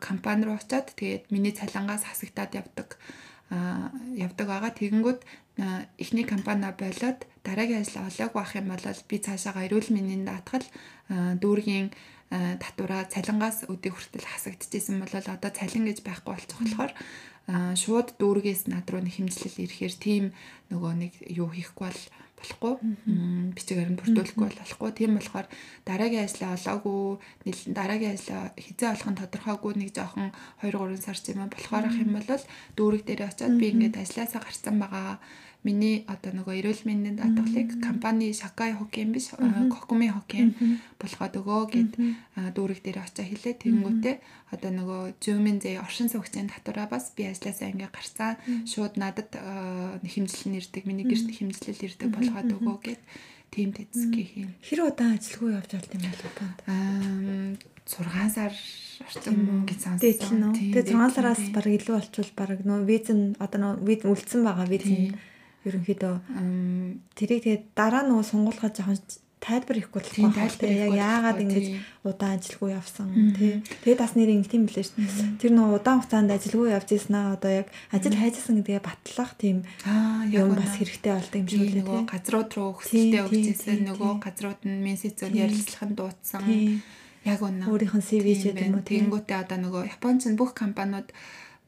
компани 0.00 0.44
руу 0.44 0.56
очиад 0.60 0.92
тэгээд 0.92 1.32
миний 1.32 1.52
цалингаас 1.52 2.04
хасагтаад 2.04 2.52
явдаг 2.52 3.00
явдаг 4.16 4.46
байгаа. 4.48 4.72
Тэгэнгүүт 4.76 5.20
эхний 5.96 6.24
компани 6.28 6.68
болоод 6.68 7.24
дараагийн 7.46 7.82
ажил 7.82 8.06
олоог 8.06 8.32
байх 8.34 8.52
юм 8.56 8.68
бол 8.70 8.86
би 9.10 9.16
цаашаага 9.18 9.66
эрүүл 9.66 9.90
мэндийн 9.94 10.24
даатгал 10.26 10.66
дүүргийн 11.42 11.88
татвараа 12.32 13.04
цалингаас 13.12 13.68
өдөө 13.68 13.92
хүртэл 13.92 14.30
хасагдчихсэн 14.30 14.96
бол 15.02 15.12
одоо 15.12 15.50
цалин 15.52 15.84
гэж 15.84 15.98
байхгүй 16.06 16.32
болчих 16.32 16.58
болохоор 16.58 16.92
шууд 17.76 18.08
дүүргээс 18.16 18.70
над 18.72 18.86
руу 18.88 19.02
хэмжлэл 19.04 19.62
ирэхээр 19.66 19.94
тийм 19.98 20.24
нөгөө 20.70 20.92
нэг 21.02 21.12
юу 21.28 21.50
хийхгүй 21.50 21.90
бол 21.90 22.02
болохгүй. 22.42 22.74
Бичиг 23.54 23.78
баримт 23.78 24.00
бүрдүүлэхгүй 24.02 24.48
болохгүй. 24.58 24.90
Тийм 24.98 25.18
болохоор 25.18 25.46
дараагийн 25.86 26.26
ажлаа 26.26 26.54
олоогүй 26.58 27.18
дараагийн 27.70 28.14
ажлаа 28.18 28.42
хизээ 28.58 28.90
олох 28.94 29.08
нь 29.10 29.20
тодорхойгүй 29.22 29.72
нэг 29.78 29.90
жоохон 29.94 30.30
2 30.62 30.74
3 30.74 30.98
сар 30.98 31.18
ч 31.18 31.34
юм 31.34 31.46
болохоор 31.46 31.84
ах 31.86 31.98
юм 32.02 32.10
бол 32.18 32.26
дүүрэг 32.76 33.02
дээр 33.06 33.22
очиод 33.30 33.54
би 33.58 33.66
ингээд 33.70 34.02
ажилласаа 34.02 34.42
гарцсан 34.42 34.76
байгаа 34.82 35.22
миний 35.62 36.02
одоо 36.10 36.34
нөгөө 36.34 36.58
эрүүл 36.58 36.82
мэндийн 36.86 37.16
даатгалыг 37.22 37.78
компани 37.78 38.34
Шакай 38.34 38.74
Хокин 38.74 39.14
биш 39.14 39.30
Кокуми 39.70 40.10
Хокин 40.10 40.58
болгоод 40.98 41.34
өгөө 41.38 41.62
гэд 41.70 41.92
дүүрэг 42.54 42.80
дээр 42.82 42.98
очиж 43.06 43.30
хэлээ. 43.30 43.62
Тэнгүүтээ 43.62 44.16
одоо 44.50 44.70
нөгөө 44.74 45.00
Зүүмэн 45.22 45.58
зээ 45.62 45.78
оршин 45.78 46.10
суугчийн 46.10 46.50
татвараа 46.50 46.90
бас 46.90 47.14
би 47.14 47.30
ажилласаа 47.30 47.70
ингээ 47.70 47.94
гарцаа 47.94 48.42
шууд 48.66 48.98
надад 48.98 49.30
хэмжлэл 50.02 50.50
нэрдэг 50.58 50.82
миний 50.82 51.06
гэрт 51.06 51.30
хэмжлэл 51.30 51.86
ирдэг 51.86 52.10
болгоод 52.10 52.50
өгөө 52.58 52.78
гэд 52.82 53.02
тийм 53.54 53.70
тэцгээ 53.70 54.26
хийн. 54.26 54.50
Хэр 54.66 54.80
удаан 54.90 55.14
ажилгүй 55.14 55.54
явж 55.54 55.70
болт 55.78 55.92
юм 55.94 56.02
бол 56.02 56.22
Японд? 56.26 56.58
Аа 56.66 57.70
6 57.86 58.30
сар 58.34 58.54
орчим 59.02 59.66
гэж 59.66 59.78
сонссон. 59.82 60.54
Тэгээ 60.54 60.94
6 60.94 61.14
сараас 61.14 61.42
баг 61.52 61.66
илүү 61.66 61.94
болчвол 61.98 62.32
баг 62.38 62.50
нөө 62.62 62.80
виз 62.86 63.06
нь 63.10 63.34
одоо 63.42 63.58
нөө 63.60 63.72
виз 63.82 64.00
үлдсэн 64.06 64.40
байгаа 64.46 64.66
виз 64.70 64.86
нь 64.86 65.12
ерөнхийдөө 65.68 66.14
тэрийг 67.18 67.40
тэгээд 67.42 67.62
дараа 67.78 68.02
нөгөө 68.06 68.26
сунгуулгаа 68.30 68.70
жоохон 68.74 68.98
тайлбар 69.42 69.78
ихгүй 69.82 69.98
болохгүй. 69.98 70.30
Тайлбар 70.38 70.70
яг 70.70 70.92
яагаад 70.94 71.42
ингэж 71.42 71.66
удаан 72.06 72.38
ажилгүй 72.38 72.70
явсан? 72.78 73.10
Тий 73.34 73.58
Тэгээд 73.82 73.98
бас 73.98 74.14
нэр 74.14 74.30
ингэ 74.38 74.50
тийм 74.54 74.64
билээ 74.70 74.86
шүү 74.86 75.02
дээ. 75.02 75.42
Тэр 75.42 75.52
нөгөө 75.58 75.78
удаан 75.82 75.98
хугацаанд 75.98 76.30
ажилгүй 76.30 76.70
явж 76.70 76.88
ирсэн 76.94 77.16
аа 77.18 77.34
одоо 77.34 77.50
яг 77.50 77.68
ажил 77.90 78.14
хайжсан 78.14 78.62
гэдгээ 78.62 78.86
батлах 78.86 79.34
тийм 79.34 79.66
юм 80.30 80.54
бас 80.54 80.72
хэрэгтэй 80.78 81.12
болдог 81.18 81.38
юм 81.42 81.48
шиг 81.50 81.62
лээ 81.74 81.82
тий 81.90 82.02
газрууд 82.06 82.50
руу 82.54 82.70
хөсөлтөө 82.78 83.22
өгч 83.26 83.46
ирсэн 83.50 83.80
нөгөө 83.90 84.12
газрууд 84.22 84.60
нь 84.62 84.82
менсэцэн 84.86 85.34
ярилцлах 85.34 85.84
нь 85.90 85.96
дуудсан. 85.98 86.42
Яг 87.22 87.38
үнэ. 87.42 87.66
Өөрийнх 87.70 87.98
нь 87.98 88.06
CV 88.06 88.26
ч 88.38 88.50
гэдэг 88.50 88.66
юм 88.66 88.78
уу 88.78 88.86
тэгэнгүүтээ 88.86 89.38
одоо 89.42 89.58
нөгөө 89.58 89.82
Японч 89.94 90.26
бүх 90.38 90.54
компаниуд 90.54 91.10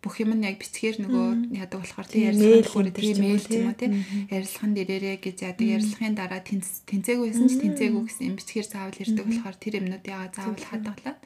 бүх 0.05 0.21
юм 0.21 0.37
нь 0.37 0.45
яг 0.45 0.61
бичгээр 0.61 1.01
нөгөө 1.01 1.57
яадаг 1.57 1.81
болохоор 1.81 2.09
тийм 2.13 2.37
ярилцлагын 2.37 2.93
тийм 2.93 3.17
мэйл 3.25 3.49
юм 3.49 3.69
уу 3.73 3.77
тийм 3.81 3.93
ярилцлагын 4.29 4.73
дээрээ 4.77 5.17
гэж 5.25 5.37
яадаг 5.49 5.65
ярилцлагын 5.65 6.15
дараа 6.21 6.41
тэнцээгүй 6.45 7.27
байсан 7.33 7.49
ч 7.49 7.55
тэнцээгүй 7.65 8.03
гэсэн 8.05 8.29
юм 8.29 8.37
бичгээр 8.37 8.69
заавал 8.69 9.01
ирдэг 9.01 9.25
болохоор 9.25 9.57
тэр 9.57 9.75
юмнууд 9.81 10.05
яагаад 10.05 10.37
заавал 10.37 10.69
хадгалаад 10.69 11.19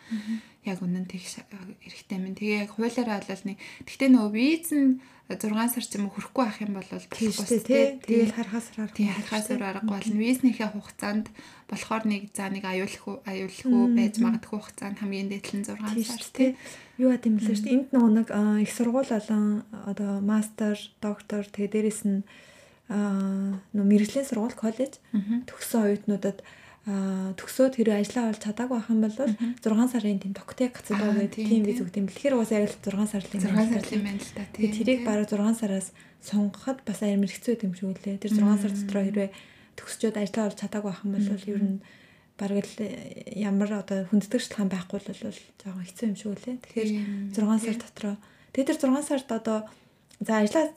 яг 0.71 0.79
үнэн 0.79 1.07
тэг 1.11 1.23
эрэхтэй 1.27 2.19
минь 2.23 2.38
тэгээ 2.38 2.62
яг 2.62 2.71
хуулиараа 2.79 3.27
бол 3.27 3.45
нэг 3.51 3.59
тэгтээ 3.83 4.09
нөгөө 4.14 4.31
виз 4.31 4.71
нь 4.71 5.03
6 5.29 5.45
сар 5.69 5.85
ч 5.85 6.01
юм 6.01 6.09
уу 6.09 6.17
хүрэхгүй 6.17 6.45
байх 6.49 6.59
юм 6.64 6.73
бол 6.81 6.88
болохгүй 6.88 7.61
тий. 7.61 8.01
Тэгэл 8.01 8.33
харахаас 8.33 8.73
аргагүй. 8.73 8.97
Тий 8.97 9.09
харахаас 9.12 9.49
аргагүй 9.53 9.93
болно. 9.93 10.17
Визнийхээ 10.25 10.73
хугацаанд 10.73 11.27
болохоор 11.69 12.05
нэг 12.09 12.33
за 12.33 12.49
нэг 12.49 12.64
аюулгүй 12.64 13.17
аюулгүй 13.29 13.85
байж 13.93 14.14
магадгүй 14.25 14.57
хугацаанд 14.57 14.97
хамгийн 15.05 15.29
дээдлэн 15.29 15.69
6 15.69 16.01
сар 16.09 16.25
тий. 16.33 16.57
Юу 16.97 17.12
гэдэм 17.12 17.45
бэлээ 17.45 17.57
шүү 17.61 17.67
дээ. 17.69 17.77
Энд 17.77 17.88
нөгөө 17.93 18.12
нэг 18.17 18.29
их 18.64 18.73
сургууль 18.73 19.12
болон 19.12 19.45
одоо 19.85 20.12
мастер, 20.25 20.81
доктор 21.05 21.45
тэгээ 21.45 21.73
дээрэс 21.77 22.03
нь 22.09 22.25
аа 22.88 23.61
нөө 23.77 23.85
мэрэгжлийн 23.85 24.25
сургууль 24.25 24.57
коллеж 24.57 24.97
төгссөн 25.45 25.93
оюутнуудад 25.93 26.41
төгсөөд 26.88 27.74
хэрэв 27.77 28.01
ажиллаа 28.01 28.33
олж 28.33 28.40
чадаагүй 28.40 28.77
байх 28.81 28.88
юм 28.88 29.01
бол 29.05 29.12
6 29.12 29.92
сарын 29.92 30.20
тийм 30.24 30.33
токтэй 30.33 30.72
гацдаг 30.72 30.96
гэдэг 31.05 31.44
тийм 31.44 31.62
виз 31.68 31.85
өгд 31.85 32.01
юм. 32.01 32.09
Тэгэхээр 32.09 32.37
уусаа 32.40 32.64
яг 32.64 32.72
6 32.81 33.12
сар 33.12 33.24
юм 33.29 33.44
байна. 33.44 33.68
6 33.68 33.77
сар 33.77 33.87
юм 33.92 34.05
байна 34.09 34.20
л 34.24 34.33
да. 34.33 34.44
Тэгээд 34.57 34.77
тэрийг 34.81 35.01
бараг 35.05 35.27
6 35.29 35.61
сараас 35.61 35.88
сонгоход 36.24 36.79
бас 36.88 36.98
амар 37.05 37.29
хэцүү 37.29 37.61
юм 37.61 37.74
шиг 37.77 37.92
үлээ. 37.92 38.16
Тэр 38.24 38.33
6 38.40 38.62
сар 38.64 38.72
дотор 38.72 38.98
хэрвээ 39.05 39.31
төгсчөөд 39.77 40.16
ажиллаа 40.16 40.48
олж 40.48 40.59
чадаагүй 40.64 40.88
байх 40.88 41.05
юм 41.05 41.12
бол 41.12 41.29
ер 41.29 41.61
нь 41.61 41.79
бараг 42.40 42.64
л 42.64 42.77
ямар 43.37 43.70
одоо 43.85 43.98
хүндэтгэж 44.09 44.42
шалтгаан 44.48 44.72
байхгүй 44.72 44.96
бол 44.96 45.20
жоохон 45.61 45.85
хэцүү 45.85 46.07
юм 46.09 46.16
шиг 46.16 46.31
үлээ. 46.33 46.57
Тэгэхээр 46.64 46.90
6 47.37 47.64
сар 47.68 47.77
дотроо 47.77 48.14
тэгээд 48.57 48.68
тэр 48.72 48.81
6 48.81 49.05
сард 49.05 49.29
одоо 49.29 49.59
За 50.18 50.42
ажлаа 50.42 50.74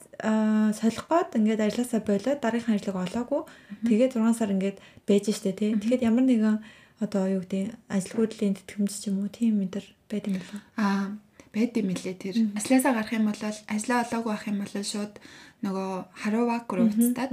солих 0.72 1.04
гээд 1.10 1.34
ингээд 1.38 1.60
ажилласаа 1.66 2.00
болоод 2.06 2.38
дараагийн 2.38 2.76
ажлыг 2.78 2.96
олоогүй. 2.96 3.42
Тэгээд 3.88 4.14
6 4.14 4.38
сар 4.38 4.54
ингээд 4.54 4.78
байж 5.06 5.26
штэ 5.34 5.52
тий. 5.58 5.74
Тэгэхэд 5.74 6.06
ямар 6.06 6.24
нэгэн 6.26 6.62
одоо 7.02 7.26
юу 7.26 7.42
гэдэг 7.42 7.74
ажилгүйдлийн 7.90 8.54
тэтгэмж 8.54 8.92
ч 8.94 9.10
юм 9.10 9.26
уу 9.26 9.30
тийм 9.34 9.58
энэ 9.58 9.74
төр 9.74 9.86
байд 10.06 10.24
юм 10.30 10.38
болов 10.38 10.62
Аа 10.78 11.18
байд 11.50 11.74
юм 11.76 11.90
лээ 11.90 12.16
тэр. 12.16 12.36
Ажлаасаа 12.54 12.94
гарах 12.94 13.12
юм 13.12 13.26
бол 13.26 13.42
ажлаа 13.42 13.98
олоогүй 14.06 14.30
байх 14.30 14.46
юм 14.46 14.58
бол 14.62 14.74
шууд 14.78 15.14
нөгөө 15.62 15.90
Харувак 16.22 16.66
руу 16.72 16.88
уцтаад 16.88 17.30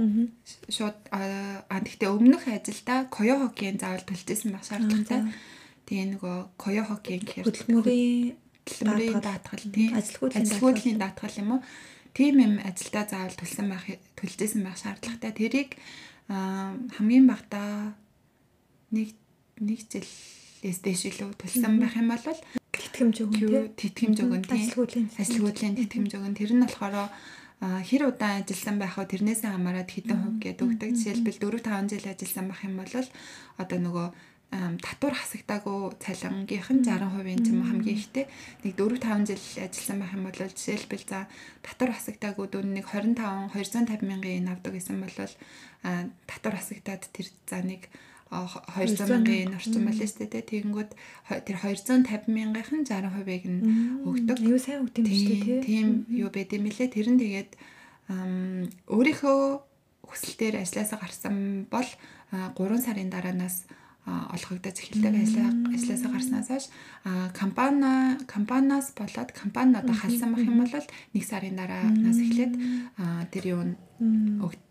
шууд 0.66 0.98
аа 1.14 1.78
тэгтээ 1.86 2.10
өмнөх 2.10 2.44
ажилдаа 2.50 3.08
Коё 3.08 3.34
хоккийн 3.40 3.80
заавал 3.80 4.04
төлжсэн 4.04 4.50
байх 4.52 4.66
шаардлагатай. 4.66 5.30
Тэгээ 5.86 6.06
нөгөө 6.18 6.36
Коё 6.58 6.82
хоккийн 6.84 7.22
гэхээр 7.22 7.46
хөдөлмөрийн 7.48 9.18
даатгал 9.24 9.64
тийм 9.72 9.90
ажилгүйдлийн 9.96 10.98
даатгал 11.00 11.40
юм 11.40 11.50
уу? 11.58 11.60
Тийм 12.14 12.34
юм 12.40 12.54
ажилдаа 12.62 13.04
заавал 13.06 13.36
төлсөн 13.38 13.66
байх 13.70 13.84
төлжсэн 14.18 14.62
байх 14.66 14.78
шаардлагатай. 14.78 15.32
Тэрийг 15.32 15.70
хамгийн 16.28 17.26
багтаа 17.26 17.94
нэг 18.90 19.14
нэг 19.60 19.80
жилээс 19.90 20.78
дээш 20.82 21.02
илүү 21.10 21.34
төлсөн 21.38 21.78
байх 21.78 21.94
юм 21.98 22.10
бол 22.10 22.24
тэтгэмж 22.70 23.16
өгөн 23.26 23.74
тэтгэмж 23.74 24.18
өгөн 24.24 24.42
тийм 24.46 24.66
ажилгүйдлийн 25.18 25.74
тэтгэмж. 25.78 26.10
Өгөн. 26.18 26.34
Тэр 26.38 26.52
нь 26.54 26.64
болохоор 26.64 27.10
хэр 27.60 28.02
удаан 28.08 28.40
ажилласан 28.40 28.76
байх 28.80 28.96
вэ? 28.96 29.10
Тэрнээс 29.10 29.44
хамаарат 29.44 29.90
хэдэн 29.92 30.16
хувь 30.16 30.38
гэдэг 30.40 30.64
өгдөг. 30.64 30.90
Жишээлбэл 30.96 31.38
4 31.44 31.60
5 31.60 31.92
жил 31.92 32.06
ажилласан 32.08 32.46
байх 32.48 32.62
юм 32.64 32.74
бол 32.80 32.94
одоо 33.60 33.78
нөгөө 33.78 34.06
татвар 34.50 35.14
хасагдаагүй 35.14 35.94
цалингийнх 36.02 36.70
нь 36.74 36.82
60% 36.82 37.46
ч 37.46 37.54
юм 37.54 37.62
хамгийн 37.62 37.98
ихтэй 38.02 38.26
нэг 38.66 38.74
4 38.74 38.98
5 38.98 39.30
жил 39.30 39.62
ажилласан 39.62 39.98
байх 40.02 40.12
юм 40.18 40.26
бол 40.26 40.34
жишээлбэл 40.34 41.06
за 41.06 41.30
татвар 41.62 41.94
хасагдаагүй 41.94 42.46
дүн 42.50 42.74
нэг 42.74 42.86
25 42.90 43.54
250 43.54 44.02
мянган 44.02 44.50
авдаг 44.50 44.74
гэсэн 44.74 44.98
бол 44.98 45.14
татвар 46.26 46.54
хасагдаад 46.58 47.02
тэр 47.14 47.26
за 47.46 47.62
нэг 47.62 47.86
200 48.30 49.06
мянган 49.06 49.54
орчим 49.54 49.86
байлаа 49.86 50.06
шүү 50.06 50.26
дээ. 50.26 50.50
Тэгэнгүүт 50.50 50.90
тэр 51.46 51.56
250 51.62 52.30
мянгийнх 52.30 52.70
нь 52.74 52.86
60%-ыг 52.86 53.44
нь 53.46 53.60
өгдөг. 54.06 54.38
Юу 54.38 54.58
сайн 54.58 54.86
өгд 54.86 54.98
юм 54.98 55.06
шүү 55.06 55.38
дээ. 55.46 55.62
Тийм 55.62 55.86
юу 56.10 56.30
байд 56.30 56.50
юм 56.54 56.66
бэлээ. 56.66 56.94
Тэр 56.94 57.06
нь 57.10 57.22
тэгээд 57.22 57.50
өөрийнхөө 58.86 59.38
хүсэл 60.10 60.34
дээр 60.38 60.62
ажилласаа 60.62 60.98
гарсан 60.98 61.66
бол 61.70 61.86
3 62.30 62.54
сарын 62.82 63.10
дараанаас 63.10 63.66
олгогдож 64.06 64.76
эхэлдэг 64.80 65.14
ажлаа 65.14 65.50
ажлаасаа 65.76 66.10
гарснаас 66.10 66.48
хойш. 66.48 66.66
Компани 67.36 68.16
компаниас 68.26 68.92
болоод 68.96 69.30
компани 69.32 69.76
одоо 69.76 69.94
халсан 69.94 70.32
байх 70.34 70.48
юм 70.48 70.64
бол 70.64 70.86
нэг 71.14 71.24
сарын 71.24 71.56
дараанаас 71.60 72.18
эхлээд 72.24 72.54
тэр 73.32 73.44
юу 73.52 73.62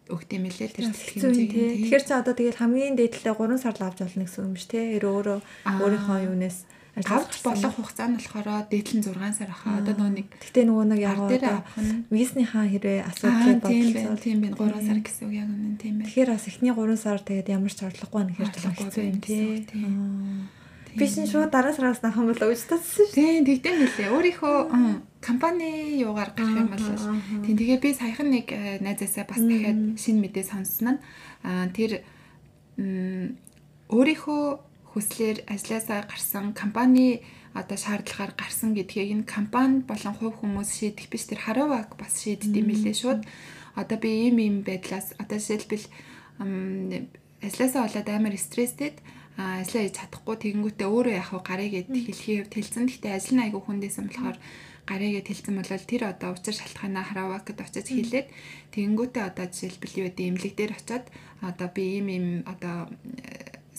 өгд 0.10 0.30
юм 0.34 0.44
лээ 0.50 0.74
тэр 0.74 0.90
хэлхэмжээг 0.90 1.52
тэгэхээр 1.86 2.04
чи 2.04 2.14
одоо 2.18 2.34
тэгэл 2.34 2.58
хамгийн 2.58 2.98
дээдлээ 2.98 3.38
3 3.38 3.62
сар 3.62 3.78
л 3.78 3.86
авч 3.86 4.02
болно 4.02 4.26
гэсэн 4.26 4.46
юм 4.50 4.56
шүү 4.58 4.70
те 4.74 4.82
өөрөө 4.98 5.40
өөрийнхөө 5.78 6.20
юунаас 6.34 6.66
авч 6.96 7.34
болох 7.46 7.74
хугацаа 7.76 8.08
нь 8.10 8.18
болохоор 8.18 8.48
дээдлэн 8.70 9.04
6 9.06 9.38
сар 9.38 9.52
хаа. 9.54 9.80
Одоо 9.80 9.94
нөгөө 9.94 10.14
нэг 10.18 10.28
Гэтэ 10.42 10.62
нөгөө 10.66 10.86
нэг 10.90 11.00
яг 11.00 11.20
одоо 11.22 11.62
визнийхаа 12.10 12.66
хэрэг 12.66 13.06
асуудал 13.06 13.62
бодлоо. 13.62 14.18
Тийм 14.18 14.38
байна. 14.42 14.58
3 14.58 14.88
сар 14.88 15.00
гэсэн 15.04 15.24
үг 15.30 15.34
яг 15.38 15.50
үнэн 15.50 15.76
тийм 15.78 15.94
байна. 16.02 16.08
Тэгэхээр 16.10 16.30
бас 16.34 16.46
эхний 16.50 16.74
3 16.74 16.98
сар 16.98 17.20
тэгээд 17.22 17.48
ямар 17.54 17.74
ч 17.74 17.80
орлогогүй 17.86 18.24
нэхэр 18.26 18.50
хэцүү 18.50 19.04
юм 19.06 19.20
тий. 19.22 19.70
Би 20.98 21.06
шин 21.06 21.30
шууд 21.30 21.54
дараа 21.54 21.72
сараас 21.72 22.02
нахам 22.02 22.26
бол 22.26 22.42
уучлаарай 22.42 22.82
шүү. 22.82 23.14
Тийм 23.14 23.46
тэгдэм 23.46 23.76
билээ. 23.78 24.10
Өөрийнхөө 24.10 24.58
компани 25.22 26.02
юугаар 26.02 26.34
гарах 26.34 26.58
юм 26.58 26.70
бол 26.74 26.86
тийм 27.46 27.56
тэгээ 27.56 27.80
би 27.80 27.94
саяхан 27.94 28.34
нэг 28.34 28.50
э, 28.50 28.82
найзаасаа 28.82 29.30
бас 29.30 29.38
дахиад 29.38 30.00
шинэ 30.02 30.20
мэдээ 30.26 30.46
сонссон 30.50 30.98
нь 30.98 31.00
тэр 31.78 32.02
өөрийнхөө 33.90 34.44
хүслээр 34.94 35.38
ажилласаа 35.54 36.02
гарсан 36.10 36.54
компани 36.54 37.22
одоо 37.54 37.78
шаардлагаар 37.78 38.34
гарсан 38.38 38.74
гэдгийг 38.78 39.10
энэ 39.14 39.30
компани 39.30 39.82
болон 39.90 40.14
хувь 40.18 40.38
хүмүүс 40.42 40.70
шийдэх 40.78 41.10
биш 41.10 41.26
тэр 41.30 41.42
хараваг 41.46 41.98
бас 41.98 42.22
шийддэг 42.22 42.54
юм 42.62 42.70
лээ 42.74 42.96
шууд. 42.98 43.22
Одоо 43.76 43.98
би 43.98 44.10
ийм 44.30 44.38
ийм 44.38 44.56
байдлаас 44.66 45.14
одоо 45.22 45.38
жишээлбэл 45.38 45.86
ажилласаа 47.42 47.82
болоод 47.86 48.10
амар 48.10 48.36
стресстэд 48.38 48.96
ажиллаа 49.40 49.84
хийж 49.88 49.96
чадахгүй 49.98 50.36
тэгэнгүүтээ 50.36 50.88
өөрөө 50.90 51.16
яг 51.16 51.30
гарыг 51.48 51.72
гэд 51.74 51.88
хэлхий 51.90 52.44
тэлцэн. 52.50 52.86
Гэхдээ 52.90 53.14
ажил 53.16 53.36
нь 53.40 53.44
айгүй 53.48 53.62
хүндээсэн 53.64 54.06
болохоор 54.12 54.38
гарыгээ 54.90 55.24
тэлцэн 55.26 55.56
бол 55.56 55.70
тэр 55.70 56.04
одоо 56.12 56.30
учир 56.34 56.56
шалтгаанаа 56.58 57.06
харавакд 57.08 57.58
очиж 57.62 57.88
хэлээд 57.94 58.28
тэгэнгүүтээ 58.74 59.24
одоо 59.30 59.46
жишээлбэл 59.48 60.00
юу 60.02 60.06
гэдэг 60.10 60.26
имлэг 60.28 60.54
дээр 60.58 60.72
очиод 60.76 61.06
одоо 61.46 61.68
би 61.72 61.84
ийм 61.98 62.08
ийм 62.10 62.28
одоо 62.50 62.90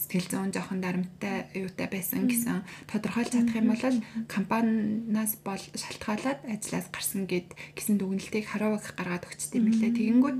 сэтгэл 0.01 0.29
зүйн 0.33 0.53
жоохон 0.57 0.81
дарамттай 0.81 1.53
юутай 1.53 1.89
байсан 1.93 2.25
гэсэн. 2.25 2.65
Тодорхойлж 2.89 3.37
чадах 3.37 3.57
юм 3.61 3.69
бол 3.69 3.97
компаниас 4.27 5.37
бол 5.45 5.61
шалтгаалаад 5.61 6.41
ажлаас 6.49 6.89
гарсан 6.89 7.29
гэд 7.29 7.53
гэсэн 7.77 8.01
дүгнэлтийг 8.01 8.49
хараваг 8.49 8.81
гаргаад 8.97 9.29
өгчт 9.29 9.61
юм 9.61 9.69
лээ. 9.69 9.93
Тэгэнгүүт 9.93 10.39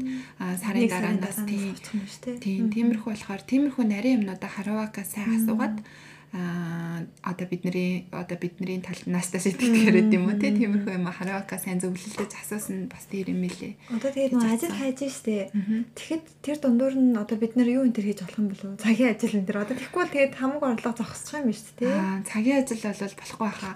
сарын 0.65 0.89
дараанаас 0.89 1.39
тийм 1.45 2.73
тиймэрхүү 2.73 3.11
болохоор 3.13 3.43
тиймэрхүү 3.45 3.85
нарийн 3.85 4.25
юмнуудаа 4.25 4.51
харавагаа 4.51 5.05
сайн 5.05 5.37
асуугаад 5.37 5.85
а 6.33 7.03
одоо 7.23 7.47
бидний 7.51 8.07
одоо 8.15 8.39
бидний 8.39 8.79
талд 8.79 9.03
наастаа 9.11 9.43
сэтгэлээр 9.43 9.95
байд 9.99 10.15
юм 10.15 10.31
уу 10.31 10.39
те 10.39 10.55
тиймэрхүү 10.55 10.95
юм 10.95 11.11
хараока 11.11 11.59
сайн 11.59 11.83
зөвлөлдөж 11.83 12.31
асуусан 12.39 12.87
бас 12.87 13.11
тэр 13.11 13.35
юм 13.35 13.43
билээ. 13.43 13.75
Одоо 13.91 14.11
тэгээд 14.15 14.35
нөө 14.39 14.51
ажил 14.55 14.71
хайж 14.71 14.99
штэ. 15.11 15.51
Тэгэхэд 15.99 16.25
тэр 16.47 16.57
дундуур 16.63 16.95
нь 16.95 17.19
одоо 17.19 17.35
бид 17.35 17.59
нар 17.59 17.67
юу 17.67 17.83
энэ 17.83 17.99
төр 17.99 18.07
хийж 18.15 18.21
болох 18.23 18.39
юм 18.39 18.49
болов? 18.55 18.79
Цагийн 18.79 19.11
ажил 19.11 19.35
энэ 19.43 19.47
төр. 19.51 19.59
Одоо 19.59 19.75
тэгэхгүй 19.75 20.01
бол 20.07 20.15
тэгээд 20.15 20.35
хамаг 20.39 20.63
орлого 20.63 20.95
зогсчих 21.03 21.35
юм 21.35 21.51
шүү 21.51 21.75
дээ. 21.83 21.99
Аа 21.99 22.23
цагийн 22.23 22.59
ажил 22.63 22.79
бол 22.79 23.19
болохгүй 23.19 23.47
байхаа. 23.51 23.75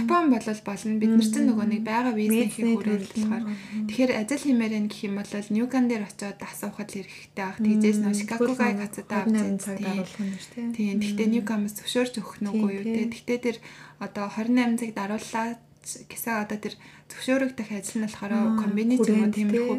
Япон 0.00 0.24
бол 0.32 0.46
болно. 0.64 0.96
Бид 0.96 1.12
нар 1.12 1.28
чинь 1.28 1.48
нөгөө 1.50 1.66
нэг 1.68 1.82
байгаа 1.84 2.14
визнийхийг 2.16 2.68
хүрээд 2.72 3.04
болохоор 3.04 3.44
тэгэхээр 3.84 4.12
ажил 4.16 4.44
хиймээр 4.48 4.72
энэ 4.80 4.88
гэх 4.88 5.04
юм 5.04 5.14
бол 5.20 5.28
Ньюкан 5.50 5.84
дээр 5.92 6.08
очиод 6.08 6.40
асуухад 6.40 6.88
л 6.88 7.04
хэрэгтэй 7.04 7.44
байх. 7.44 7.58
Тэгжээс 7.60 7.98
нөө 8.00 8.14
Шикагогийн 8.16 8.80
хацадаа 8.80 9.28
авч 9.28 9.60
цаг 9.60 9.76
даруулах 9.76 10.16
юм 10.20 10.30
шүү 10.40 10.52
дээ. 10.56 10.72
Тийм. 10.72 10.96
Гэхдээ 11.00 11.28
Камс 11.50 11.74
зөвшөөрч 11.82 12.14
өгөх 12.22 12.38
нүггүй 12.46 12.72
юу? 12.78 12.84
те. 12.86 13.10
Гэхдээ 13.10 13.38
тэр 13.42 13.56
одоо 13.98 14.30
28 14.30 14.78
цаг 14.78 14.90
дарууллаа 14.94 15.46
гэсэн 15.82 16.46
одоо 16.46 16.58
тэр 16.62 16.74
зөвшөөрөгдөх 17.10 17.68
ажил 17.74 17.98
нь 17.98 18.06
болохоор 18.06 18.32
комбини 18.62 18.96
ч 19.02 19.10
юм 19.10 19.26
уу? 19.26 19.34
тиймэрхүү 19.34 19.78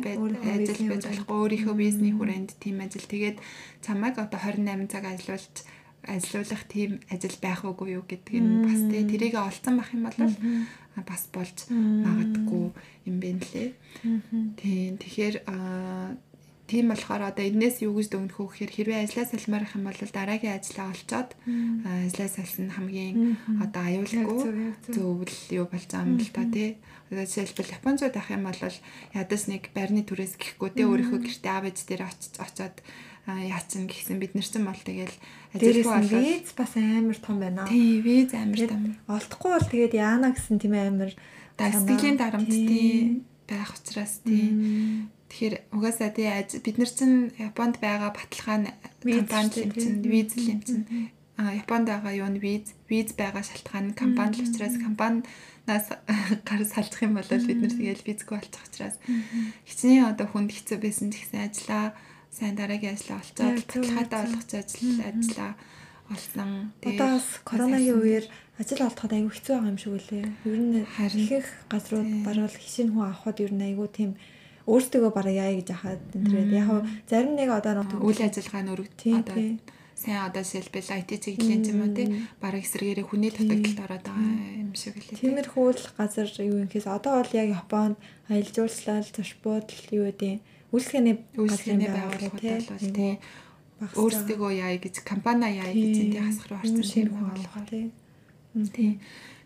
ажил 0.51 0.81
байж 0.91 1.03
болохгүй 1.07 1.37
өөрийнхөө 1.39 1.75
бизнесний 1.79 2.11
хүрээнд 2.11 2.51
тийм 2.59 2.83
ажил. 2.83 3.07
Тэгээд 3.07 3.37
чамайг 3.79 4.19
одоо 4.19 4.35
28 4.35 4.91
цаг 4.91 5.03
ажиллуулж 5.07 5.55
ажиллуулах 6.03 6.63
тийм 6.65 6.91
ажил 7.13 7.37
байх 7.39 7.61
уугүй 7.61 7.95
юу 7.95 8.03
гэдэг 8.03 8.35
нь 8.41 8.65
бас 8.65 8.81
тий 8.89 9.05
тэрийг 9.05 9.35
олцсон 9.37 9.77
байх 9.77 9.93
юм 9.93 10.09
бол 10.09 10.17
бас 11.05 11.23
болж 11.29 11.57
магадгүй 11.69 12.65
юм 13.05 13.15
байна 13.21 13.45
лээ. 13.53 13.71
Тийм 14.57 14.97
тэгэхээр 14.97 15.35
Тийм 16.71 16.87
болохоор 16.87 17.35
одоо 17.35 17.43
энэс 17.43 17.83
юу 17.83 17.99
гэж 17.99 18.15
дүгнэх 18.15 18.39
вэ? 18.39 18.47
Гэхээр 18.47 18.71
хэрвээ 18.95 19.03
ажлаа 19.03 19.27
салмаарах 19.27 19.75
юм 19.75 19.91
бол 19.91 19.99
дараагийн 19.99 20.55
ажлаа 20.55 20.87
олцоод 20.95 21.29
ажлаа 21.83 22.29
салсан 22.31 22.71
хамгийн 22.71 23.35
одоо 23.59 23.83
аюулгүй 23.91 24.71
зөвл 24.87 25.35
юу 25.51 25.67
болж 25.67 25.91
байгаа 25.91 26.07
юм 26.07 26.23
л 26.23 26.31
та 26.31 26.47
тий. 26.47 26.79
Одоо 27.11 27.27
жишээлбэл 27.27 27.75
Японцууд 27.75 28.15
авах 28.15 28.31
юм 28.31 28.43
бол 28.47 28.55
ядаж 29.11 29.41
нэг 29.51 29.63
байрны 29.75 30.07
түрээс 30.07 30.39
гэхгүй 30.39 30.69
тий. 30.71 30.87
Өөрийнхөө 30.87 31.19
гэртээ 31.27 31.51
аав 31.51 31.67
ээж 31.67 31.79
дээр 31.91 32.03
очиж 32.07 32.33
очоод 32.39 32.75
яачин 33.27 33.91
гэсэн 33.91 34.15
бид 34.23 34.31
нар 34.31 34.47
ч 34.47 34.55
юм 34.55 34.71
бол 34.71 34.79
тэгэл 34.79 35.15
ажилгүй 35.51 35.91
болол 35.91 36.23
виз 36.23 36.55
бас 36.55 36.71
амар 36.79 37.19
том 37.19 37.35
байна. 37.43 37.67
Тий 37.67 37.99
виз 37.99 38.31
амар 38.31 38.63
том. 38.63 38.95
Олдохгүй 39.11 39.51
бол 39.59 39.67
тэгээд 39.75 39.93
яана 39.99 40.31
гэсэн 40.31 40.55
тийм 40.55 40.79
амар 40.79 41.11
сэтгэлийн 41.59 42.15
дарамт 42.15 42.47
тий. 42.47 43.27
байх 43.51 43.75
учраас 43.75 44.23
тий 44.23 44.55
Тэгэхээр 45.31 45.55
угаасаа 45.71 46.11
тий 46.11 46.27
бид 46.59 46.75
нар 46.75 46.91
чинь 46.91 47.31
Японд 47.39 47.79
байгаа 47.79 48.11
баталгаа 48.11 48.75
компани 49.07 49.63
юм 49.63 49.71
чинь 49.71 50.03
виз 50.03 50.35
юм 50.35 50.59
чинь 50.59 50.83
Японд 51.39 51.87
байгаа 51.87 52.11
юу 52.19 52.27
нь 52.27 52.43
виз 52.43 52.75
виз 52.91 53.15
байгаа 53.15 53.39
шалтгаан 53.39 53.95
компани 53.95 54.43
л 54.43 54.51
учраас 54.51 54.75
компаниас 54.75 55.87
гар 56.47 56.61
салчих 56.67 57.07
юм 57.07 57.15
бол 57.15 57.31
бид 57.31 57.59
нар 57.63 57.71
тэгэл 57.71 58.03
визгүй 58.03 58.43
болчих 58.43 58.63
учраас. 58.67 58.99
Хичнээн 59.63 60.11
одоо 60.11 60.27
хүнд 60.27 60.51
хэцүү 60.51 60.77
байсан 60.83 61.15
ч 61.15 61.23
гэсэн 61.23 61.47
ажиллаа 61.47 61.95
сайн 62.27 62.55
дараагийн 62.59 62.99
ажлаа 62.99 63.23
олцоод 63.23 63.55
баталгаатай 63.55 64.19
болгож 64.27 64.51
ажил 64.51 64.99
ажиллаа 64.99 65.51
олсон. 66.11 66.49
Одоо 66.83 67.07
бас 67.15 67.27
коронагийн 67.47 67.97
үеэр 68.03 68.25
ажил 68.59 68.83
олдоход 68.83 69.15
айгүй 69.15 69.31
хэцүү 69.31 69.53
байгаа 69.55 69.71
юм 69.71 69.79
шиг 69.79 69.93
үлээ. 69.95 70.25
Ер 70.43 70.59
нь 70.59 70.83
ихэнх 70.83 71.49
газрууд 71.71 72.11
баруул 72.27 72.55
хишин 72.59 72.91
хүн 72.91 73.07
авахд 73.07 73.39
ер 73.39 73.53
нь 73.55 73.65
айгүй 73.71 73.87
тийм 73.95 74.11
өөртөө 74.69 75.09
бараа 75.13 75.33
яа 75.33 75.53
гэж 75.57 75.69
ахаад 75.73 76.01
энэ 76.17 76.53
яг 76.57 76.69
зарим 77.09 77.33
нэг 77.39 77.49
одоо 77.49 77.85
үйл 78.01 78.21
ажиллагаа 78.21 78.63
нь 78.65 78.73
өргөд 78.73 78.99
одоо 79.21 79.37
сайн 80.01 80.25
одоо 80.25 80.41
жишээлбэл 80.41 80.97
IT 80.97 81.09
чиглэлийн 81.21 81.61
юм 81.69 81.81
уу 81.85 81.93
тий. 81.93 82.07
Бараг 82.41 82.65
эсрэгээрээ 82.65 83.05
хүний 83.05 83.29
дутагдлалд 83.29 83.85
ороод 83.85 84.05
байгаа 84.09 84.61
юм 84.65 84.73
шиг 84.73 84.97
лээ. 84.97 85.21
Тиймэрхүү 85.21 85.67
л 85.77 85.85
газар 85.97 86.29
юу 86.41 86.57
юм 86.65 86.67
гэхээс 86.69 86.89
одоо 86.89 87.21
бол 87.21 87.33
яг 87.37 87.49
Японд 87.53 87.95
аялал 88.25 88.55
жуулчлал 88.55 89.05
зочбуудл 89.05 89.85
юу 89.93 90.09
гэдэг 90.09 90.41
үйлчлэгээний 90.73 91.15
үйлчлэгээний 91.37 91.89
байгууллагууд 91.93 92.65
бол 92.65 92.89
тий. 92.97 93.13
Өөрсдөө 93.81 94.49
яа 94.57 94.73
гэж 94.81 94.95
компани 95.05 95.57
яа 95.61 95.69
гэж 95.69 95.93
тий 95.93 96.17
хасах 96.17 96.49
руу 96.49 96.59
орсон 96.65 97.09
болгоо 97.13 97.63
тий. 97.69 97.85
Тий. 98.73 98.91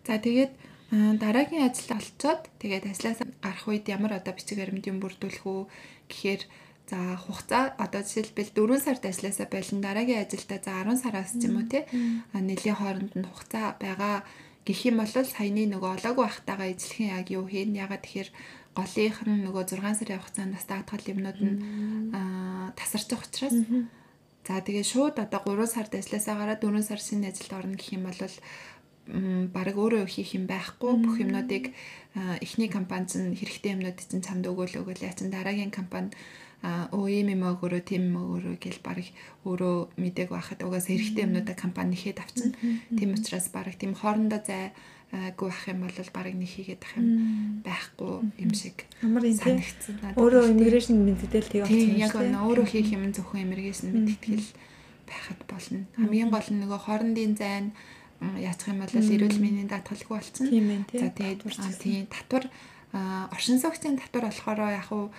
За 0.08 0.16
тэгээд 0.24 0.52
дараагийн 0.92 1.66
ажил 1.70 1.98
олцоод 1.98 2.42
тэгээд 2.62 2.86
ажлаас 2.92 3.20
гарах 3.42 3.66
үед 3.68 3.86
ямар 3.90 4.20
одоо 4.20 4.34
бичиг 4.38 4.60
баримтын 4.60 5.02
бүрдүүлэх 5.02 5.46
үү 5.46 5.62
гэхээр 6.10 6.44
За 6.86 7.18
хугацаа 7.18 7.74
одоо 7.82 8.06
жишээлбэл 8.06 8.54
4 8.54 8.78
сард 8.78 9.04
ажилласаа 9.10 9.50
болон 9.50 9.82
дараагийн 9.82 10.22
ажилдаа 10.22 10.60
за 10.62 10.86
10 10.86 11.02
сараас 11.02 11.34
ч 11.34 11.50
юм 11.50 11.58
уу 11.58 11.66
те 11.66 11.90
нэлийн 12.30 12.78
хооронд 12.78 13.14
нь 13.18 13.26
хугацаа 13.26 13.74
байгаа 13.82 14.22
гэх 14.66 14.86
юм 14.86 15.02
бол 15.02 15.10
саяны 15.10 15.66
нөгөө 15.66 15.92
олоогүй 15.98 16.26
байхтайгаа 16.30 16.70
эзлэхэн 16.70 17.10
яг 17.18 17.28
юу 17.34 17.50
хийн 17.50 17.74
ягаад 17.74 18.06
тэгэхээр 18.06 18.30
голынх 18.78 19.20
нь 19.26 19.44
нөгөө 19.50 19.64
6 19.66 19.98
сарын 19.98 20.22
хугацаанд 20.22 20.54
бас 20.54 20.66
даатгал 20.70 21.10
юмнууд 21.10 21.40
нь 21.42 21.58
тасарч 22.78 23.08
байгаа 23.10 23.26
учраас. 23.26 23.58
За 24.46 24.62
тэгээ 24.62 24.86
шууд 24.86 25.18
одоо 25.18 25.42
3 25.42 25.66
сард 25.66 25.92
ажилласаа 25.98 26.36
гараад 26.38 26.62
4 26.62 26.86
сар 26.86 27.02
шинэ 27.02 27.34
ажилд 27.34 27.54
орно 27.58 27.76
гэх 27.82 27.98
юм 27.98 28.06
бол 28.06 28.20
баг 29.08 29.76
өөрөө 29.78 30.06
хийх 30.10 30.34
юм 30.34 30.46
байхгүй. 30.50 30.94
Бүх 30.98 31.16
юмнуудыг 31.22 31.74
эхний 32.42 32.70
компани 32.70 33.06
чинь 33.06 33.38
хэрэгтэй 33.38 33.78
юмнууд 33.78 33.98
чинь 34.02 34.26
чамд 34.26 34.46
өгөөл 34.50 34.82
өгөөл. 34.82 35.04
Чин 35.14 35.30
дараагийн 35.30 35.70
компани 35.70 36.12
а 36.66 36.90
оо 36.90 37.06
ийм 37.06 37.30
юм 37.30 37.46
өгөрөө 37.46 37.82
тийм 37.86 38.10
юм 38.10 38.18
өгөрөө 38.26 38.58
гэл 38.58 38.82
баг 38.82 38.98
өөрөө 39.46 40.02
мэдээг 40.02 40.30
байхад 40.34 40.66
угаасаа 40.66 40.98
хэрэгтэй 40.98 41.26
юмнуудаа 41.30 41.54
компани 41.54 41.94
нэхэд 41.94 42.18
авчин. 42.18 42.58
Тийм 42.98 43.14
учраас 43.14 43.54
баг 43.54 43.70
тийм 43.78 43.94
хоорондоо 43.94 44.42
зай 44.42 44.74
гүү 45.14 45.50
ах 45.54 45.64
юм 45.70 45.86
бол 45.86 46.10
баг 46.10 46.26
нэг 46.34 46.50
хийгээд 46.50 46.82
ах 46.82 46.94
юм 46.98 47.62
байхгүй 47.62 48.14
юм 48.42 48.52
шиг 48.58 48.90
амар 49.06 49.30
юм 49.30 49.38
санагдсан. 49.38 50.18
Өөрөө 50.18 50.44
иммиграшн 50.50 50.98
мэддэл 50.98 51.52
тийг 51.54 51.64
авчихсан. 51.70 52.02
Яг 52.02 52.16
нь 52.18 52.34
өөрөө 52.34 52.66
хийх 52.66 52.90
юм 52.98 53.14
зөвхөн 53.14 53.46
иммиграшн 53.46 53.94
мэдтгэл 53.94 54.50
байхад 55.06 55.42
болно. 55.46 55.86
Хамгийн 56.02 56.34
гол 56.34 56.50
нь 56.50 56.62
нөгөө 56.66 56.80
хоорондын 56.82 57.38
зайн 57.38 57.78
яачих 58.22 58.72
юм 58.72 58.80
бол 58.82 58.96
эрүүл 58.96 59.40
мэндийн 59.40 59.70
даатгалгүй 59.72 60.16
болчихно. 60.16 60.52
За 60.94 61.10
тэгээд 61.12 61.42
тийм 61.80 62.06
татвар 62.08 62.46
оршин 63.32 63.60
суугчийн 63.60 64.00
татвар 64.00 64.30
болохоор 64.32 64.60
яг 64.72 64.88
хуу 64.88 65.12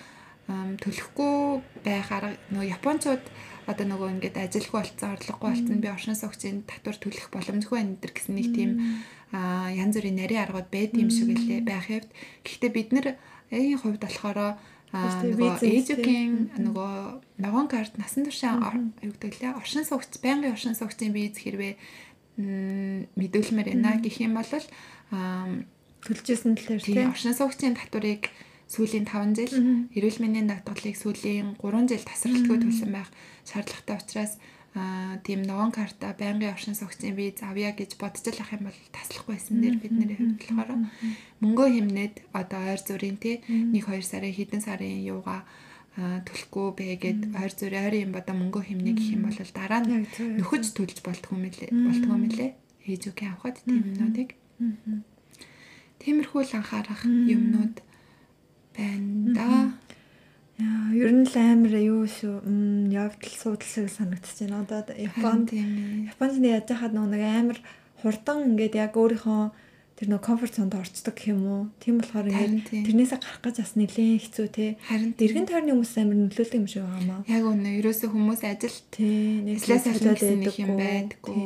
төлөхгүй 0.47 1.61
байх 1.83 2.07
арга 2.11 2.39
нөгөө 2.55 2.71
японочууд 2.79 3.23
одоо 3.67 3.85
нөгөө 3.85 4.07
ингээд 4.15 4.37
ажилгүй 4.47 4.79
болцсон 4.79 5.11
орлогогүй 5.19 5.49
болцсон 5.51 5.79
би 5.83 5.91
оршин 5.91 6.15
суугчийн 6.15 6.63
татвар 6.63 6.95
төлөх 6.95 7.27
боломжгүй 7.35 7.75
байна 7.75 7.93
гэдэг 7.99 8.13
гэсэн 8.15 8.35
нэг 8.39 8.47
тийм 8.55 8.71
янз 9.35 9.93
бүрийн 9.99 10.17
нарийн 10.17 10.43
аргууд 10.47 10.69
байд 10.71 10.95
юм 10.95 11.11
шиг 11.11 11.35
лээ 11.35 11.67
байх 11.67 11.91
хэвд. 11.91 12.09
Гэхдээ 12.47 12.71
бид 12.71 12.89
энэ 12.95 13.75
хувьд 13.75 13.99
болохоор 13.99 14.55
нөгөө 14.95 15.67
эжүкийн 15.67 16.55
нөгөө 16.63 16.93
ногоон 17.43 17.67
карт 17.67 17.99
насан 17.99 18.23
туршаа 18.23 18.55
юу 19.03 19.11
гэдэг 19.11 19.33
лээ 19.43 19.59
оршин 19.59 19.83
суугч 19.83 20.23
байнгын 20.23 20.55
оршин 20.55 20.79
суугчийн 20.79 21.11
виз 21.11 21.35
хэрвээ 21.35 21.75
мэдүүлмээр 22.37 23.67
байна 23.73 23.97
гэх 24.01 24.21
юм 24.21 24.37
бол 24.37 24.51
төлжсэн 26.05 26.53
талаар 26.53 26.83
тийм 26.85 27.09
оршин 27.09 27.33
суугчийн 27.33 27.73
татварыг 27.73 28.29
сүүлийн 28.69 29.07
5 29.09 29.33
жил 29.37 29.53
эрүүл 29.95 30.21
мэндийн 30.21 30.47
даатгалыг 30.51 30.95
сүүлийн 30.99 31.57
3 31.57 31.89
жил 31.89 32.03
тасралтгүй 32.05 32.57
төлсөн 32.61 32.91
байх 32.93 33.09
шаардлагатай 33.47 33.97
учраас 33.97 34.33
тийм 35.23 35.41
ногоон 35.47 35.71
карта 35.71 36.13
байнгын 36.19 36.53
оршин 36.53 36.75
суугчийн 36.77 37.15
виз 37.17 37.41
авъя 37.41 37.71
гэж 37.73 37.97
бодож 37.97 38.25
л 38.29 38.43
ах 38.43 38.53
юм 38.53 38.67
бол 38.67 38.79
таслахгүй 38.93 39.33
байсан 39.33 39.57
дээр 39.63 39.77
бидний 39.81 40.13
хувьд 40.13 40.37
болохоор 40.37 40.71
мөнгөө 41.41 41.67
хэмнээд 41.73 42.15
одоо 42.35 42.61
ойр 42.69 42.81
зүрийн 42.85 43.17
тий 43.17 43.41
1 43.47 43.73
2 43.73 44.03
сарын 44.03 44.37
хэдэн 44.37 44.61
сарын 44.61 45.01
юугаа 45.01 45.41
төлөхгүй 45.97 46.67
бэгээд 46.77 47.21
ойр 47.33 47.53
зүрийн 47.57 47.85
ойрын 47.89 48.03
юм 48.05 48.11
бодо 48.13 48.31
мөнгөө 48.37 48.63
хэмнэ 48.69 48.91
гэх 48.93 49.09
юм 49.17 49.25
бол 49.25 49.37
дараа 49.49 49.81
нь 49.81 50.05
нөхөж 50.37 50.63
төлж 50.77 51.01
болтгүй 51.01 51.37
мөлий 51.41 51.69
болтгүй 51.73 52.17
мөлий 52.21 52.51
ээж 52.85 53.03
үгүй 53.09 53.27
авахд 53.33 53.65
юмнуудыг. 53.65 54.29
Тиймэрхүү 55.97 56.41
л 56.45 56.53
анхаарах 56.61 57.01
юмнууд 57.01 57.81
байна 58.77 59.33
да. 59.33 59.49
Яа, 60.61 60.93
ер 60.93 61.11
нь 61.17 61.25
л 61.25 61.33
амар 61.33 61.73
юу 61.81 62.05
шүү. 62.05 62.45
Явдал 62.93 63.33
суудлаг 63.33 63.89
санагдчихэж 63.89 64.53
байна. 64.53 64.69
Одоо 64.69 64.93
Японд 64.93 65.49
Японд 65.53 66.45
яаж 66.45 66.69
яхад 66.69 66.93
нэг 66.93 67.23
амар 67.25 67.57
хурдан 68.05 68.53
ингээд 68.53 68.77
яг 68.77 68.93
өөрийнхөө 68.93 69.49
тэр 69.97 70.07
нөө 70.13 70.21
комфорт 70.21 70.53
зонд 70.53 70.77
орцдог 70.77 71.17
гэх 71.17 71.33
юм 71.33 71.41
уу. 71.49 71.61
Тийм 71.81 71.97
болохоор 71.97 72.29
ингээд 72.29 72.85
тэрнээсээ 72.85 73.17
гарах 73.17 73.41
гэж 73.41 73.55
бас 73.65 73.73
нэлээд 73.73 74.21
хэцүү 74.21 74.47
те. 74.53 74.77
Харин 74.85 75.17
эргэн 75.17 75.49
тойрны 75.49 75.73
хүмүүс 75.73 75.93
амар 75.97 76.17
нөлөөлдөг 76.21 76.59
юм 76.61 76.69
шиг 76.69 76.85
байгаа 76.85 77.03
маа. 77.09 77.21
Яг 77.25 77.43
үнэ. 77.49 77.81
Ерөөсөө 77.81 78.09
хүмүүс 78.13 78.41
ажил 78.45 78.77
тий 78.93 79.41
нийслээс 79.41 79.85
ажиллаад 79.89 80.21
байдаг 80.21 80.55
юм 80.61 80.71
байдгүй. 80.77 81.45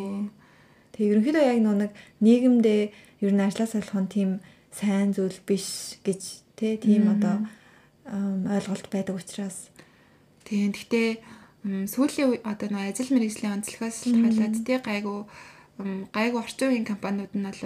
Тэг 0.92 1.04
ерөнхийдөө 1.16 1.44
яг 1.48 1.60
нэг 1.64 1.92
нийгэмдээ 2.20 2.82
ер 3.24 3.32
нь 3.32 3.46
ажлаас 3.48 3.74
олох 3.80 3.98
нь 4.04 4.12
тийм 4.12 4.30
сайн 4.76 5.16
зүйл 5.16 5.40
биш 5.48 5.96
гэж 6.04 6.42
Тэ 6.62 6.78
тийм 6.78 7.10
одоо 7.10 7.42
ойлголт 8.14 8.86
байдаг 8.94 9.18
учраас 9.18 9.74
тийм 10.46 10.70
гэхдээ 10.70 11.18
сүүлийн 11.90 12.46
одоо 12.46 12.70
нөө 12.70 12.94
ажил 12.94 13.10
мэргэжлийн 13.18 13.58
онцлогоос 13.58 14.06
халаад 14.06 14.56
тий 14.62 14.78
гайгүй 14.78 15.26
гайгүй 15.80 16.40
орчин 16.42 16.70
үеийн 16.70 16.86
компаниуд 16.86 17.34
нь 17.34 17.48
бол 17.48 17.62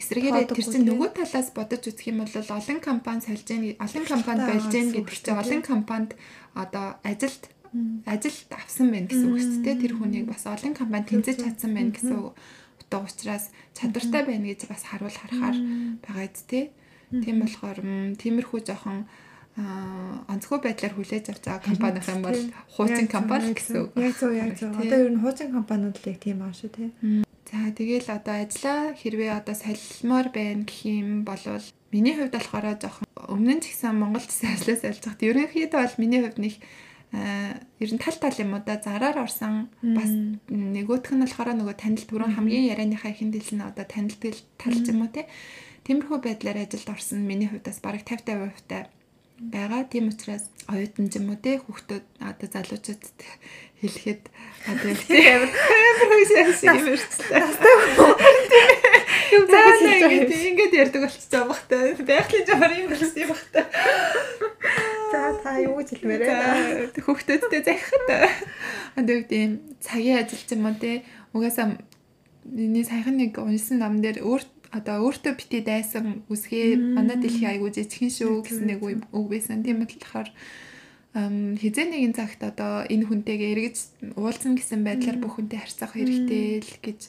эсрэгээрээ 0.00 0.50
тэр 0.50 0.66
чинь 0.66 0.88
нөгөө 0.88 1.10
талаас 1.14 1.52
бодож 1.54 1.82
үзэх 1.86 2.10
юм 2.10 2.24
бол 2.24 2.34
олон 2.34 2.78
компани 2.80 3.22
сольж 3.22 3.46
гэн 3.46 3.78
олон 3.78 4.04
компани 4.08 4.42
болж 4.50 4.66
гэн 4.72 4.88
гэдэг 4.96 5.14
чинь 5.14 5.38
олон 5.38 5.62
компанид 5.62 6.10
одоо 6.56 6.98
ажилд 7.06 7.42
ажилд 8.06 8.50
авсан 8.50 8.88
байна 8.90 9.08
гэсэн 9.10 9.28
үг 9.30 9.40
шүү 9.40 9.62
дээ. 9.62 9.82
Тэр 9.84 9.94
хүнийг 10.00 10.26
бас 10.26 10.44
олон 10.48 10.74
компани 10.74 11.06
тэнцэж 11.06 11.36
чадсан 11.44 11.70
байна 11.76 11.92
гэсэн 11.92 12.14
утга 12.16 12.98
учраас 13.04 13.52
чадвартай 13.76 14.22
байна 14.24 14.46
гэж 14.48 14.60
бас 14.70 14.82
харуул 14.88 15.12
харахаар 15.12 15.56
байгаа 16.02 16.28
тий. 16.48 16.72
Тийм 17.10 17.44
болохоор 17.44 17.78
тиймэрхүү 18.18 18.60
жоохон 18.66 19.06
онцгой 19.56 20.60
байдлаар 20.60 20.94
хүлээж 20.96 21.26
авч 21.32 21.44
байгаа 21.48 21.64
компани 21.64 22.00
юм 22.04 22.22
бол 22.22 22.40
хуучин 22.76 23.08
компани 23.08 23.52
гэсэн 23.56 23.76
үг. 23.88 23.90
Яг 23.96 24.14
зөв 24.20 24.32
яг 24.36 24.52
зөв. 24.52 24.72
Одоо 24.76 24.98
ер 25.00 25.12
нь 25.12 25.22
хуучин 25.24 25.48
компаниуд 25.52 25.96
л 25.96 26.08
яг 26.12 26.18
тийм 26.20 26.44
аа 26.44 26.52
шүү 26.52 26.70
тий. 26.76 26.88
За 27.56 27.72
тэгэл 27.72 28.08
одоо 28.12 28.36
ажиллаа 28.44 28.92
хэрвээ 28.92 29.32
одоо 29.32 29.56
солилмоор 29.56 30.28
байна 30.28 30.68
гэх 30.68 30.84
юм 30.84 31.24
бол 31.24 31.40
миний 31.88 32.12
хувьд 32.12 32.36
болохоор 32.36 32.76
жоохон 32.76 33.08
өмнө 33.32 33.54
нь 33.56 33.62
ч 33.64 33.72
гэсэн 33.72 33.96
Монголд 33.96 34.28
ажиллаж 34.28 35.00
хат 35.00 35.24
ерөнхийдөө 35.24 35.80
бол 35.80 35.96
миний 35.96 36.20
хувьд 36.20 36.36
нэг 36.36 36.54
ер 37.80 37.90
нь 37.96 38.02
тал 38.02 38.16
тал 38.20 38.36
юм 38.36 38.52
уу 38.52 38.60
да. 38.60 38.76
Зараар 38.76 39.24
орсон 39.24 39.72
бас 39.80 40.10
нөгөөх 40.52 41.08
нь 41.16 41.22
болохоор 41.24 41.56
нөгөө 41.56 41.76
танил 41.80 42.04
түрүүн 42.04 42.36
хамгийн 42.36 42.68
ярианыхаа 42.76 43.16
ихэнд 43.16 43.40
хэлсэн 43.40 43.64
одоо 43.64 43.88
танил 43.88 44.16
тал 44.60 44.76
юм 44.76 45.00
уу 45.00 45.10
те. 45.16 45.24
Тиймэрхүү 45.88 46.18
байдлаар 46.20 46.60
ажилд 46.60 46.92
орсон 46.92 47.24
миний 47.24 47.48
хувьд 47.48 47.64
бас 47.64 47.80
бараг 47.80 48.04
50 48.04 48.36
50% 48.36 48.68
та 48.68 48.84
байгаа. 49.40 49.84
Тийм 49.84 50.08
учраас 50.08 50.48
оюутан 50.68 51.10
ч 51.10 51.20
юм 51.20 51.30
уу 51.30 51.38
те 51.38 51.60
хүүхдүүд 51.60 52.04
одоо 52.20 52.48
залуучууд 52.48 53.02
хэлэхэд 53.80 54.22
одоо 54.70 54.92
амар 54.92 55.52
амар 55.52 56.20
шиг 56.56 56.72
юм 56.72 56.88
өрчлээ. 56.96 57.44
Юм 59.36 59.44
заа 59.50 59.66
ингээд 60.16 60.72
ярьдаг 60.80 61.02
болчихж 61.04 61.28
байгаа 61.28 61.48
бах 61.52 61.62
та. 61.68 61.76
Байгалийн 62.00 62.46
жамаар 62.48 62.72
юм 62.80 62.88
болсон 62.90 63.20
юм 63.20 63.30
бах 63.30 63.44
та. 63.52 63.60
За 65.12 65.20
та 65.44 65.50
юу 65.60 65.76
гэж 65.76 65.88
хэлмээр 65.92 66.22
байна? 66.24 66.88
Хүүхдүүдтэй 66.96 67.62
захихад. 67.62 68.08
Одоо 68.96 69.14
үед 69.20 69.30
ийм 69.36 69.52
цагийн 69.84 70.24
ажил 70.24 70.40
ч 70.40 70.56
юм 70.56 70.64
уу 70.64 70.76
те 70.80 71.04
угаасаа 71.36 71.76
миний 72.46 72.84
саяхан 72.84 73.16
нэг 73.20 73.36
унсан 73.38 73.82
ном 73.82 74.00
дээр 74.00 74.22
өөрт 74.22 74.55
одоо 74.76 75.08
өөртөө 75.08 75.32
бити 75.40 75.64
дайсан 75.64 76.22
үсгээ 76.28 76.76
манай 76.76 77.16
дэлхий 77.16 77.48
айгуу 77.48 77.72
зэцхэн 77.72 78.12
шүү 78.12 78.44
гэсэн 78.44 78.66
нэг 78.68 78.80
үг 78.84 79.26
байсан. 79.32 79.64
Тийм 79.64 79.80
болохоор 79.82 80.28
хизээ 81.16 81.86
нэгэн 81.88 82.12
цагт 82.12 82.44
одоо 82.44 82.84
энэ 82.84 83.08
хүнтэйгээ 83.08 83.52
эргэж 83.56 83.76
уулзсан 84.20 84.52
гэсэн 84.60 84.84
байдлаар 84.84 85.16
бүх 85.16 85.40
хүнтэй 85.40 85.64
харьцах 85.64 85.96
хэрэгтэй 85.96 86.60
л 86.60 86.74
гэж 86.84 87.00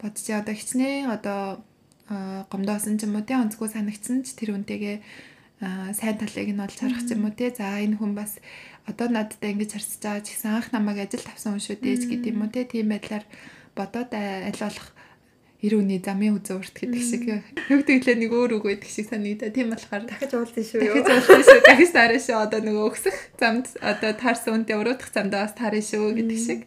бодож 0.00 0.26
одоо 0.32 0.54
хичнээн 0.56 1.12
одоо 1.12 1.60
гомдоосон 2.08 2.96
ч 2.96 3.04
юм 3.04 3.20
уу 3.20 3.28
те 3.28 3.36
онцгой 3.36 3.68
санагдсан 3.68 4.24
ч 4.24 4.32
тэр 4.40 4.56
хүнтэйгээ 4.56 4.96
сайн 5.60 6.16
талыг 6.16 6.48
нь 6.48 6.64
олж 6.64 6.80
харах 6.80 7.04
ч 7.04 7.12
юм 7.12 7.28
уу 7.28 7.36
те. 7.36 7.52
За 7.52 7.76
энэ 7.76 8.00
хүн 8.00 8.16
бас 8.16 8.40
одоо 8.88 9.12
надтай 9.12 9.52
ингэж 9.52 9.76
харьцаж 9.76 10.00
байгаа 10.00 10.24
ч 10.24 10.28
гэсэн 10.32 10.56
анх 10.56 10.68
намайг 10.72 11.04
ажил 11.04 11.20
тавсан 11.20 11.60
хүн 11.60 11.64
шүү 11.64 11.76
дээ 11.76 12.08
гэдэг 12.08 12.32
юм 12.32 12.40
уу 12.40 12.48
те. 12.48 12.64
Тийм 12.64 12.88
байдлаар 12.88 13.24
бодоод 13.76 14.16
аль 14.16 14.60
болох 14.64 14.95
эр 15.66 15.74
үний 15.82 15.98
замын 15.98 16.38
үзэн 16.38 16.62
урт 16.62 16.76
гэдэг 16.78 17.02
шиг 17.02 17.22
юу 17.26 17.82
гэвэл 17.82 18.22
нэг 18.22 18.30
өөр 18.30 18.62
үг 18.62 18.64
байдаг 18.70 18.90
шиг 18.90 19.10
санагдаа. 19.10 19.50
Тийм 19.50 19.74
болохоор 19.74 20.06
дахиж 20.06 20.32
уулзсан 20.38 20.62
шүү. 20.62 20.80
Дахиж 20.86 21.06
уулзсан 21.10 21.42
шүү. 21.42 21.60
Дахиж 21.66 21.90
таарна 21.90 22.20
шүү. 22.22 22.38
Одоо 22.38 22.60
нөгөө 22.62 22.84
өгсөх 22.86 23.16
замд 23.34 23.66
одоо 23.82 24.12
таарсан 24.14 24.62
үнтэй 24.62 24.76
уруудах 24.78 25.10
замдаа 25.10 25.50
бас 25.50 25.58
таарна 25.58 25.82
шүү 25.82 26.14
гэдэг 26.22 26.38
шиг. 26.38 26.60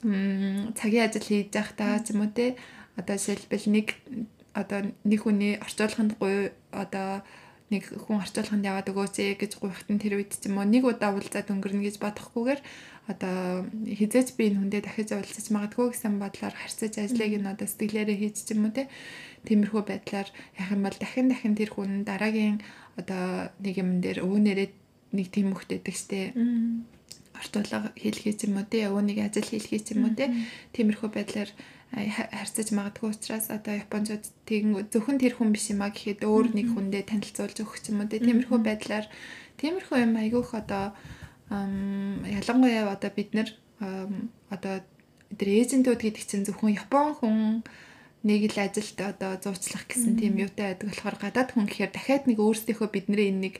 Мм 0.00 0.72
цагийн 0.72 1.12
ажил 1.12 1.28
хийж 1.28 1.52
та 1.52 2.00
ч 2.00 2.16
юм 2.16 2.24
уу 2.24 2.32
те. 2.32 2.56
Одоо 2.96 3.20
жишээлбэл 3.20 3.68
нэг 3.68 3.88
одоо 4.56 4.90
нэг 5.04 5.20
хүний 5.22 5.60
орчуулганд 5.60 6.16
гуй 6.18 6.50
одоо 6.72 7.22
нэг 7.70 7.86
хүн 7.86 8.18
орчуулганд 8.18 8.66
яваад 8.66 8.90
өгөөсэй 8.90 9.38
гэж 9.38 9.62
гуйхтан 9.62 10.02
тэр 10.02 10.18
үед 10.18 10.34
ч 10.34 10.50
юм 10.50 10.58
уу 10.58 10.66
нэг 10.66 10.82
удаа 10.82 11.14
уулзаад 11.14 11.54
өнгөрнө 11.54 11.86
гэж 11.86 12.02
бодохгүйгээр 12.02 12.60
одоо 13.10 13.66
хизээч 13.98 14.38
би 14.38 14.54
энэ 14.54 14.58
хүндээ 14.62 14.82
дахиж 14.86 15.10
уулзаж 15.12 15.46
магадгүй 15.50 15.86
гэсэн 15.90 16.14
бодлоор 16.22 16.54
харьцаж 16.54 16.94
ажлыг 17.02 17.32
нь 17.42 17.50
одоо 17.50 17.66
сэтгэлээрээ 17.66 18.18
хийж 18.22 18.36
ч 18.46 18.54
юм 18.54 18.70
уу 18.70 18.74
те. 18.76 18.86
Тиймэрхүү 19.46 19.82
байдлаар 19.86 20.28
яах 20.58 20.70
юм 20.70 20.82
бол 20.86 20.96
дахин 21.02 21.26
дахин 21.28 21.54
тэр 21.58 21.70
хүн 21.74 22.06
дараагийн 22.06 22.58
одоо 23.00 23.50
нэг 23.58 23.74
юм 23.82 23.90
дээр 24.04 24.22
өвөнөрөө 24.22 24.68
нэг 25.16 25.26
тийм 25.34 25.50
хөхтэйдэг 25.56 25.94
штэ 25.96 26.20
ортолог 27.40 27.84
хийлгэж 27.96 28.38
юм 28.46 28.60
уу 28.60 28.66
те 28.68 28.86
өвөнийг 28.86 29.18
ажил 29.26 29.48
хийлгэж 29.48 29.84
юм 29.96 30.04
уу 30.06 30.14
те. 30.14 30.30
Тиймэрхүү 30.76 31.08
байдлаар 31.10 31.50
харьцаж 31.90 32.68
магадгүй 32.70 33.10
учраас 33.10 33.50
одоо 33.50 33.74
японочууд 33.82 34.24
тэгэн 34.46 34.70
зөвхөн 34.92 35.18
тэр 35.18 35.34
хүн 35.34 35.50
биш 35.50 35.72
юм 35.72 35.82
а 35.82 35.90
гэхэд 35.90 36.22
өөр 36.22 36.46
нэг 36.54 36.68
хүндээ 36.70 37.02
танилцуулж 37.10 37.56
өгөх 37.64 37.82
юм 37.90 38.04
уу 38.04 38.08
те. 38.12 38.22
Тиймэрхүү 38.22 38.58
байдлаар 38.62 39.06
тиймэрхүү 39.58 39.98
юм 40.06 40.14
айгүйх 40.22 40.50
одоо 40.54 40.94
ялангуяа 41.50 42.94
одоо 42.94 43.10
бид 43.10 43.34
нэр 43.34 43.50
одоо 44.54 44.74
тэр 45.34 45.48
эйжентүүд 45.50 46.00
гэдэг 46.00 46.24
чинь 46.26 46.46
зөвхөн 46.46 46.78
Япон 46.78 47.14
хүн 47.18 47.36
нэг 48.22 48.54
л 48.54 48.58
ажилд 48.60 48.98
одоо 49.00 49.34
зуучлах 49.42 49.88
гэсэн 49.90 50.14
тийм 50.20 50.38
юутай 50.38 50.74
байдаг 50.78 50.94
болохоор 50.94 51.16
гадаад 51.18 51.50
хүн 51.50 51.66
гэхээр 51.66 51.92
дахиад 51.94 52.24
нэг 52.30 52.38
өөрсдийнхөө 52.38 52.88
бидний 52.92 53.34
энэ 53.34 53.42
нэг 53.50 53.54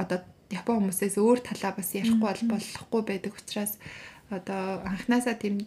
одоо 0.00 0.24
Япон 0.48 0.88
хүмүүсээс 0.88 1.20
өөр 1.20 1.40
талаа 1.44 1.72
бас 1.76 1.92
ярихгүй 1.92 2.22
бол 2.22 2.42
болохгүй 2.54 3.02
байдаг 3.04 3.32
учраас 3.36 3.76
одоо 4.30 4.80
анханасаа 4.86 5.36
тийм 5.36 5.66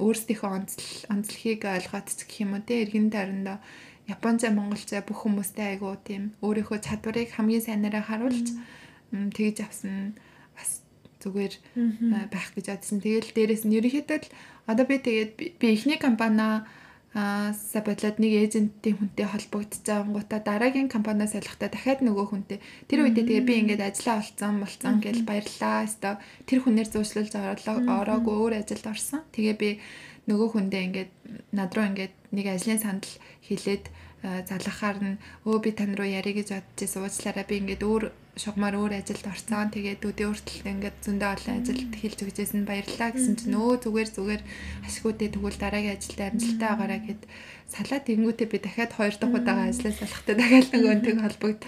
өөрсдийнхөө 0.00 0.48
онцлог 0.48 0.86
онцлогийг 1.12 1.62
ойлгоод 1.66 2.08
ч 2.08 2.24
гэх 2.24 2.40
юм 2.44 2.56
уу 2.56 2.62
те? 2.64 2.86
Эргэн 2.86 3.12
тойрондоо 3.12 3.58
Японцаа 4.08 4.50
Монголцаа 4.54 5.04
бүх 5.04 5.28
хүмүүстэй 5.28 5.76
айгуу 5.76 5.96
тийм 6.00 6.32
өөрийнхөө 6.40 6.78
чадварыг 6.80 7.28
хамгийн 7.36 7.66
сайнараа 7.66 8.04
харуулж 8.06 8.56
тэгж 9.12 9.56
авсан 9.60 10.16
зүгээр 11.22 11.54
байх 12.30 12.48
гэж 12.54 12.66
бодсон. 12.70 12.98
Тэгэл 13.02 13.34
дээрэс 13.34 13.62
нь 13.66 13.76
ерөнхийдөө 13.78 14.18
л 14.22 14.32
одоо 14.70 14.84
би 14.86 14.96
тэгээд 15.02 15.32
би 15.58 15.66
эхний 15.74 15.98
компаниа 15.98 16.66
са 17.14 17.80
бодлоод 17.80 18.20
нэг 18.20 18.32
эйжентийн 18.36 19.00
хүнтэй 19.00 19.26
холбогдож 19.26 19.80
байгангуудаа 19.80 20.40
дараагийн 20.44 20.92
компаниас 20.92 21.32
солихдаа 21.32 21.72
дахиад 21.72 22.04
нөгөө 22.04 22.26
хүнтэй. 22.28 22.58
Тэр 22.86 23.08
үедээ 23.08 23.24
тэгээ 23.26 23.48
би 23.48 23.54
ингээд 23.64 23.82
ажиллаа 23.82 24.20
олцсон 24.20 24.60
болцсон 24.60 25.00
гэж 25.00 25.16
баярлаа. 25.24 25.88
Өстой 25.88 26.14
тэр 26.44 26.58
хүнээр 26.62 26.88
зуушлуулж 26.92 27.32
ороогүй 27.34 28.34
өөр 28.38 28.54
ажилд 28.60 28.86
орсон. 28.92 29.24
Тэгээ 29.32 29.56
би 29.56 29.70
нөгөө 30.28 30.48
хүндээ 30.52 30.82
ингээд 30.86 31.12
над 31.56 31.70
руу 31.72 31.86
ингээд 31.88 32.14
нэг 32.36 32.46
ажлын 32.52 32.80
сандал 32.84 33.14
хэлээд 33.48 33.84
залгахаар 34.22 34.98
нь 35.00 35.16
өө 35.48 35.58
би 35.64 35.70
тань 35.72 35.96
руу 35.96 36.04
ярих 36.04 36.44
гэж 36.44 36.48
бодож 36.60 36.88
суучлаараа. 36.92 37.48
Би 37.48 37.64
ингээд 37.64 37.82
өөр 37.88 38.04
шугамар 38.38 38.74
өөр 38.78 38.92
ажилд 39.02 39.26
орцсон. 39.26 39.68
Тэгээд 39.74 40.06
өдөө 40.06 40.26
өөртөлд 40.30 40.66
ингээд 40.70 40.96
зөндөө 41.04 41.30
олон 41.34 41.54
ажилд 41.58 41.92
хэлж 41.98 42.18
өгчээс 42.24 42.52
нь 42.54 42.68
баярлалаа 42.70 43.10
гэсэн 43.12 43.34
чинь 43.38 43.52
нөө 43.52 43.82
зүгээр 43.84 44.08
зүгээр 44.14 44.42
ашигуудээ 44.86 45.28
тэгвэл 45.34 45.58
дараагийн 45.58 45.96
ажилд 45.98 46.20
амжилттай 46.22 46.68
байгаараа 46.70 47.00
гэд 47.02 47.22
салаад 47.68 48.04
тэнгүүтээ 48.06 48.48
би 48.48 48.58
дахиад 48.62 48.92
хоёр 48.94 49.14
дахь 49.18 49.36
удаага 49.36 49.68
ажиллаж 49.68 49.96
салахтаа 49.98 50.34
дахиад 50.38 50.68
нөгөө 50.72 50.94
нэг 51.02 51.18
холбогд 51.18 51.62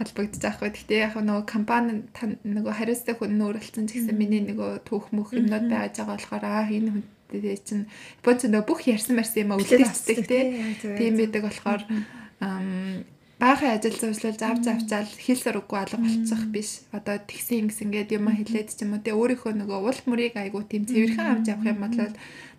холбогдож 0.00 0.40
байгаа 0.40 0.56
хгүй. 0.56 0.70
Гэтэ 0.76 0.94
яг 1.04 1.14
нөгөө 1.20 1.44
компани 1.44 1.92
нөгөө 2.44 2.74
хариуцтай 2.76 3.14
хүн 3.16 3.36
нөөрлцсөн 3.36 3.84
ч 3.88 4.00
гэсэн 4.00 4.16
миний 4.16 4.40
нөгөө 4.48 4.84
түүх 4.88 5.12
мөх 5.12 5.36
юмнууд 5.36 5.68
байж 5.68 6.00
байгаа 6.00 6.16
болохоор 6.16 6.44
аа 6.44 6.64
энэ 6.72 6.90
хүн 6.94 7.04
тэгээ 7.30 7.56
чинь 7.60 7.84
Японч 8.24 8.40
нөө 8.48 8.64
бүх 8.64 8.80
ярьсан 8.88 9.14
марсан 9.16 9.44
юм 9.44 9.54
өвлөж 9.54 9.80
авдаг 9.84 10.18
тийм 10.96 11.14
байдаг 11.20 11.42
болохоор 11.44 11.82
баахан 13.40 13.72
ажил 13.76 13.96
зуршлуулж 13.96 14.40
авч 14.44 14.64
авчаал 14.68 15.08
хэл 15.24 15.40
сураггүй 15.40 15.78
алга 15.80 15.98
болчих 16.04 16.42
биш. 16.52 16.70
Одоо 16.92 17.16
тэгсэн 17.16 17.66
ингэс 17.66 17.80
ингээд 17.84 18.14
юм 18.16 18.28
хэлээд 18.28 18.68
ч 18.76 18.84
юм 18.84 18.92
уу 18.94 19.00
те 19.00 19.16
өөрийнхөө 19.16 19.52
нөгөө 19.56 19.78
уул 19.80 20.00
мөрийг 20.04 20.36
айгуу 20.36 20.62
тийм 20.68 20.84
цэвэрхэн 20.84 21.32
авч 21.32 21.46
явах 21.48 21.72
юм 21.72 21.80
бол 21.80 21.96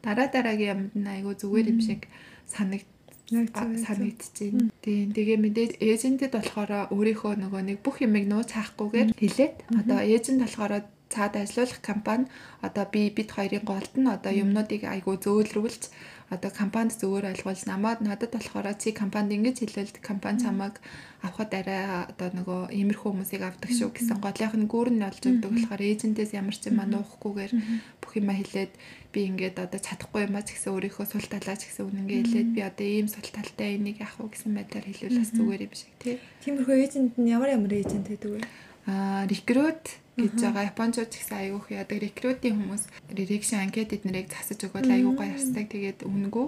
дараа 0.02 0.28
дараагийн 0.34 0.72
юмд 0.74 0.94
нь 0.98 1.12
айгуу 1.14 1.38
зүгээр 1.38 1.70
юм 1.70 1.80
шиг 1.86 2.10
санагд 2.50 2.90
санагдчихээн. 3.32 4.74
Тийм 4.84 5.10
тэгээ 5.16 5.38
мэдээж 5.40 5.72
эйжентэд 5.80 6.34
болохоор 6.36 6.92
өөрийнхөө 6.92 7.34
нөгөө 7.40 7.62
нэг 7.64 7.78
бүх 7.86 8.04
юмыг 8.04 8.26
нууц 8.28 8.52
хаахгүйгээр 8.58 9.10
хэлээд 9.16 9.56
одоо 9.80 10.00
эйжент 10.04 10.42
болохоор 10.44 10.84
цаад 11.14 11.36
ажиллах 11.40 11.80
компани. 11.80 12.26
Одоо 12.66 12.86
би 12.92 13.08
бид 13.12 13.30
хоёрын 13.32 13.64
голд 13.64 13.94
нь 13.96 14.08
одоо 14.08 14.32
юмнуудыг 14.32 14.84
айгуу 14.84 15.16
зөөлрүүлж 15.16 15.84
одоо 16.32 16.52
компанид 16.52 16.96
зөвөр 16.96 17.28
ойлгуулж 17.36 17.68
намаад 17.68 18.00
надад 18.00 18.32
болохоор 18.32 18.72
чи 18.80 18.96
компанид 18.96 19.36
ингэж 19.36 19.58
хэлвэл 19.68 20.00
компани 20.00 20.40
чамайг 20.40 20.80
авахд 21.20 21.52
арай 21.52 22.08
одоо 22.08 22.32
нөгөө 22.32 22.60
иймэрхүү 22.72 23.12
хүмүүсийг 23.12 23.44
авдаг 23.44 23.68
шүү 23.68 23.92
гэсэн 23.92 24.24
голынх 24.24 24.56
нь 24.56 24.72
гүүр 24.72 24.90
нь 24.96 25.04
олж 25.04 25.22
өгдөг 25.28 25.52
болохоор 25.52 25.82
эйжентээс 25.84 26.32
ямар 26.32 26.56
ч 26.56 26.72
юм 26.72 26.80
нуухгүйгээр 26.80 27.52
бүх 28.00 28.12
юма 28.16 28.34
хэлээд 28.40 28.74
би 29.12 29.20
ингээд 29.28 29.60
одоо 29.60 29.80
чадахгүй 29.84 30.24
юмаа 30.32 30.48
ч 30.48 30.56
гэсэн 30.56 30.72
өөрийнхөө 30.72 31.06
сул 31.12 31.28
талаа 31.28 31.60
ч 31.60 31.68
гэсэн 31.68 31.84
үнэнгээ 31.92 32.20
хэлээд 32.24 32.50
би 32.56 32.62
одоо 32.64 32.88
ийм 32.88 33.08
сул 33.12 33.28
талтай 33.28 33.76
энийг 33.76 34.00
авах 34.00 34.24
уу 34.24 34.32
гэсэн 34.32 34.56
байдлаар 34.56 34.88
хэлвэл 34.88 35.20
бас 35.20 35.32
зүгээр 35.36 35.62
юм 35.68 35.74
шиг 35.76 35.92
тий. 36.00 36.16
Тиймэрхүү 36.48 36.76
эйжент 36.80 37.14
нь 37.20 37.28
ямар 37.28 37.60
ямар 37.60 37.76
эйжент 37.76 38.08
байдаг 38.08 38.32
вэ? 38.32 38.42
Аа 38.88 39.28
рекрут 39.28 40.01
гэж 40.18 40.36
байгаа. 40.36 40.70
Японочууд 40.72 41.10
ч 41.10 41.16
гэсэн 41.24 41.38
айгүйх 41.40 41.68
яадаг 41.72 41.98
рекрутийн 42.04 42.56
хүмүүс 42.60 42.84
рекшн 43.16 43.64
анкет 43.64 43.96
эднэрийг 43.96 44.28
засаж 44.28 44.60
өгвөл 44.68 44.92
айгүй 44.92 45.14
гоё 45.16 45.32
харцдаг 45.32 45.66
тэгээд 45.72 46.00
үнэгүй 46.04 46.48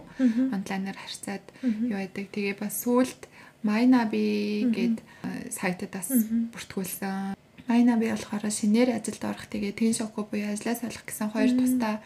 онлайнаар 0.51 0.97
харьцаад 0.99 1.45
юу 1.63 1.97
байдаг. 1.97 2.25
Тэгээ 2.33 2.55
бас 2.59 2.83
сүулт 2.83 3.31
Майнаби 3.63 4.67
гэд 4.75 4.99
сайтад 5.47 5.95
бас 5.95 6.11
бүртгүүлсэн. 6.51 7.39
Майнаби 7.71 8.11
болохоор 8.11 8.43
шинээр 8.51 8.99
ажилд 8.99 9.23
орох. 9.23 9.47
Тэгээ 9.47 9.71
тэн 9.79 9.95
шоку 9.95 10.27
буюу 10.27 10.51
ажлаа 10.51 10.75
салах 10.75 11.07
гэсэн 11.07 11.31
хоёр 11.31 11.55
тусдаа 11.55 12.03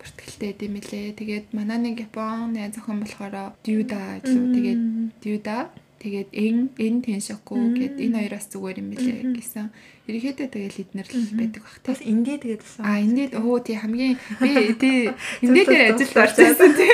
бүртгэлтэй 0.00 0.56
юм 0.64 0.80
лээ. 0.80 1.12
Тэгээд 1.20 1.46
манай 1.52 1.76
нэг 1.76 2.08
Японы 2.08 2.72
зохион 2.72 3.04
болохоор 3.04 3.52
Дюда 3.60 4.16
илүү 4.24 4.44
тэгээд 4.56 4.80
Дюда 5.20 5.68
Тэгээд 6.04 6.30
эн 6.36 6.68
эн 6.76 6.96
теншоку 7.00 7.56
гэд 7.56 7.96
энэ 7.96 8.28
хоёроос 8.28 8.52
зүгээр 8.52 8.76
юм 8.76 8.88
билээ 8.92 9.24
гэсэн. 9.40 9.72
Ерөнхийдөө 10.04 10.48
тэгэл 10.52 10.82
эднэр 10.84 11.08
л 11.08 11.32
байдаг 11.32 11.62
бах. 11.64 11.80
Бас 11.80 12.00
эндээ 12.04 12.36
тэгээд 12.44 12.60
байсан. 12.60 12.82
А 12.84 13.00
эндээ 13.00 13.32
өө 13.40 13.58
тий 13.64 13.76
хамгийн 13.80 14.20
би 14.36 14.52
тий 14.76 15.08
эндээ 15.48 15.64
дээр 15.64 15.84
ажилд 15.96 16.16
орчихсон 16.20 16.72
тий. 16.76 16.92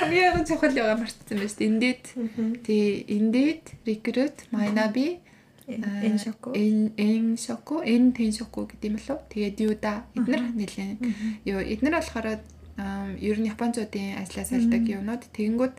Хамгийн 0.00 0.48
чухал 0.48 0.72
яваа 0.72 0.96
мартсан 0.96 1.36
байна 1.36 1.52
шүү 1.52 1.60
дээ. 1.60 1.68
Эндээд 1.68 2.02
тий 2.64 3.04
эндээд 3.12 3.64
recruit 3.84 4.36
майнаби 4.56 5.20
эн 5.68 6.16
шоку 6.16 6.56
эн 6.56 6.96
эн 6.96 7.36
шоку 7.36 7.84
эн 7.84 8.16
теншоку 8.16 8.64
гэдэг 8.72 8.88
юм 8.88 8.96
болов. 8.96 9.20
Тэгээд 9.28 9.56
юуда 9.68 10.08
эднэр 10.16 10.56
нэлээ. 10.56 10.96
Юу 11.44 11.60
эднэр 11.60 12.00
болохоор 12.00 12.40
ер 13.20 13.36
нь 13.36 13.52
японочдын 13.52 14.16
ажлаас 14.16 14.48
альдаг 14.56 14.80
юмнууд 14.88 15.28
тэгэнгүүт 15.36 15.74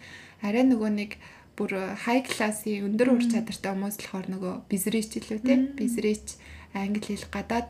арай 0.46 0.64
нөгөө 0.68 0.92
нэг 0.94 1.12
бүр 1.60 1.76
хай 2.00 2.24
классын 2.24 2.88
өндөр 2.88 3.12
ур 3.20 3.24
чадвартай 3.28 3.76
хүмүүс 3.76 3.98
болохоор 4.00 4.28
нөгөө 4.32 4.54
бизнес 4.72 5.12
илүү 5.20 5.40
те 5.44 5.56
бизнес 5.76 6.40
англи 6.74 7.04
хэл 7.04 7.28
гадаад 7.28 7.70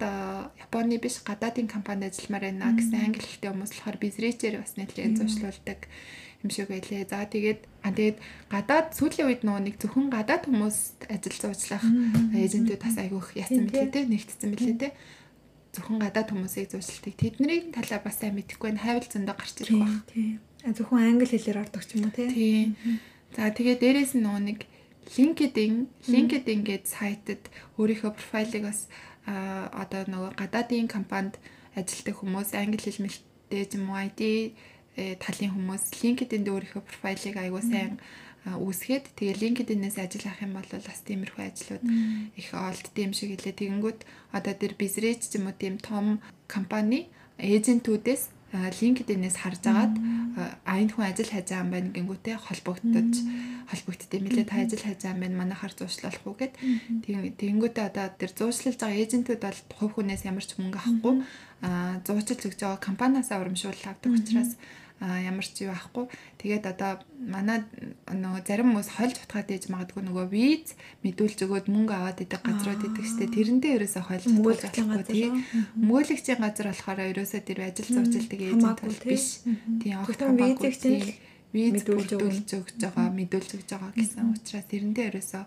Японы 0.62 1.02
биш 1.02 1.18
гадаадын 1.26 1.66
компанид 1.66 2.14
ажилламаар 2.14 2.46
байна 2.54 2.78
гэсэн 2.78 3.02
англи 3.02 3.26
хэлтэй 3.26 3.50
хүмүүс 3.50 3.72
болохоор 3.74 3.98
бизнесээр 3.98 4.56
бас 4.62 4.78
нэлээд 4.78 5.18
зуршлуулдаг 5.18 5.80
юм 6.44 6.50
шиг 6.52 6.68
байлээ. 6.72 7.08
За 7.08 7.24
тэгээд 7.24 7.62
а 7.84 7.92
тэгээд 7.92 8.18
гадаад 8.52 8.88
сүүлийн 8.96 9.28
үед 9.28 9.42
нөгөө 9.44 9.64
нэг 9.66 9.76
зөвхөн 9.80 10.08
гадаад 10.08 10.44
хүмүүс 10.48 10.80
ажил 11.12 11.38
зуучлах 11.40 11.84
эйжентүүд 12.32 12.80
бас 12.80 12.96
айгүйх 12.96 13.28
яасан 13.40 13.68
мэлээ 13.68 13.92
те 13.92 14.02
нэгтсэн 14.08 14.50
мэлээ 14.52 14.78
те 14.80 14.90
зөвхөн 15.76 16.00
гадаад 16.00 16.32
хүмүүсийг 16.32 16.72
зуучладаг. 16.72 17.16
Тэдний 17.20 17.60
талаа 17.76 18.00
бас 18.04 18.18
сайн 18.20 18.36
мэдэхгүй 18.40 18.72
байна. 18.72 18.84
Хайвал 18.84 19.08
зөндөө 19.08 19.36
гарч 19.36 19.58
ирэх 19.64 19.80
байх. 19.80 19.96
Тийм. 20.12 20.40
Зөвхөн 20.64 21.04
англи 21.08 21.28
хэлээр 21.28 21.62
ордог 21.62 21.84
ч 21.84 21.90
юм 21.96 22.08
уу 22.08 22.16
те. 22.16 22.26
Тийм. 22.32 22.68
За 23.36 23.50
тэгээ 23.54 23.78
дээрэс 23.82 24.14
нь 24.18 24.24
нөгөө 24.26 24.44
нэг 24.50 24.60
LinkedIn 25.18 25.74
LinkedIn 26.06 26.60
гээд 26.66 26.86
сайтад 26.86 27.42
өөрийнхөө 27.78 28.12
профайлыг 28.14 28.64
бас 28.70 28.90
одоо 29.26 30.02
нөгөө 30.10 30.32
гадаадын 30.38 30.88
компанид 30.90 31.36
ажилладаг 31.74 32.16
хүмүүс 32.18 32.50
англи 32.54 32.82
хэл 32.82 33.04
мэлтэй 33.06 33.66
юм 33.78 33.90
уу 33.90 34.02
IT 34.06 34.22
э, 34.22 35.16
талын 35.22 35.54
хүмүүс 35.54 35.84
LinkedIn 36.02 36.42
дээр 36.46 36.56
өөрийнхөө 36.58 36.84
профайлыг 36.86 37.36
аягүй 37.38 37.64
сайн 37.66 37.98
үүсгээд 38.46 39.06
тэгээ 39.20 39.42
LinkedIn-ээс 39.44 39.98
ажил 40.00 40.26
авах 40.26 40.42
юм 40.42 40.54
бол 40.56 40.70
бас 40.72 41.00
тиймэрхүү 41.06 41.44
ажлууд 41.44 41.84
их 42.40 42.48
олдд 42.56 42.96
юм 42.96 43.12
шиг 43.14 43.36
хэлээ. 43.36 43.60
Тэгэнгүүт 43.62 44.00
одоо 44.32 44.54
тэр 44.56 44.74
бизнес 44.80 45.28
ч 45.28 45.38
юм 45.38 45.52
уу 45.52 45.56
тийм 45.60 45.76
том 45.78 46.24
компани 46.48 47.12
эйжентүүдээс 47.38 48.39
LinkedIn-ээс 48.54 49.38
харж 49.46 49.64
агаад 49.70 49.94
аян 50.66 50.90
хүн 50.90 51.06
ажил 51.06 51.30
хайж 51.30 51.48
байгаа 51.54 51.64
юм 51.66 51.72
байна 51.74 51.90
гингүүтээ 51.94 52.36
холбогдож 52.42 53.14
холбогдтыг 53.70 54.22
мэлээ 54.26 54.46
та 54.50 54.66
ажил 54.66 54.82
хайж 54.82 55.00
байгаа 55.06 55.14
юм 55.14 55.22
байна 55.22 55.40
манайхаар 55.42 55.74
уу 56.26 56.34
гэд. 56.34 56.54
Тэгэнгүүтээ 57.38 57.86
одоо 57.94 58.06
тэр 58.18 58.32
зуушлалж 58.34 58.80
байгаа 58.82 59.02
эйжентүүд 59.06 59.42
бол 59.46 59.60
хувь 59.78 59.94
хүнээс 59.94 60.26
ямар 60.26 60.46
ч 60.46 60.58
мөнгө 60.58 60.80
авахгүй. 60.82 61.14
Зуучлж 62.06 62.42
өгч 62.50 62.60
байгаа 62.66 62.82
компаниасаа 62.82 63.38
урамшуул 63.38 63.84
авдаг 63.86 64.12
учраас 64.18 64.58
ямар 65.00 65.48
ч 65.48 65.64
юу 65.64 65.72
ахгүй. 65.72 66.12
Тэгээд 66.44 66.66
одоо 66.68 67.00
манай 67.16 67.64
нөгөө 68.12 68.42
зарим 68.44 68.76
хүмүүс 68.76 68.90
хольж 69.00 69.16
утгаад 69.24 69.48
ээж 69.48 69.72
магадгүй 69.72 70.04
нөгөө 70.04 70.26
виз 70.28 70.76
мэдүүлж 71.08 71.40
өгөөд 71.48 71.68
мөнгө 71.72 71.94
аваад 71.96 72.20
идэг 72.20 72.42
газрууд 72.44 72.84
идэг 72.84 73.06
штэ. 73.08 73.32
Тэрэндээ 73.32 73.76
ерөөсө 73.80 74.02
хольж 74.04 74.26
мөнгөлөгчийн 74.28 74.90
газар 74.92 75.16
мөнгөлөгчийн 75.80 76.40
газар 76.44 76.68
болохоор 76.72 77.00
ерөөсө 77.16 77.40
тэр 77.48 77.60
ажил 77.72 77.88
зуржилдаг 77.96 78.40
эйжент 78.44 78.80
биш. 79.08 79.26
Тийм 79.80 80.04
огт 80.04 80.20
хамаагүй 80.20 80.72
чинь 81.50 81.98
мэдүүлж 81.98 82.50
өгч 82.62 82.78
байгаа 82.78 83.10
мэдүүлж 83.10 83.50
өгч 83.58 83.70
байгаа 83.74 83.92
гэсэн 83.98 84.38
учраас 84.38 84.68
тэрэндээ 84.70 85.10
ерөөсөө 85.10 85.44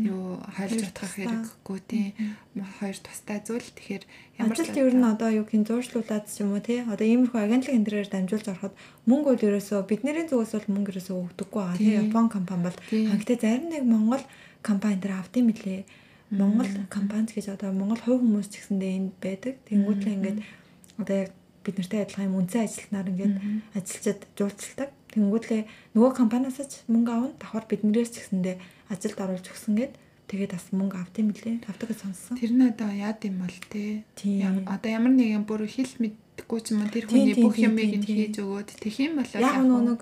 юу 0.00 0.40
хойлж 0.40 0.80
утгах 0.88 1.12
хэрэггүй 1.12 1.78
тийм 1.92 2.64
хоёр 2.80 2.96
тустай 2.96 3.38
зүйл. 3.44 3.68
Тэгэхээр 3.76 4.04
ямар 4.40 4.56
ч 4.56 4.72
ер 4.72 4.96
нь 4.96 5.04
одоо 5.04 5.28
юу 5.28 5.44
гин 5.44 5.68
зуршлуулад 5.68 6.24
ч 6.24 6.40
юм 6.40 6.56
уу 6.56 6.64
тий. 6.64 6.80
Одоо 6.80 7.04
иймэрхүү 7.04 7.36
агентлаг 7.36 7.76
эндрээр 7.76 8.08
дамжуулж 8.08 8.46
ороход 8.48 8.74
мөнгө 9.04 9.28
бол 9.28 9.46
ерөөсөө 9.52 9.80
бидний 9.84 10.24
зүгээс 10.24 10.52
бол 10.56 10.72
мөнгө 10.72 10.90
ерөөсөө 10.96 11.16
өгдөггүй 11.20 11.60
байгаа 11.60 11.76
тий. 11.76 12.00
Япон 12.00 12.26
компани 12.32 12.64
бол 12.72 12.78
хангалттай 12.88 13.36
зарим 13.36 13.68
нэг 13.68 13.84
Монгол 13.84 14.24
компани 14.64 14.96
дээр 15.04 15.20
автын 15.20 15.52
мөлий 15.52 15.84
Монгол 16.32 16.72
компани 16.88 17.28
гэж 17.28 17.52
одоо 17.52 17.76
Монгол 17.76 18.00
хувь 18.00 18.24
хүмүүс 18.24 18.48
ч 18.48 18.64
гэсэндээ 18.64 18.92
энд 18.96 19.12
байдаг. 19.20 19.60
Тэнгүүтлээ 19.68 20.16
ингээд 20.16 20.38
одоо 20.96 21.16
яг 21.28 21.30
бид 21.60 21.76
нартай 21.76 22.00
адилхан 22.08 22.26
юм 22.32 22.40
үнцэн 22.40 22.64
ажилтнаар 22.64 23.12
ингээд 23.12 23.34
ажилчид 23.76 24.20
жуулцалдаг 24.32 24.88
Тэнгүүтлээ 25.12 25.62
нөгөө 25.92 26.12
компаниас 26.16 26.56
ч 26.56 26.82
мөнгө 26.88 27.12
авна. 27.12 27.36
Давхар 27.36 27.68
биднээс 27.68 28.16
ч 28.16 28.24
гэсэндээ 28.24 28.56
ажилд 28.88 29.18
оруулж 29.20 29.46
өгсөн 29.52 29.74
гэд 29.76 29.92
тэгээд 30.32 30.56
бас 30.56 30.66
мөнгө 30.72 30.96
юм 31.20 31.28
блэ. 31.36 31.60
Авдаг 31.68 31.92
гэж 31.92 31.98
сонссон. 32.00 32.40
Тэр 32.40 32.52
нь 32.56 32.64
одоо 32.64 32.88
яад 32.88 33.20
юм 33.28 33.44
бол 33.44 33.58
те. 33.68 34.08
Одоо 34.64 34.88
ямар 34.88 35.12
нэгэн 35.12 35.44
бүр 35.44 35.68
хэл 35.68 35.92
мэдгүй 36.00 36.60
ч 36.64 36.66
юм 36.72 36.80
уу 36.80 36.88
тэр 36.88 37.04
хүний 37.12 37.36
бүх 37.36 37.60
юмыг 37.60 37.92
нь 38.00 38.08
хийж 38.08 38.40
өгөөд 38.40 38.68
тэгэх 38.80 39.12
юм 39.12 39.20
бол 39.20 39.28
яг 39.36 39.60
нэг 39.60 40.00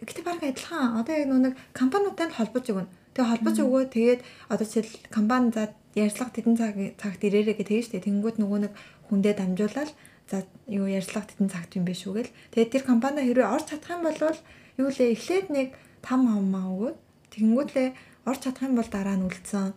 гэтээ 0.00 0.24
баг 0.24 0.40
адилхан. 0.40 0.96
Одоо 1.04 1.12
яг 1.12 1.28
нэг 1.28 1.54
компаниудтай 1.76 2.32
холбож 2.32 2.64
өгнө. 2.72 2.88
Тэгээ 3.12 3.28
холбож 3.28 3.56
өгөө 3.60 3.82
тэгээд 3.92 4.20
одоо 4.48 4.64
жишээл 4.64 5.12
компани 5.12 5.52
за 5.52 5.76
ярьцлага 5.92 6.32
тэдэн 6.32 6.56
цаг 6.56 6.74
цагт 6.96 7.20
ирээрээ 7.26 7.56
гэх 7.60 7.68
тэгээд 7.68 7.86
штэ 7.92 8.06
тэнгүүд 8.06 8.36
нөгөө 8.40 8.58
нэг 8.64 8.72
хүндээ 9.12 9.34
дамжуулаад 9.36 9.90
за 10.28 10.44
юу 10.68 10.86
ярьцлага 10.86 11.26
тэтэн 11.32 11.48
цагт 11.48 11.76
юм 11.76 11.84
биш 11.88 12.04
үү 12.04 12.14
гэл. 12.28 12.34
Тэгээд 12.52 12.72
тэр 12.72 12.84
компани 12.84 13.24
хэрвээ 13.24 13.48
орж 13.48 13.72
чадах 13.72 13.96
юм 13.96 14.04
бол 14.04 14.20
юу 14.78 14.88
лээ 14.92 15.12
эхлээд 15.16 15.46
нэг 15.48 15.68
там 16.04 16.28
хамаа 16.28 16.68
өгөөд 16.68 16.96
тэгэнгүүтлээ 17.32 17.88
орж 18.28 18.40
чадах 18.44 18.64
юм 18.68 18.76
бол 18.76 18.90
дараа 18.92 19.16
нь 19.16 19.26
үлдсэн 19.26 19.72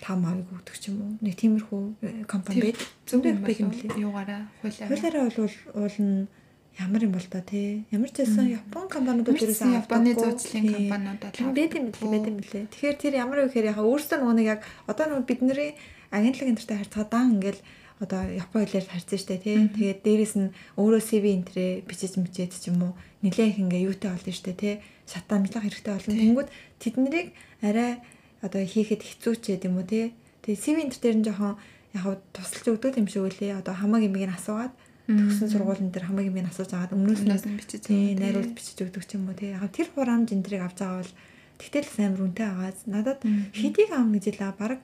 там 0.00 0.20
авыг 0.24 0.48
өгдөг 0.52 0.76
ч 0.76 0.88
юм 0.92 0.96
уу. 1.00 1.12
Нэг 1.20 1.34
тиймэрхүү 1.40 1.82
э, 2.04 2.24
компани 2.28 2.72
байд. 2.72 2.80
Зөвхөн 3.08 3.40
байх 3.44 3.60
юм 3.60 3.72
лээ. 3.72 3.96
Юугаараа 4.00 4.42
хуулиараа. 4.60 4.88
Хуулиараа 4.88 5.22
бол 5.28 5.40
уул 5.80 5.96
нь 6.00 6.28
ямар 6.76 7.02
юм 7.04 7.12
бол 7.16 7.28
та 7.28 7.40
тий. 7.40 7.84
Ямар 7.92 8.10
ч 8.12 8.20
байсан 8.20 8.48
Япон 8.52 8.88
компаниуд 8.92 9.28
ерөөс 9.32 9.60
Японы 9.60 10.12
зуучлалын 10.12 10.88
компаниуд 10.88 11.20
бол 11.20 11.56
байд 11.56 11.72
юм 11.72 11.86
билээ, 11.88 12.10
байд 12.12 12.26
юм 12.28 12.36
билээ. 12.36 12.64
Тэгэхээр 12.68 12.96
тэр 13.00 13.14
ямар 13.16 13.38
вэ 13.40 13.48
гэхээр 13.48 13.70
яхаа 13.72 13.88
өөрсдөө 13.88 14.18
нөгөө 14.20 14.36
нэг 14.36 14.48
яг 14.52 14.60
одоо 14.84 15.04
нөгөө 15.08 15.24
бидний 15.24 15.72
агентлаг 16.12 16.48
энтертэй 16.52 16.76
харьцаа 16.76 17.04
даан 17.08 17.40
ингээл 17.40 17.60
одоо 17.96 18.28
япон 18.28 18.68
хэлээр 18.68 18.86
харьцсан 18.92 19.20
штэ 19.20 19.36
тий. 19.40 19.56
Тэгээд 19.72 20.00
дээрэс 20.04 20.34
нь 20.36 20.52
өөрөө 20.76 21.00
CV 21.00 21.24
энтрээ 21.40 21.70
бичиж 21.88 22.20
мичээд 22.20 22.52
ч 22.52 22.68
юм 22.68 22.84
уу 22.84 22.92
нилээх 23.24 23.56
ингээ 23.56 23.88
юутай 23.88 24.12
болно 24.12 24.32
штэ 24.36 24.52
тий. 24.52 24.74
Шатаа 25.08 25.40
амжлах 25.40 25.64
хэрэгтэй 25.64 25.92
болно. 25.96 26.12
Тэнгүүд 26.12 26.48
тэднийг 26.76 27.28
арай 27.64 28.04
одоо 28.44 28.60
хийхэд 28.60 29.00
хэцүү 29.00 29.34
ч 29.40 29.44
гэдэм 29.56 29.80
үү 29.80 29.86
тий. 29.88 30.04
Тэгээд 30.44 30.60
CV 30.60 30.76
энтер 30.84 31.00
дээр 31.00 31.16
нь 31.16 31.26
жоохон 31.26 31.56
яг 31.96 32.20
тусалж 32.36 32.66
өгдөг 32.68 33.00
юм 33.00 33.08
шиг 33.08 33.24
үлээ. 33.24 33.64
Одоо 33.64 33.72
хамаг 33.72 34.04
юмыг 34.04 34.28
нь 34.28 34.36
асуугаад 34.36 34.74
төгсөн 35.08 35.48
сургуулийн 35.48 35.88
дээр 35.94 36.06
хамаг 36.12 36.26
юмыг 36.28 36.50
асууж 36.52 36.70
агаад 36.76 36.92
өмнөөс 36.92 37.22
нь 37.24 37.56
бичиж 37.56 37.88
тий 37.88 38.12
найруулж 38.18 38.52
бичиж 38.52 38.76
өгдөг 38.84 39.08
ч 39.08 39.16
юм 39.16 39.30
уу 39.30 39.38
тий. 39.38 39.56
Яг 39.56 39.72
тэр 39.72 39.88
хураамж 39.94 40.36
энтрийг 40.36 40.66
авч 40.66 40.84
байгаа 40.84 41.00
бол 41.00 41.14
тэгтэл 41.62 41.88
сайн 41.88 42.18
үнэтэй 42.20 42.48
агаад 42.50 42.78
надад 42.90 43.20
хэдийг 43.56 43.88
аавна 43.94 44.18
гэж 44.18 44.24
хэлээ. 44.36 44.52
Бараг 44.60 44.80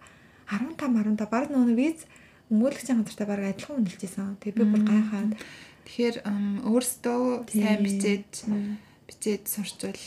15 0.49 0.79
15 0.79 1.29
бараг 1.29 1.51
нөгөө 1.51 1.77
виз 1.77 2.07
өмгөөлөгчийн 2.53 3.01
газартай 3.01 3.27
баг 3.27 3.41
адилхан 3.49 3.81
үнэлжсэн. 3.81 4.37
Тэгээ 4.45 4.57
би 4.61 4.65
бүр 4.69 4.83
гайхаад. 4.85 5.33
Тэгэхээр 5.89 6.17
өөрсдөө 6.69 7.23
сайн 7.49 7.81
бичээд 7.81 8.31
бичээд 9.09 9.45
сурчвал 9.49 10.05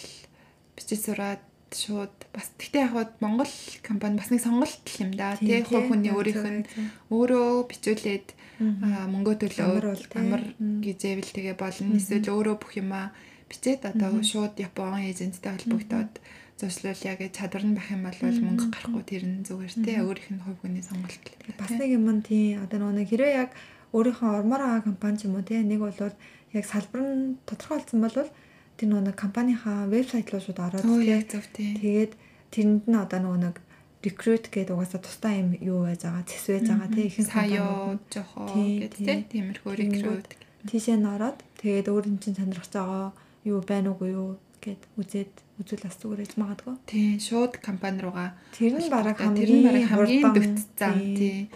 бичиж 0.78 1.00
сураад 1.04 1.44
шууд 1.76 2.16
бас 2.32 2.48
тэгтээ 2.56 2.88
яг 2.88 3.18
Монгол 3.20 3.52
компани 3.84 4.16
бас 4.22 4.32
нэг 4.32 4.42
сонголт 4.46 4.86
юм 5.02 5.12
да. 5.18 5.36
Тэ 5.36 5.66
хувь 5.68 5.92
хүний 5.92 6.14
өөрийнх 6.14 6.46
нь 6.46 6.64
өөрөө 7.12 7.68
бичүүлээд 7.68 8.28
мөнгө 8.62 9.34
төлөөд 9.44 10.16
амар 10.16 10.44
гизээвэл 10.60 11.36
тэгээ 11.36 11.56
болно. 11.60 12.00
Эсвэл 12.00 12.32
өөрөө 12.32 12.56
бүх 12.62 12.80
юмаа 12.80 13.12
бичээд 13.52 13.92
одоо 13.92 14.24
шууд 14.24 14.56
Япон 14.62 15.04
эйженттэй 15.04 15.52
холбогдоод 15.60 16.14
зуршлал 16.66 17.02
яг 17.06 17.20
чадвар 17.30 17.64
нь 17.70 17.78
байх 17.78 17.94
юм 17.94 18.04
бол 18.10 18.18
мөнгө 18.18 18.74
гарахгүй 18.74 19.04
тэр 19.06 19.24
нь 19.30 19.46
зүгээр 19.46 19.74
те 19.86 19.94
өөрийнх 20.02 20.32
нь 20.34 20.42
хувь 20.42 20.60
хүний 20.66 20.82
сонголт 20.82 21.22
л. 21.22 21.54
Бас 21.62 21.72
нэг 21.78 21.90
юм 21.94 22.10
тий. 22.26 22.58
Одоо 22.58 22.82
нөгөө 22.82 23.06
хэрвээ 23.06 23.34
яг 23.38 23.52
өөрийнхөө 23.94 24.30
ормоор 24.42 24.62
байгаа 24.66 24.82
компани 24.90 25.18
ч 25.22 25.30
юм 25.30 25.38
уу 25.38 25.46
те 25.46 25.62
нэг 25.62 25.80
бол 25.86 25.94
яг 26.58 26.66
салбар 26.66 27.02
нь 27.06 27.38
тодорхойлцсон 27.46 28.00
бол 28.02 28.18
тэр 28.18 28.88
нөгөө 28.90 29.14
компанийнхаа 29.14 29.86
вебсайт 29.94 30.34
руу 30.34 30.42
шууд 30.42 30.60
ороод 30.60 30.84
тий. 31.54 31.78
тэгээд 31.78 32.12
тэрэнд 32.50 32.84
нь 32.90 32.98
одоо 32.98 33.22
нэг 33.38 33.62
recruit 34.06 34.46
гэдэг 34.54 34.74
угаасаа 34.76 35.02
тусдаа 35.02 35.34
юм 35.34 35.50
юу 35.62 35.86
байж 35.86 36.02
байгаа 36.06 36.26
цэс 36.30 36.46
байж 36.50 36.66
байгаа 36.70 36.90
тий. 36.94 37.06
ихэнх 37.10 37.30
компаниуд 37.30 38.02
жохоо 38.14 38.46
гэдэг 38.54 39.20
тиймэрхүү 39.34 39.74
recruit 39.82 40.28
тийшээ 40.70 40.98
нь 41.02 41.10
ороод 41.10 41.38
тэгээд 41.62 41.90
өөр 41.90 42.06
юм 42.10 42.18
чинь 42.22 42.38
сонирхож 42.38 42.72
байгаа 42.74 43.06
юу 43.50 43.60
байна 43.66 43.94
уугүй 43.94 44.10
юу 44.14 44.30
гэд 44.66 44.82
үзээд 44.98 45.34
үзүүл 45.62 45.86
бас 45.86 45.96
зүгээр 46.02 46.24
ээж 46.26 46.34
магадгүй. 46.42 46.76
Тийм, 46.90 47.22
шууд 47.22 47.62
компани 47.62 48.02
руугаа. 48.02 48.34
Тэр 48.58 48.82
нь 48.82 48.90
бараг 48.90 49.22
хамгийн 49.22 49.86
хамгийн 49.86 50.34
дөвт 50.34 50.58
зам 50.74 50.98
тий. 51.14 51.54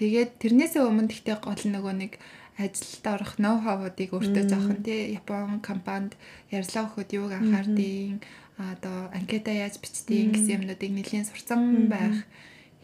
Тэгээд 0.00 0.40
тэрнээсээ 0.40 0.82
өмнө 0.88 1.12
гэхдээ 1.12 1.36
гол 1.44 1.60
нөгөө 1.68 1.94
нэг 2.00 2.12
ажилд 2.56 3.04
орох 3.04 3.34
ноу 3.36 3.56
хавуудыг 3.60 4.10
өөртөө 4.16 4.44
зоох 4.48 4.68
нь 4.72 4.84
тий. 4.84 5.00
Япон 5.12 5.60
компанид 5.60 6.16
ярьслаа 6.48 6.88
өгөхөд 6.88 7.10
юуг 7.12 7.32
анхаардیں۔ 7.36 8.24
Одоо 8.56 9.08
анкета 9.12 9.52
яаж 9.52 9.76
бичдэг 9.80 10.32
гэсэн 10.32 10.64
юмнуудыг 10.64 10.92
нэлийн 10.92 11.28
сурцсан 11.28 11.92
байх 11.92 12.24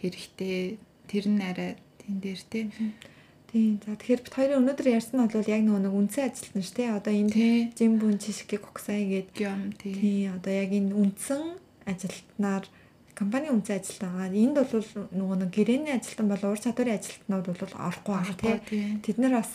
хэрэгтэй. 0.00 0.76
Тэр 1.08 1.24
нь 1.32 1.40
арай 1.40 1.80
тэн 2.00 2.20
дээр 2.20 2.40
тий. 2.52 2.64
Тийм. 3.56 3.80
За 3.80 3.96
тэгэхээр 3.96 4.20
бид 4.20 4.36
хоёрын 4.36 4.60
өнөөдөр 4.60 4.88
ярьсан 4.92 5.16
нь 5.16 5.32
бол 5.32 5.48
яг 5.48 5.62
нэг 5.64 5.94
үндсэн 5.96 6.28
ажилтан 6.28 6.60
ш 6.60 6.70
тий. 6.76 6.88
Одоо 6.92 7.12
энэ 7.16 7.72
Жимбүн 7.72 8.20
Чишки 8.20 8.60
Коксай 8.60 9.08
гэдэг 9.08 9.36
юм 9.40 9.72
тий. 9.72 9.96
Тийм. 9.96 10.36
Одоо 10.36 10.52
яг 10.52 10.70
энэ 10.76 10.92
үндсэн 10.92 11.56
ажилтнаар 11.88 12.68
компани 13.16 13.48
үндсэн 13.48 13.80
ажилтан 13.80 14.12
байгаа. 14.12 14.36
Энд 14.36 14.56
бол 14.60 14.84
нөгөө 15.08 15.36
нэг 15.40 15.50
гэрээний 15.56 15.94
ажилтан 15.96 16.28
бол 16.28 16.44
ур 16.52 16.60
чадварын 16.60 17.00
ажилтнууд 17.00 17.46
бол 17.48 17.74
орохгүй 17.80 18.12
байгаа 18.12 18.60
тий. 18.68 19.00
Тэд 19.00 19.16
нар 19.24 19.40
бас 19.40 19.52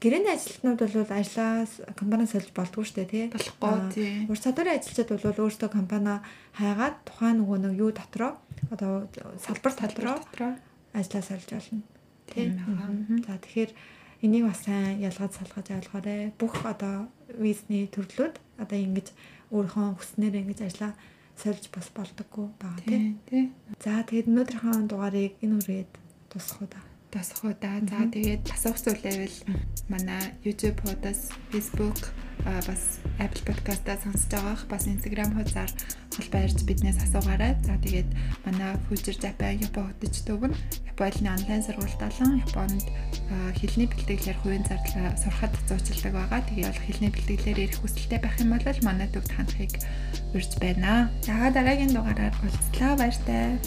гэрээний 0.00 0.32
ажилтнууд 0.32 0.80
бол 0.80 1.12
ажлаас 1.12 1.72
компаниас 1.92 2.32
олж 2.40 2.50
болдгоо 2.56 2.88
штэ 2.88 3.04
тий. 3.04 3.28
Болохгүй 3.28 3.76
тий. 3.92 4.24
Ур 4.32 4.38
чадварын 4.40 4.80
ажилчид 4.80 5.12
бол 5.12 5.44
өөрсдөө 5.44 5.68
компани 5.68 6.24
хайгаад 6.56 7.04
тухайн 7.04 7.44
нөгөө 7.44 7.58
нэг 7.68 7.72
юу 7.76 7.92
дотроо 7.92 8.40
одоо 8.72 9.12
салбар 9.44 9.76
дотроо 9.76 10.16
ажлаас 10.96 11.28
олж 11.36 11.52
болно 11.52 11.84
тийм 12.30 12.56
байна. 12.58 13.22
За 13.26 13.38
тэгэхээр 13.38 13.70
энийг 14.22 14.44
бас 14.48 14.60
сайн 14.64 15.00
ялгаж 15.00 15.32
салгаж 15.36 15.66
ойлгоорой. 15.70 16.32
Бүх 16.38 16.54
одоо 16.64 17.08
визний 17.38 17.86
төрлүүд 17.86 18.34
одоо 18.62 18.78
ингэж 18.78 19.12
өөрийнхөө 19.52 19.86
хүснээр 19.96 20.34
ингэж 20.42 20.60
ажиллаа 20.66 20.92
сольж 21.36 21.64
бас 21.74 21.88
болдоггүй 21.94 22.46
байгаа 22.58 23.14
тийм. 23.28 23.52
За 23.84 24.02
тэгээд 24.02 24.30
өнөөдрийнхөө 24.30 24.88
дугаарыг 24.90 25.34
энэ 25.44 25.56
үргээд 25.60 25.92
тусах 26.32 26.62
уу 26.64 26.68
да. 26.72 26.80
Тусах 27.12 27.44
уу 27.44 27.54
да. 27.54 27.78
За 27.84 28.08
тэгээд 28.08 28.42
асуух 28.50 28.78
зүйлээвэл 28.80 29.38
манай 29.92 30.34
YouTube 30.42 30.80
podcast, 30.82 31.30
Facebook 31.52 32.25
бас 32.46 33.02
Apple 33.18 33.42
Podcast-аа 33.42 33.98
сонсож 33.98 34.30
байгаах 34.30 34.62
бас 34.70 34.86
Instagram 34.86 35.34
хуудасаар 35.34 35.72
холбоо 36.14 36.40
ярьж 36.46 36.60
биднээс 36.62 37.02
асуугаарай. 37.02 37.58
За 37.66 37.74
тэгээд 37.82 38.08
манай 38.46 38.78
Future 38.86 39.18
Japan 39.18 39.58
Япон 39.58 39.90
хөтөч 39.90 40.14
төв 40.22 40.46
нь 40.46 40.56
Японы 40.86 41.28
онлайн 41.34 41.62
сургалт 41.66 41.98
болон 41.98 42.38
Японд 42.46 42.86
хэлний 43.58 43.88
бэлтгэлээр 43.90 44.38
хувийн 44.40 44.64
зарлаа 44.68 45.18
сурахад 45.18 45.54
зуучилдаг 45.66 46.12
байгаа. 46.14 46.40
Тэгээ 46.46 46.70
бол 46.70 46.86
хэлний 46.86 47.10
бэлтгэлээр 47.10 47.58
ирэх 47.66 47.80
хүсэлтэй 47.82 48.20
байх 48.22 48.36
юм 48.38 48.54
бол 48.54 48.80
манай 48.86 49.08
төвд 49.10 49.30
хандахыг 49.34 49.74
урьж 50.30 50.52
байна. 50.62 51.10
За 51.26 51.50
дараагийн 51.50 51.92
дугаараар 51.92 52.34
уулзлаа 52.46 52.94
баяртай. 52.94 53.58